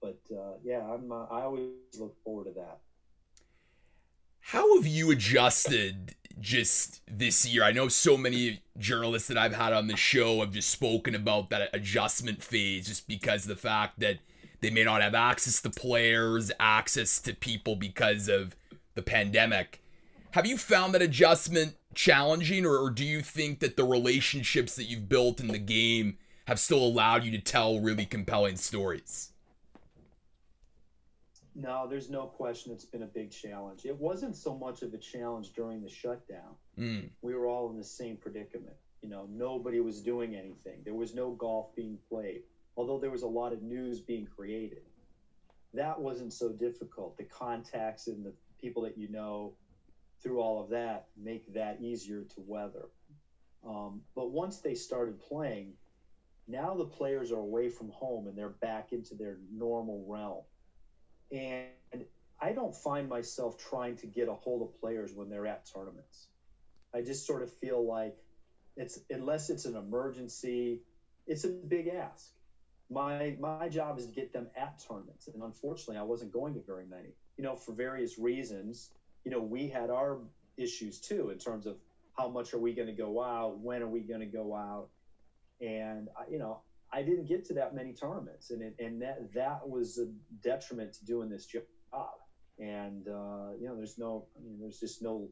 But 0.00 0.18
uh, 0.34 0.54
yeah 0.62 0.82
i'm 0.82 1.10
uh, 1.12 1.24
i 1.30 1.42
always 1.42 1.70
look 1.98 2.14
forward 2.24 2.44
to 2.44 2.52
that 2.52 2.78
how 4.52 4.76
have 4.76 4.86
you 4.86 5.10
adjusted 5.10 6.14
just 6.40 7.02
this 7.06 7.46
year? 7.46 7.62
I 7.62 7.70
know 7.70 7.88
so 7.88 8.16
many 8.16 8.62
journalists 8.78 9.28
that 9.28 9.36
I've 9.36 9.54
had 9.54 9.74
on 9.74 9.88
the 9.88 9.96
show 9.96 10.40
have 10.40 10.52
just 10.52 10.70
spoken 10.70 11.14
about 11.14 11.50
that 11.50 11.68
adjustment 11.74 12.42
phase 12.42 12.86
just 12.86 13.06
because 13.06 13.44
the 13.44 13.56
fact 13.56 14.00
that 14.00 14.20
they 14.62 14.70
may 14.70 14.84
not 14.84 15.02
have 15.02 15.14
access 15.14 15.60
to 15.60 15.68
players, 15.68 16.50
access 16.58 17.20
to 17.20 17.34
people 17.34 17.76
because 17.76 18.30
of 18.30 18.56
the 18.94 19.02
pandemic. 19.02 19.82
Have 20.30 20.46
you 20.46 20.56
found 20.56 20.94
that 20.94 21.02
adjustment 21.02 21.74
challenging, 21.94 22.64
or, 22.64 22.78
or 22.78 22.88
do 22.88 23.04
you 23.04 23.20
think 23.20 23.60
that 23.60 23.76
the 23.76 23.84
relationships 23.84 24.76
that 24.76 24.84
you've 24.84 25.10
built 25.10 25.40
in 25.40 25.48
the 25.48 25.58
game 25.58 26.16
have 26.46 26.58
still 26.58 26.82
allowed 26.82 27.22
you 27.22 27.30
to 27.32 27.38
tell 27.38 27.80
really 27.80 28.06
compelling 28.06 28.56
stories? 28.56 29.30
No, 31.60 31.88
there's 31.88 32.08
no 32.08 32.26
question 32.26 32.72
it's 32.72 32.84
been 32.84 33.02
a 33.02 33.06
big 33.06 33.32
challenge. 33.32 33.84
It 33.84 33.98
wasn't 33.98 34.36
so 34.36 34.56
much 34.56 34.82
of 34.82 34.94
a 34.94 34.98
challenge 34.98 35.54
during 35.54 35.82
the 35.82 35.88
shutdown. 35.88 36.54
Mm. 36.78 37.10
We 37.20 37.34
were 37.34 37.48
all 37.48 37.68
in 37.70 37.76
the 37.76 37.82
same 37.82 38.16
predicament. 38.16 38.76
You 39.02 39.08
know, 39.08 39.26
nobody 39.28 39.80
was 39.80 40.00
doing 40.00 40.36
anything. 40.36 40.82
There 40.84 40.94
was 40.94 41.16
no 41.16 41.32
golf 41.32 41.74
being 41.74 41.98
played, 42.08 42.42
although 42.76 43.00
there 43.00 43.10
was 43.10 43.22
a 43.22 43.26
lot 43.26 43.52
of 43.52 43.60
news 43.60 44.00
being 44.00 44.24
created. 44.24 44.82
That 45.74 46.00
wasn't 46.00 46.32
so 46.32 46.50
difficult. 46.52 47.16
The 47.16 47.24
contacts 47.24 48.06
and 48.06 48.24
the 48.24 48.34
people 48.60 48.84
that 48.84 48.96
you 48.96 49.08
know 49.08 49.54
through 50.22 50.40
all 50.40 50.62
of 50.62 50.70
that 50.70 51.06
make 51.20 51.52
that 51.54 51.80
easier 51.80 52.22
to 52.22 52.40
weather. 52.46 52.88
Um, 53.66 54.02
but 54.14 54.30
once 54.30 54.58
they 54.58 54.74
started 54.74 55.18
playing, 55.18 55.72
now 56.46 56.76
the 56.76 56.84
players 56.84 57.32
are 57.32 57.40
away 57.40 57.68
from 57.68 57.88
home 57.88 58.28
and 58.28 58.38
they're 58.38 58.48
back 58.48 58.92
into 58.92 59.16
their 59.16 59.38
normal 59.52 60.04
realm 60.06 60.44
and 61.32 62.04
I 62.40 62.52
don't 62.52 62.74
find 62.74 63.08
myself 63.08 63.56
trying 63.58 63.96
to 63.96 64.06
get 64.06 64.28
a 64.28 64.34
hold 64.34 64.62
of 64.62 64.80
players 64.80 65.12
when 65.12 65.28
they're 65.28 65.46
at 65.46 65.66
tournaments. 65.72 66.28
I 66.94 67.02
just 67.02 67.26
sort 67.26 67.42
of 67.42 67.52
feel 67.52 67.84
like 67.86 68.16
it's 68.76 68.98
unless 69.10 69.50
it's 69.50 69.64
an 69.64 69.76
emergency, 69.76 70.80
it's 71.26 71.44
a 71.44 71.48
big 71.48 71.88
ask. 71.88 72.32
My 72.90 73.36
my 73.38 73.68
job 73.68 73.98
is 73.98 74.06
to 74.06 74.12
get 74.12 74.32
them 74.32 74.48
at 74.56 74.82
tournaments, 74.86 75.28
and 75.28 75.42
unfortunately, 75.42 75.98
I 75.98 76.02
wasn't 76.02 76.32
going 76.32 76.54
to 76.54 76.60
very 76.60 76.86
many. 76.86 77.08
You 77.36 77.44
know, 77.44 77.56
for 77.56 77.72
various 77.72 78.18
reasons. 78.18 78.90
You 79.24 79.32
know, 79.32 79.40
we 79.40 79.68
had 79.68 79.90
our 79.90 80.20
issues 80.56 81.00
too 81.00 81.30
in 81.30 81.38
terms 81.38 81.66
of 81.66 81.76
how 82.16 82.28
much 82.28 82.54
are 82.54 82.58
we 82.58 82.72
going 82.72 82.86
to 82.86 82.94
go 82.94 83.22
out, 83.22 83.58
when 83.58 83.82
are 83.82 83.88
we 83.88 84.00
going 84.00 84.20
to 84.20 84.26
go 84.26 84.54
out, 84.54 84.88
and 85.60 86.08
you 86.30 86.38
know, 86.38 86.62
I 86.92 87.02
didn't 87.02 87.26
get 87.26 87.44
to 87.46 87.54
that 87.54 87.74
many 87.74 87.92
tournaments, 87.92 88.50
and 88.50 88.62
it, 88.62 88.74
and 88.78 89.00
that 89.02 89.32
that 89.34 89.68
was 89.68 89.98
a 89.98 90.06
detriment 90.42 90.94
to 90.94 91.04
doing 91.04 91.28
this 91.28 91.46
job. 91.46 91.62
And 92.58 93.06
uh, 93.06 93.52
you 93.60 93.68
know, 93.68 93.76
there's 93.76 93.98
no, 93.98 94.26
I 94.36 94.42
mean, 94.42 94.58
there's 94.60 94.80
just 94.80 95.02
no 95.02 95.28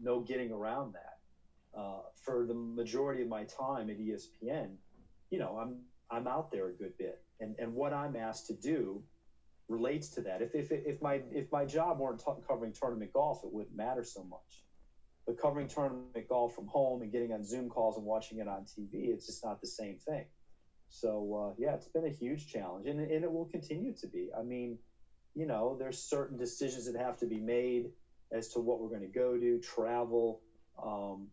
no 0.00 0.20
getting 0.20 0.52
around 0.52 0.94
that. 0.94 1.78
Uh, 1.78 2.02
for 2.22 2.46
the 2.46 2.54
majority 2.54 3.22
of 3.22 3.28
my 3.28 3.44
time 3.44 3.90
at 3.90 3.98
ESPN, 3.98 4.76
you 5.30 5.38
know, 5.38 5.58
I'm 5.58 5.80
I'm 6.10 6.26
out 6.28 6.50
there 6.50 6.68
a 6.68 6.72
good 6.72 6.92
bit, 6.98 7.20
and 7.40 7.54
and 7.58 7.74
what 7.74 7.92
I'm 7.92 8.16
asked 8.16 8.46
to 8.46 8.54
do 8.54 9.02
relates 9.68 10.08
to 10.10 10.22
that. 10.22 10.40
If 10.40 10.54
if 10.54 10.70
if 10.70 11.02
my 11.02 11.20
if 11.32 11.50
my 11.50 11.64
job 11.64 11.98
weren't 11.98 12.20
t- 12.20 12.42
covering 12.46 12.72
tournament 12.72 13.12
golf, 13.12 13.40
it 13.44 13.52
wouldn't 13.52 13.76
matter 13.76 14.04
so 14.04 14.22
much. 14.22 14.64
But 15.26 15.38
covering 15.38 15.68
tournament 15.68 16.28
golf 16.28 16.54
from 16.54 16.66
home 16.66 17.02
and 17.02 17.12
getting 17.12 17.32
on 17.32 17.44
Zoom 17.44 17.68
calls 17.68 17.96
and 17.96 18.04
watching 18.04 18.38
it 18.38 18.48
on 18.48 18.64
TV, 18.64 19.12
it's 19.12 19.26
just 19.26 19.44
not 19.44 19.60
the 19.60 19.68
same 19.68 19.98
thing. 19.98 20.24
So 20.92 21.34
uh, 21.34 21.52
yeah, 21.56 21.72
it's 21.72 21.88
been 21.88 22.04
a 22.04 22.10
huge 22.10 22.46
challenge, 22.46 22.86
and, 22.86 23.00
and 23.00 23.24
it 23.24 23.32
will 23.32 23.46
continue 23.46 23.92
to 23.94 24.06
be. 24.06 24.28
I 24.36 24.42
mean, 24.42 24.76
you 25.34 25.46
know, 25.46 25.74
there's 25.74 25.98
certain 25.98 26.36
decisions 26.36 26.84
that 26.84 26.96
have 26.96 27.16
to 27.18 27.26
be 27.26 27.40
made 27.40 27.88
as 28.30 28.48
to 28.48 28.60
what 28.60 28.78
we're 28.78 28.88
going 28.88 29.00
to 29.00 29.06
go 29.06 29.38
to, 29.38 29.58
travel, 29.58 30.38
um, 30.82 31.28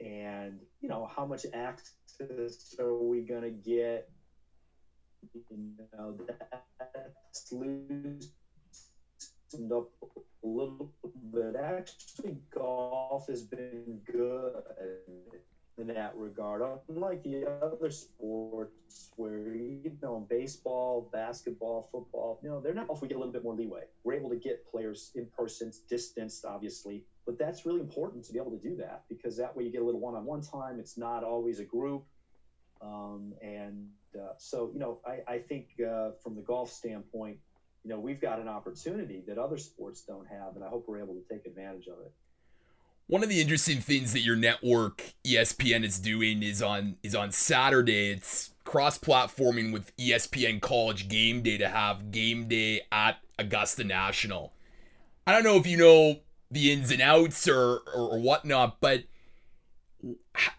and 0.00 0.60
you 0.80 0.88
know, 0.88 1.06
how 1.14 1.26
much 1.26 1.44
access 1.52 2.74
are 2.78 2.94
we 2.94 3.20
going 3.20 3.42
to 3.42 3.50
get? 3.50 4.06
You 5.50 5.74
know, 5.92 6.16
that's 6.94 7.52
loose 7.52 8.28
up 9.70 9.88
a 10.42 10.46
little 10.46 10.90
bit. 11.32 11.54
Actually, 11.54 12.38
golf 12.54 13.26
has 13.28 13.42
been 13.42 14.00
good 14.10 14.52
in 15.78 15.86
that 15.88 16.14
regard. 16.16 16.62
Unlike 16.88 17.22
the 17.22 17.44
other 17.62 17.90
sports 17.90 19.10
where, 19.16 19.54
you 19.54 19.96
know, 20.02 20.26
baseball, 20.28 21.08
basketball, 21.12 21.88
football, 21.92 22.38
you 22.42 22.48
know, 22.48 22.60
they're 22.60 22.74
not 22.74 22.88
off. 22.88 23.02
We 23.02 23.08
get 23.08 23.16
a 23.16 23.18
little 23.18 23.32
bit 23.32 23.42
more 23.42 23.54
leeway. 23.54 23.82
We're 24.04 24.14
able 24.14 24.30
to 24.30 24.36
get 24.36 24.64
players 24.66 25.10
in 25.14 25.26
person, 25.36 25.70
distanced, 25.88 26.44
obviously, 26.44 27.02
but 27.26 27.38
that's 27.38 27.66
really 27.66 27.80
important 27.80 28.24
to 28.24 28.32
be 28.32 28.38
able 28.38 28.50
to 28.52 28.58
do 28.58 28.74
that 28.76 29.02
because 29.08 29.36
that 29.36 29.54
way 29.54 29.64
you 29.64 29.70
get 29.70 29.82
a 29.82 29.84
little 29.84 30.00
one 30.00 30.14
on 30.14 30.24
one 30.24 30.40
time. 30.40 30.78
It's 30.78 30.96
not 30.96 31.22
always 31.22 31.58
a 31.58 31.64
group. 31.64 32.02
Um, 32.80 33.32
and 33.42 33.88
uh, 34.18 34.32
so, 34.38 34.70
you 34.72 34.78
know, 34.78 34.98
I, 35.06 35.20
I 35.26 35.38
think 35.38 35.66
uh, 35.80 36.10
from 36.22 36.34
the 36.34 36.42
golf 36.42 36.70
standpoint, 36.70 37.38
you 37.84 37.90
know, 37.90 37.98
we've 37.98 38.20
got 38.20 38.40
an 38.40 38.48
opportunity 38.48 39.22
that 39.26 39.38
other 39.38 39.56
sports 39.56 40.02
don't 40.06 40.26
have, 40.26 40.56
and 40.56 40.64
I 40.64 40.68
hope 40.68 40.84
we're 40.88 40.98
able 40.98 41.14
to 41.14 41.22
take 41.30 41.46
advantage 41.46 41.86
of 41.86 42.04
it. 42.04 42.12
One 43.08 43.22
of 43.22 43.28
the 43.28 43.40
interesting 43.40 43.80
things 43.80 44.12
that 44.12 44.20
your 44.20 44.34
network 44.34 45.14
ESPN 45.24 45.84
is 45.84 46.00
doing 46.00 46.42
is 46.42 46.60
on 46.60 46.96
is 47.02 47.14
on 47.14 47.30
Saturday. 47.30 48.10
It's 48.10 48.50
cross-platforming 48.64 49.72
with 49.72 49.96
ESPN 49.96 50.60
College 50.60 51.08
Game 51.08 51.42
Day 51.42 51.56
to 51.58 51.68
have 51.68 52.10
game 52.10 52.48
day 52.48 52.82
at 52.90 53.18
Augusta 53.38 53.84
National. 53.84 54.52
I 55.24 55.32
don't 55.32 55.44
know 55.44 55.56
if 55.56 55.68
you 55.68 55.76
know 55.76 56.20
the 56.50 56.72
ins 56.72 56.90
and 56.90 57.00
outs 57.00 57.46
or 57.46 57.82
or, 57.94 58.10
or 58.10 58.18
whatnot, 58.18 58.80
but 58.80 59.04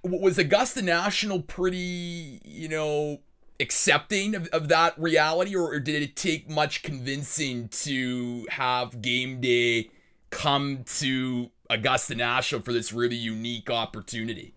was 0.03 0.37
Augusta 0.37 0.81
National 0.81 1.41
pretty, 1.41 2.41
you 2.45 2.69
know, 2.69 3.19
accepting 3.59 4.35
of, 4.35 4.47
of 4.47 4.69
that 4.69 4.97
reality, 4.97 5.55
or, 5.55 5.73
or 5.73 5.79
did 5.79 6.01
it 6.01 6.15
take 6.15 6.49
much 6.49 6.83
convincing 6.83 7.67
to 7.69 8.45
have 8.51 9.01
game 9.01 9.41
day 9.41 9.89
come 10.29 10.83
to 10.83 11.49
Augusta 11.69 12.15
National 12.15 12.61
for 12.61 12.73
this 12.73 12.93
really 12.93 13.15
unique 13.15 13.69
opportunity? 13.69 14.53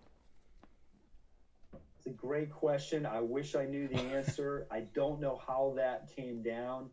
It's 1.97 2.07
a 2.07 2.11
great 2.11 2.51
question. 2.51 3.05
I 3.05 3.19
wish 3.19 3.55
I 3.55 3.65
knew 3.65 3.87
the 3.87 3.99
answer. 3.99 4.67
I 4.71 4.81
don't 4.81 5.19
know 5.19 5.39
how 5.45 5.73
that 5.77 6.09
came 6.15 6.41
down. 6.41 6.89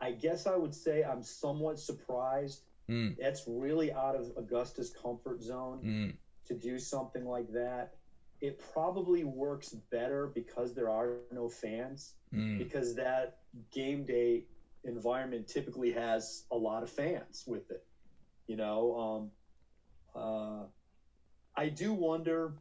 I 0.00 0.12
guess 0.12 0.46
I 0.46 0.56
would 0.56 0.74
say 0.74 1.02
I'm 1.02 1.22
somewhat 1.22 1.80
surprised. 1.80 2.60
Mm. 2.88 3.16
That's 3.18 3.42
really 3.48 3.92
out 3.92 4.14
of 4.14 4.32
Augusta's 4.36 4.90
comfort 4.90 5.42
zone 5.42 5.80
mm. 5.84 6.14
to 6.48 6.54
do 6.54 6.78
something 6.78 7.24
like 7.24 7.50
that 7.52 7.94
it 8.40 8.60
probably 8.72 9.24
works 9.24 9.70
better 9.90 10.26
because 10.26 10.74
there 10.74 10.90
are 10.90 11.14
no 11.32 11.48
fans 11.48 12.14
mm. 12.34 12.58
because 12.58 12.94
that 12.94 13.38
game 13.72 14.04
day 14.04 14.44
environment 14.84 15.48
typically 15.48 15.92
has 15.92 16.44
a 16.50 16.56
lot 16.56 16.82
of 16.82 16.90
fans 16.90 17.44
with 17.46 17.70
it 17.70 17.84
you 18.46 18.56
know 18.56 18.98
um, 18.98 19.30
uh, 20.16 20.64
i 21.56 21.68
do 21.68 21.92
wonder 21.92 22.54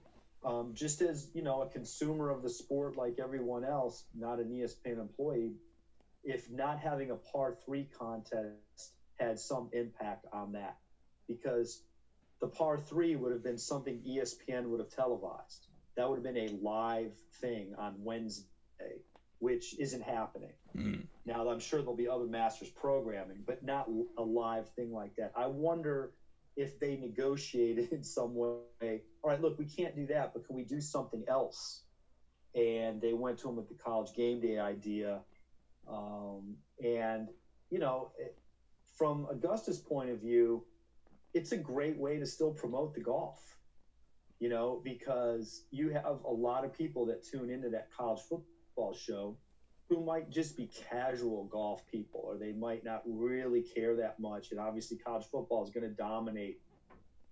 um, 0.44 0.74
just 0.76 1.02
as 1.02 1.28
you 1.34 1.42
know 1.42 1.62
a 1.62 1.70
consumer 1.70 2.30
of 2.30 2.44
the 2.44 2.50
sport 2.50 2.96
like 2.98 3.16
everyone 3.20 3.64
else 3.64 4.04
not 4.14 4.40
an 4.40 4.50
espn 4.50 5.00
employee 5.00 5.54
if 6.24 6.50
not 6.52 6.80
having 6.80 7.12
a 7.12 7.16
par 7.16 7.56
three 7.66 7.88
contest 7.98 8.94
had 9.20 9.40
some 9.40 9.70
impact 9.74 10.26
on 10.34 10.52
that 10.54 10.78
because 11.28 11.82
the 12.42 12.48
par 12.48 12.78
three 12.78 13.16
would 13.16 13.32
have 13.32 13.44
been 13.44 13.58
something 13.58 14.02
ESPN 14.08 14.66
would 14.66 14.80
have 14.80 14.90
televised. 14.90 15.68
That 15.96 16.10
would 16.10 16.16
have 16.16 16.24
been 16.24 16.50
a 16.50 16.50
live 16.62 17.14
thing 17.42 17.74
on 17.78 17.96
Wednesday, 18.04 18.46
which 19.40 19.80
isn't 19.80 20.04
happening. 20.04 20.52
Mm. 20.76 21.06
Now, 21.26 21.50
I'm 21.50 21.60
sure 21.60 21.80
there'll 21.80 21.96
be 21.96 22.08
other 22.08 22.26
Masters 22.26 22.70
programming, 22.70 23.44
but 23.46 23.64
not 23.64 23.90
a 24.18 24.22
live 24.22 24.70
thing 24.70 24.92
like 24.92 25.16
that. 25.16 25.32
I 25.36 25.48
wonder 25.48 26.12
if 26.56 26.80
they 26.80 26.96
negotiated 26.96 27.92
in 27.92 28.04
some 28.04 28.36
way. 28.36 29.02
All 29.24 29.30
right, 29.30 29.42
look, 29.42 29.58
we 29.58 29.66
can't 29.66 29.96
do 29.96 30.06
that, 30.08 30.34
but 30.34 30.46
can 30.46 30.56
we 30.56 30.64
do 30.64 30.80
something 30.80 31.24
else? 31.28 31.84
And 32.56 33.02
they 33.02 33.14
went 33.14 33.38
to 33.40 33.50
him 33.50 33.56
with 33.58 33.68
the 33.68 33.76
college 33.76 34.14
game 34.14 34.40
day 34.40 34.60
idea. 34.60 35.22
Um, 35.88 36.56
and, 36.84 37.30
you 37.70 37.80
know, 37.80 38.12
from 38.98 39.26
Augusta's 39.30 39.78
point 39.78 40.10
of 40.10 40.20
view, 40.20 40.64
it's 41.34 41.52
a 41.52 41.58
great 41.58 41.98
way 41.98 42.18
to 42.18 42.26
still 42.26 42.52
promote 42.52 42.94
the 42.94 43.02
golf, 43.02 43.58
you 44.40 44.48
know, 44.48 44.82
because 44.84 45.66
you 45.70 45.90
have 45.90 46.22
a 46.26 46.32
lot 46.32 46.64
of 46.64 46.72
people 46.72 47.06
that 47.08 47.24
tune 47.24 47.50
into 47.50 47.70
that 47.70 47.90
college 47.92 48.22
football 48.30 48.94
show 48.94 49.38
who 49.90 50.04
might 50.04 50.30
just 50.30 50.58
be 50.58 50.68
casual 50.90 51.44
golf 51.46 51.86
people 51.86 52.22
or 52.24 52.38
they 52.38 52.52
might 52.52 52.84
not 52.84 53.02
really 53.06 53.62
care 53.62 53.96
that 53.96 54.20
much. 54.20 54.52
And 54.52 54.60
obviously, 54.60 54.98
college 54.98 55.26
football 55.32 55.64
is 55.64 55.70
going 55.70 55.88
to 55.88 55.96
dominate. 55.96 56.60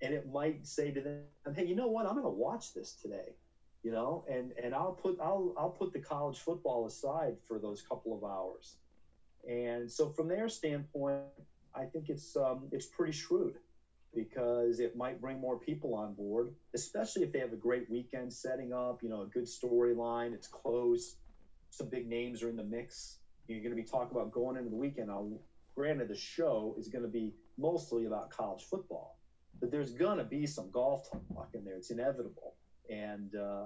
And 0.01 0.13
it 0.13 0.27
might 0.31 0.65
say 0.65 0.91
to 0.91 1.01
them, 1.01 1.23
"Hey, 1.55 1.65
you 1.65 1.75
know 1.75 1.87
what? 1.87 2.05
I'm 2.05 2.13
going 2.13 2.25
to 2.25 2.29
watch 2.29 2.73
this 2.73 2.93
today." 2.93 3.35
You 3.83 3.91
know, 3.91 4.23
and 4.29 4.51
and 4.61 4.73
I'll 4.73 4.93
put 4.93 5.17
I'll 5.21 5.53
I'll 5.57 5.69
put 5.69 5.93
the 5.93 5.99
college 5.99 6.39
football 6.39 6.85
aside 6.85 7.37
for 7.47 7.59
those 7.59 7.81
couple 7.81 8.15
of 8.15 8.23
hours. 8.23 8.75
And 9.47 9.91
so, 9.91 10.09
from 10.09 10.27
their 10.27 10.47
standpoint, 10.47 11.23
I 11.75 11.85
think 11.85 12.09
it's 12.09 12.35
um, 12.35 12.67
it's 12.71 12.85
pretty 12.85 13.13
shrewd 13.13 13.55
because 14.13 14.79
it 14.79 14.95
might 14.95 15.19
bring 15.19 15.39
more 15.39 15.57
people 15.57 15.95
on 15.95 16.13
board, 16.13 16.53
especially 16.73 17.23
if 17.23 17.31
they 17.31 17.39
have 17.39 17.53
a 17.53 17.57
great 17.57 17.89
weekend 17.89 18.31
setting 18.31 18.71
up, 18.71 19.01
you 19.01 19.09
know, 19.09 19.21
a 19.21 19.25
good 19.25 19.45
storyline, 19.45 20.33
it's 20.33 20.47
close, 20.47 21.15
some 21.73 21.89
big 21.89 22.07
names 22.07 22.43
are 22.43 22.49
in 22.49 22.55
the 22.55 22.63
mix. 22.63 23.17
You're 23.47 23.59
going 23.59 23.75
to 23.75 23.81
be 23.81 23.87
talking 23.87 24.15
about 24.15 24.31
going 24.31 24.57
into 24.57 24.69
the 24.69 24.75
weekend. 24.75 25.07
Now, 25.07 25.27
granted, 25.75 26.07
the 26.07 26.15
show 26.15 26.75
is 26.77 26.87
going 26.87 27.03
to 27.03 27.09
be 27.09 27.33
mostly 27.57 28.05
about 28.05 28.29
college 28.29 28.63
football, 28.63 29.17
but 29.59 29.71
there's 29.71 29.91
going 29.91 30.17
to 30.17 30.23
be 30.23 30.45
some 30.45 30.69
golf 30.71 31.09
talk 31.11 31.49
in 31.53 31.65
there. 31.65 31.75
It's 31.75 31.89
inevitable. 31.89 32.55
And, 32.89 33.35
uh, 33.35 33.65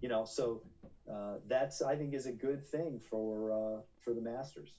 you 0.00 0.08
know, 0.08 0.24
so 0.24 0.62
uh, 1.10 1.34
that's, 1.48 1.82
I 1.82 1.96
think, 1.96 2.14
is 2.14 2.26
a 2.26 2.32
good 2.32 2.66
thing 2.66 3.00
for, 3.10 3.52
uh, 3.52 3.80
for 4.04 4.12
the 4.12 4.20
Masters 4.20 4.70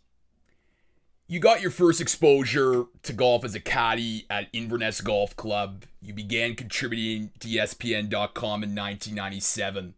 you 1.29 1.39
got 1.39 1.61
your 1.61 1.71
first 1.71 1.99
exposure 1.99 2.85
to 3.03 3.13
golf 3.13 3.43
as 3.43 3.53
a 3.53 3.59
caddy 3.59 4.25
at 4.29 4.47
Inverness 4.53 5.01
Golf 5.01 5.35
Club. 5.35 5.83
You 6.01 6.13
began 6.13 6.55
contributing 6.55 7.31
to 7.39 7.49
ESPN.com 7.49 8.63
in 8.63 8.73
1997. 8.73 9.93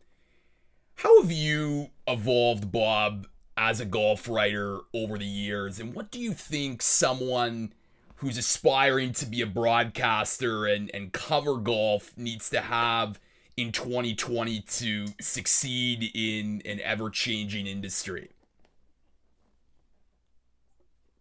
How 0.99 1.21
have 1.21 1.31
you 1.31 1.89
evolved, 2.07 2.71
Bob, 2.71 3.27
as 3.55 3.79
a 3.79 3.85
golf 3.85 4.27
writer 4.27 4.79
over 4.93 5.17
the 5.17 5.25
years? 5.25 5.79
And 5.79 5.93
what 5.93 6.11
do 6.11 6.19
you 6.19 6.33
think 6.33 6.81
someone 6.81 7.73
who's 8.17 8.37
aspiring 8.37 9.13
to 9.13 9.25
be 9.25 9.41
a 9.41 9.47
broadcaster 9.47 10.65
and, 10.65 10.91
and 10.93 11.13
cover 11.13 11.55
golf 11.55 12.11
needs 12.17 12.49
to 12.49 12.59
have 12.59 13.19
in 13.55 13.71
2020 13.71 14.61
to 14.61 15.05
succeed 15.21 16.11
in 16.13 16.61
an 16.65 16.81
ever 16.81 17.09
changing 17.09 17.65
industry? 17.65 18.31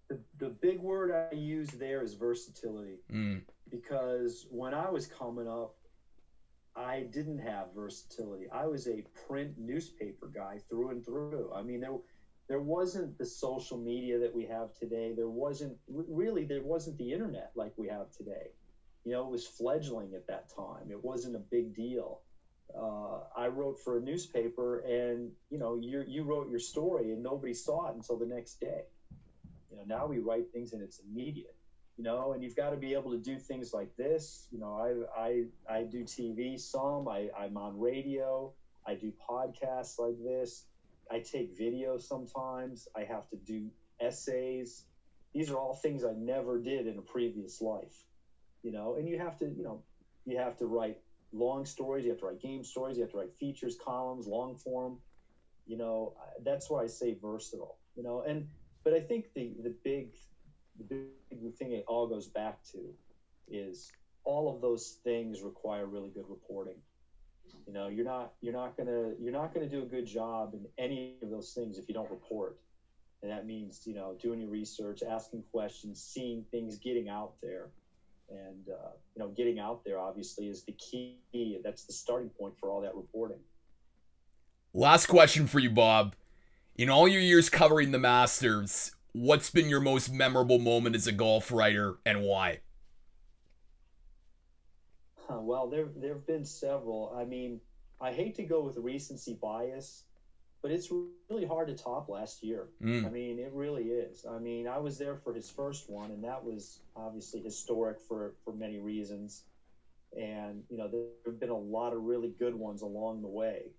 the, 0.09 0.19
the 0.39 0.49
big 0.49 0.81
word 0.81 1.13
I 1.13 1.35
use 1.35 1.69
there 1.69 2.03
is 2.03 2.15
versatility. 2.15 2.99
Mm. 3.13 3.43
Because 3.71 4.47
when 4.51 4.75
I 4.75 4.91
was 4.91 5.07
coming 5.07 5.47
up, 5.47 5.75
I 6.79 7.03
didn't 7.13 7.41
have 7.41 7.75
versatility. 7.75 8.49
I 8.51 8.67
was 8.67 8.89
a 8.89 9.05
print 9.29 9.59
newspaper 9.59 10.31
guy 10.35 10.61
through 10.71 10.91
and 10.93 11.05
through. 11.07 11.53
I 11.55 11.63
mean, 11.63 11.81
there 11.81 11.99
there 12.49 12.61
wasn't 12.61 13.19
the 13.19 13.27
social 13.27 13.79
media 13.79 14.19
that 14.21 14.35
we 14.35 14.47
have 14.47 14.73
today. 14.75 15.13
There 15.15 15.29
wasn't 15.29 15.79
really 15.89 16.45
there 16.45 16.63
wasn't 16.63 16.99
the 16.99 17.13
internet 17.13 17.51
like 17.57 17.73
we 17.79 17.89
have 17.89 18.11
today. 18.13 18.53
You 19.05 19.13
know, 19.13 19.27
it 19.27 19.31
was 19.31 19.47
fledgling 19.47 20.15
at 20.15 20.27
that 20.29 20.49
time. 20.55 20.91
It 20.91 21.05
wasn't 21.05 21.37
a 21.37 21.41
big 21.41 21.75
deal. 21.75 22.23
Uh, 22.77 23.23
I 23.37 23.49
wrote 23.49 23.79
for 23.85 23.99
a 23.99 24.01
newspaper, 24.01 24.79
and 24.81 25.33
you 25.51 25.59
know, 25.59 25.77
you 25.77 26.05
you 26.07 26.25
wrote 26.25 26.49
your 26.49 26.61
story, 26.61 27.13
and 27.13 27.23
nobody 27.23 27.55
saw 27.55 27.89
it 27.91 27.97
until 27.97 28.19
the 28.19 28.27
next 28.27 28.61
day. 28.61 28.83
You 29.71 29.79
know, 29.79 29.85
now 29.87 30.07
we 30.07 30.19
write 30.19 30.51
things 30.53 30.73
and 30.73 30.83
it's 30.83 31.01
immediate. 31.01 31.58
You 31.99 32.05
know, 32.05 32.33
and 32.33 32.43
you've 32.43 32.57
got 32.57 32.71
to 32.71 32.79
be 32.79 32.95
able 32.95 33.11
to 33.13 33.19
do 33.19 33.39
things 33.39 33.75
like 33.75 33.91
this. 33.99 34.49
You 34.53 34.61
know, 34.61 34.75
I 35.17 35.21
I 35.21 35.45
I 35.81 35.85
do 35.85 36.05
TV 36.05 36.57
some. 36.57 37.09
I 37.09 37.29
I'm 37.39 37.59
on 37.59 37.79
radio. 37.79 38.53
I 38.87 38.95
do 38.95 39.13
podcasts 39.31 39.99
like 39.99 40.17
this. 40.25 40.65
I 41.11 41.21
take 41.21 41.57
video 41.59 41.99
sometimes. 41.99 42.89
I 42.97 43.05
have 43.05 43.29
to 43.31 43.37
do 43.37 43.71
essays. 44.01 44.85
These 45.35 45.51
are 45.51 45.59
all 45.59 45.75
things 45.75 46.05
I 46.05 46.15
never 46.15 46.59
did 46.59 46.87
in 46.87 46.99
a 46.99 47.03
previous 47.03 47.61
life. 47.61 48.07
You 48.63 48.73
know, 48.73 48.97
and 48.97 49.09
you 49.09 49.19
have 49.19 49.37
to, 49.39 49.47
you 49.47 49.65
know, 49.65 49.83
you 50.27 50.39
have 50.39 50.57
to 50.59 50.67
write 50.67 50.99
long 51.33 51.65
stories. 51.67 52.05
You 52.05 52.11
have 52.11 52.19
to 52.21 52.27
write 52.27 52.41
game 52.41 52.65
stories. 52.65 52.97
You 52.97 53.03
have 53.03 53.11
to 53.13 53.19
write 53.19 53.33
features, 53.41 53.77
columns, 53.77 54.27
long 54.27 54.55
form. 54.55 55.01
You 55.67 55.77
know, 55.77 56.15
that's 56.45 56.71
why 56.71 56.85
I 56.85 56.87
say 56.87 57.15
versatile. 57.21 57.77
You 57.97 58.05
know, 58.05 58.23
and 58.23 58.47
but 58.85 58.95
I 58.95 59.01
think 59.01 59.27
the 59.35 59.55
the 59.63 59.75
big 59.85 60.15
the 60.79 60.85
big 60.85 61.55
thing 61.57 61.73
it 61.73 61.85
all 61.89 62.07
goes 62.07 62.29
back 62.29 62.63
to 62.73 62.79
is 63.51 63.91
all 64.25 64.55
of 64.55 64.61
those 64.61 64.99
things 65.05 65.43
require 65.43 65.87
really 65.87 66.11
good 66.11 66.27
reporting. 66.29 66.77
You 67.67 67.73
know, 67.73 67.89
you're 67.89 68.05
not 68.05 68.33
you're 68.41 68.53
not 68.53 68.77
gonna 68.77 69.13
you're 69.21 69.33
not 69.33 69.55
gonna 69.55 69.69
do 69.69 69.83
a 69.83 69.87
good 69.87 70.07
job 70.07 70.55
in 70.55 70.67
any 70.79 71.17
of 71.23 71.31
those 71.31 71.53
things 71.53 71.79
if 71.79 71.89
you 71.89 71.95
don't 71.95 72.11
report. 72.11 72.59
and 73.23 73.31
that 73.31 73.47
means 73.47 73.83
you 73.87 73.95
know 73.95 74.17
doing 74.23 74.41
your 74.41 74.51
research, 74.51 75.03
asking 75.03 75.43
questions, 75.51 76.03
seeing 76.03 76.45
things, 76.51 76.79
getting 76.79 77.09
out 77.09 77.33
there, 77.43 77.71
and 78.31 78.69
uh, 78.69 78.91
you 79.15 79.23
know 79.23 79.29
getting 79.29 79.59
out 79.59 79.85
there 79.85 79.99
obviously 79.99 80.49
is 80.49 80.65
the 80.65 80.73
key. 80.73 81.19
That's 81.65 81.85
the 81.85 81.93
starting 81.93 82.31
point 82.31 82.55
for 82.59 82.71
all 82.71 82.81
that 82.83 82.95
reporting. 82.95 83.39
Last 84.75 85.07
question 85.07 85.47
for 85.47 85.59
you, 85.59 85.71
Bob. 85.71 86.15
In 86.77 86.91
all 86.91 87.09
your 87.09 87.21
years 87.21 87.49
covering 87.49 87.91
the 87.91 87.99
Masters, 87.99 88.93
what's 89.19 89.51
been 89.51 89.69
your 89.69 89.81
most 89.81 90.13
memorable 90.13 90.59
moment 90.59 90.95
as 90.95 91.07
a 91.07 91.13
golf 91.13 91.51
writer 91.51 91.97
and 92.07 92.23
why? 92.23 92.61
Well, 95.29 95.69
there 95.69 95.89
there 95.97 96.15
have 96.15 96.27
been 96.27 96.45
several. 96.45 97.15
I 97.19 97.25
mean, 97.25 97.61
I 98.01 98.13
hate 98.13 98.37
to 98.37 98.45
go 98.45 98.63
with 98.63 98.77
recency 98.77 99.37
bias, 99.41 100.05
but 100.63 100.71
it's 100.71 100.91
really 101.31 101.47
hard 101.47 101.69
to 101.69 101.75
top 101.75 102.09
last 102.09 102.43
year. 102.43 102.69
Mm. 102.83 103.07
I 103.07 103.09
mean, 103.09 103.39
it 103.39 103.51
really 103.53 103.85
is. 103.85 104.25
I 104.29 104.39
mean, 104.39 104.69
I 104.69 104.79
was 104.79 104.99
there 104.99 105.17
for 105.17 105.35
his 105.35 105.51
first 105.51 105.91
one, 105.91 106.11
and 106.11 106.25
that 106.25 106.45
was 106.45 106.81
obviously 106.97 107.41
historic 107.41 107.99
for 108.01 108.35
for 108.45 108.53
many 108.53 108.79
reasons. 108.79 109.45
And 110.17 110.63
you 110.71 110.79
know, 110.79 110.89
there 110.89 111.03
have 111.27 111.41
been 111.41 111.51
a 111.51 111.59
lot 111.59 111.93
of 111.93 112.03
really 112.03 112.33
good 112.39 112.55
ones 112.55 112.83
along 112.83 113.23
the 113.23 113.29
way. 113.29 113.73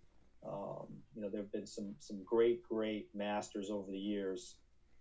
Um, 0.45 0.87
you 1.15 1.21
know, 1.21 1.29
there 1.29 1.41
have 1.41 1.51
been 1.51 1.67
some 1.67 1.95
some 1.99 2.23
great 2.23 2.61
great 2.67 3.09
masters 3.15 3.69
over 3.69 3.91
the 3.91 3.99
years. 3.99 4.55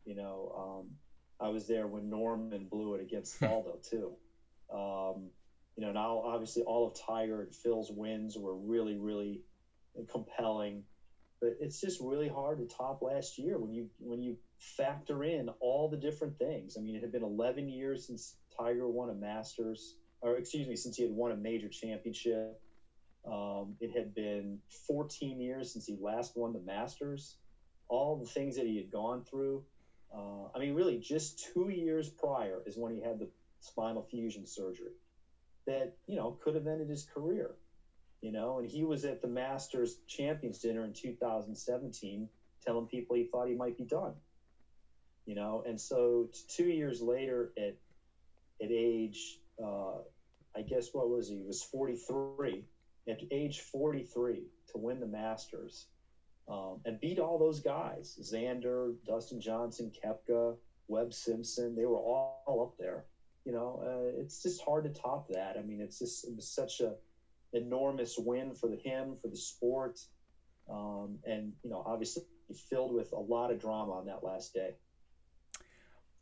You 0.09 0.15
know, 0.15 0.53
um, 0.57 0.91
I 1.41 1.51
was 1.51 1.67
there 1.67 1.87
when 1.87 2.09
Norman 2.09 2.67
blew 2.71 2.95
it 2.95 3.03
against 3.03 3.39
Faldo 3.41 3.83
too. 3.89 4.13
Um, 4.73 5.31
you 5.77 5.85
know, 5.85 5.93
now 5.93 6.23
obviously 6.25 6.63
all 6.63 6.87
of 6.87 6.95
Tiger 6.95 7.43
and 7.43 7.55
Phil's 7.55 7.91
wins 7.91 8.37
were 8.37 8.57
really 8.57 8.97
really 8.97 9.43
compelling 10.11 10.85
but 11.41 11.55
it's 11.61 11.81
just 11.81 12.01
really 12.01 12.29
hard 12.29 12.59
to 12.59 12.65
top 12.65 13.03
last 13.03 13.39
year 13.39 13.59
when 13.59 13.73
you 13.73 13.89
when 13.99 14.21
you 14.23 14.37
factor 14.59 15.23
in 15.23 15.49
all 15.61 15.89
the 15.89 15.97
different 15.97 16.37
things. 16.39 16.77
I 16.77 16.81
mean, 16.81 16.97
it 16.97 17.03
had 17.03 17.13
been 17.13 17.23
11 17.23 17.69
years 17.69 18.07
since 18.07 18.35
Tiger 18.59 18.89
won 18.89 19.11
a 19.11 19.15
Masters, 19.15 19.95
or 20.21 20.37
excuse 20.37 20.67
me, 20.67 20.75
since 20.75 20.97
he 20.97 21.03
had 21.05 21.13
won 21.13 21.31
a 21.31 21.37
major 21.37 21.69
championship. 21.69 22.61
Um, 23.31 23.77
it 23.81 23.97
had 23.97 24.15
been 24.15 24.59
14 24.87 25.41
years 25.41 25.73
since 25.73 25.87
he 25.87 25.97
last 26.01 26.33
won 26.35 26.53
the 26.53 26.61
Masters. 26.61 27.37
All 27.89 28.17
the 28.17 28.27
things 28.27 28.57
that 28.57 28.67
he 28.67 28.77
had 28.77 28.91
gone 28.91 29.23
through. 29.23 29.63
Uh, 30.15 30.47
I 30.55 30.59
mean, 30.59 30.75
really, 30.75 30.97
just 30.97 31.51
two 31.53 31.69
years 31.69 32.09
prior 32.09 32.63
is 32.67 32.77
when 32.77 32.93
he 32.93 33.01
had 33.01 33.19
the 33.19 33.29
spinal 33.61 34.03
fusion 34.03 34.47
surgery 34.47 34.93
that 35.67 35.93
you 36.07 36.17
know 36.17 36.37
could 36.43 36.55
have 36.55 36.67
ended 36.67 36.89
his 36.89 37.05
career 37.05 37.57
you 38.21 38.33
know, 38.33 38.59
and 38.59 38.69
he 38.69 38.85
was 38.85 39.05
at 39.05 39.21
the 39.21 39.29
Masters 39.29 39.97
Champions 40.09 40.59
Dinner 40.59 40.85
in 40.85 40.93
2017 40.93 42.29
telling 42.65 42.87
people 42.87 43.15
he 43.15 43.25
thought 43.25 43.47
he 43.47 43.55
might 43.55 43.77
be 43.77 43.85
done. 43.85 44.15
You 45.25 45.35
know, 45.35 45.63
and 45.67 45.79
so 45.79 46.29
two 46.49 46.67
years 46.67 47.01
later, 47.01 47.53
at 47.57 47.75
at 48.61 48.71
age, 48.71 49.39
uh, 49.63 49.99
I 50.57 50.63
guess 50.67 50.89
what 50.93 51.09
was 51.09 51.29
he? 51.29 51.37
He 51.37 51.43
was 51.43 51.63
43. 51.63 52.65
At 53.09 53.21
age 53.31 53.61
43 53.61 54.43
to 54.73 54.79
win 54.79 55.01
the 55.01 55.07
Masters 55.07 55.87
um, 56.49 56.81
and 56.85 57.01
beat 57.01 57.19
all 57.19 57.39
those 57.39 57.61
guys: 57.61 58.19
Xander, 58.21 58.95
Dustin 59.07 59.41
Johnson, 59.41 59.93
Koepka, 60.05 60.57
Webb 60.89 61.13
Simpson. 61.13 61.75
They 61.77 61.85
were 61.85 61.97
all, 61.97 62.43
all 62.47 62.63
up 62.63 62.79
there. 62.79 63.05
You 63.45 63.53
know, 63.53 63.83
uh, 63.85 64.21
it's 64.21 64.43
just 64.43 64.63
hard 64.63 64.85
to 64.85 64.91
top 64.91 65.29
that. 65.29 65.57
I 65.59 65.63
mean, 65.63 65.81
it's 65.81 65.99
just 65.99 66.27
it 66.27 66.35
was 66.35 66.49
such 66.49 66.81
a 66.81 66.95
enormous 67.53 68.17
win 68.19 68.55
for 68.55 68.71
him, 68.71 69.17
for 69.21 69.29
the 69.29 69.37
sport, 69.37 70.01
um, 70.71 71.19
and 71.27 71.53
you 71.63 71.71
know, 71.71 71.83
obviously 71.87 72.25
filled 72.71 72.95
with 72.95 73.13
a 73.13 73.19
lot 73.19 73.51
of 73.51 73.61
drama 73.61 73.93
on 73.93 74.07
that 74.07 74.25
last 74.25 74.55
day. 74.55 74.75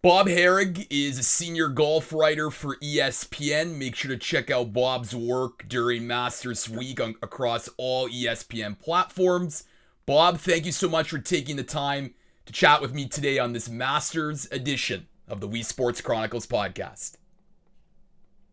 Bob 0.03 0.29
Harig 0.29 0.87
is 0.89 1.19
a 1.19 1.23
senior 1.23 1.69
golf 1.69 2.13
writer 2.13 2.51
for 2.51 2.77
ESPN. 2.77 3.77
Make 3.77 3.97
sure 3.97 4.11
to 4.11 4.17
check 4.17 4.51
out 4.51 4.73
Bob's 4.73 5.17
work 5.17 5.65
during 5.67 6.07
Masters 6.07 6.69
Week 6.69 7.01
on, 7.01 7.17
across 7.23 7.69
all 7.77 8.09
ESPN 8.09 8.79
platforms. 8.79 9.65
Bob, 10.07 10.39
thank 10.39 10.65
you 10.65 10.71
so 10.71 10.89
much 10.89 11.11
for 11.11 11.19
taking 11.19 11.57
the 11.57 11.65
time 11.65 12.15
to 12.45 12.53
chat 12.53 12.81
with 12.81 12.95
me 12.95 13.09
today 13.09 13.41
on 13.41 13.53
this 13.53 13.69
Masters 13.69 14.47
edition 14.53 15.09
of 15.27 15.41
the 15.41 15.49
Wii 15.49 15.65
Sports 15.65 16.01
Chronicles 16.01 16.47
podcast. 16.47 17.17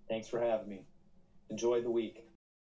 Thanks 0.09 0.27
for 0.27 0.39
having 0.41 0.67
me. 0.67 0.81
Enjoy 1.51 1.79
the 1.79 1.91
week. 1.91 2.22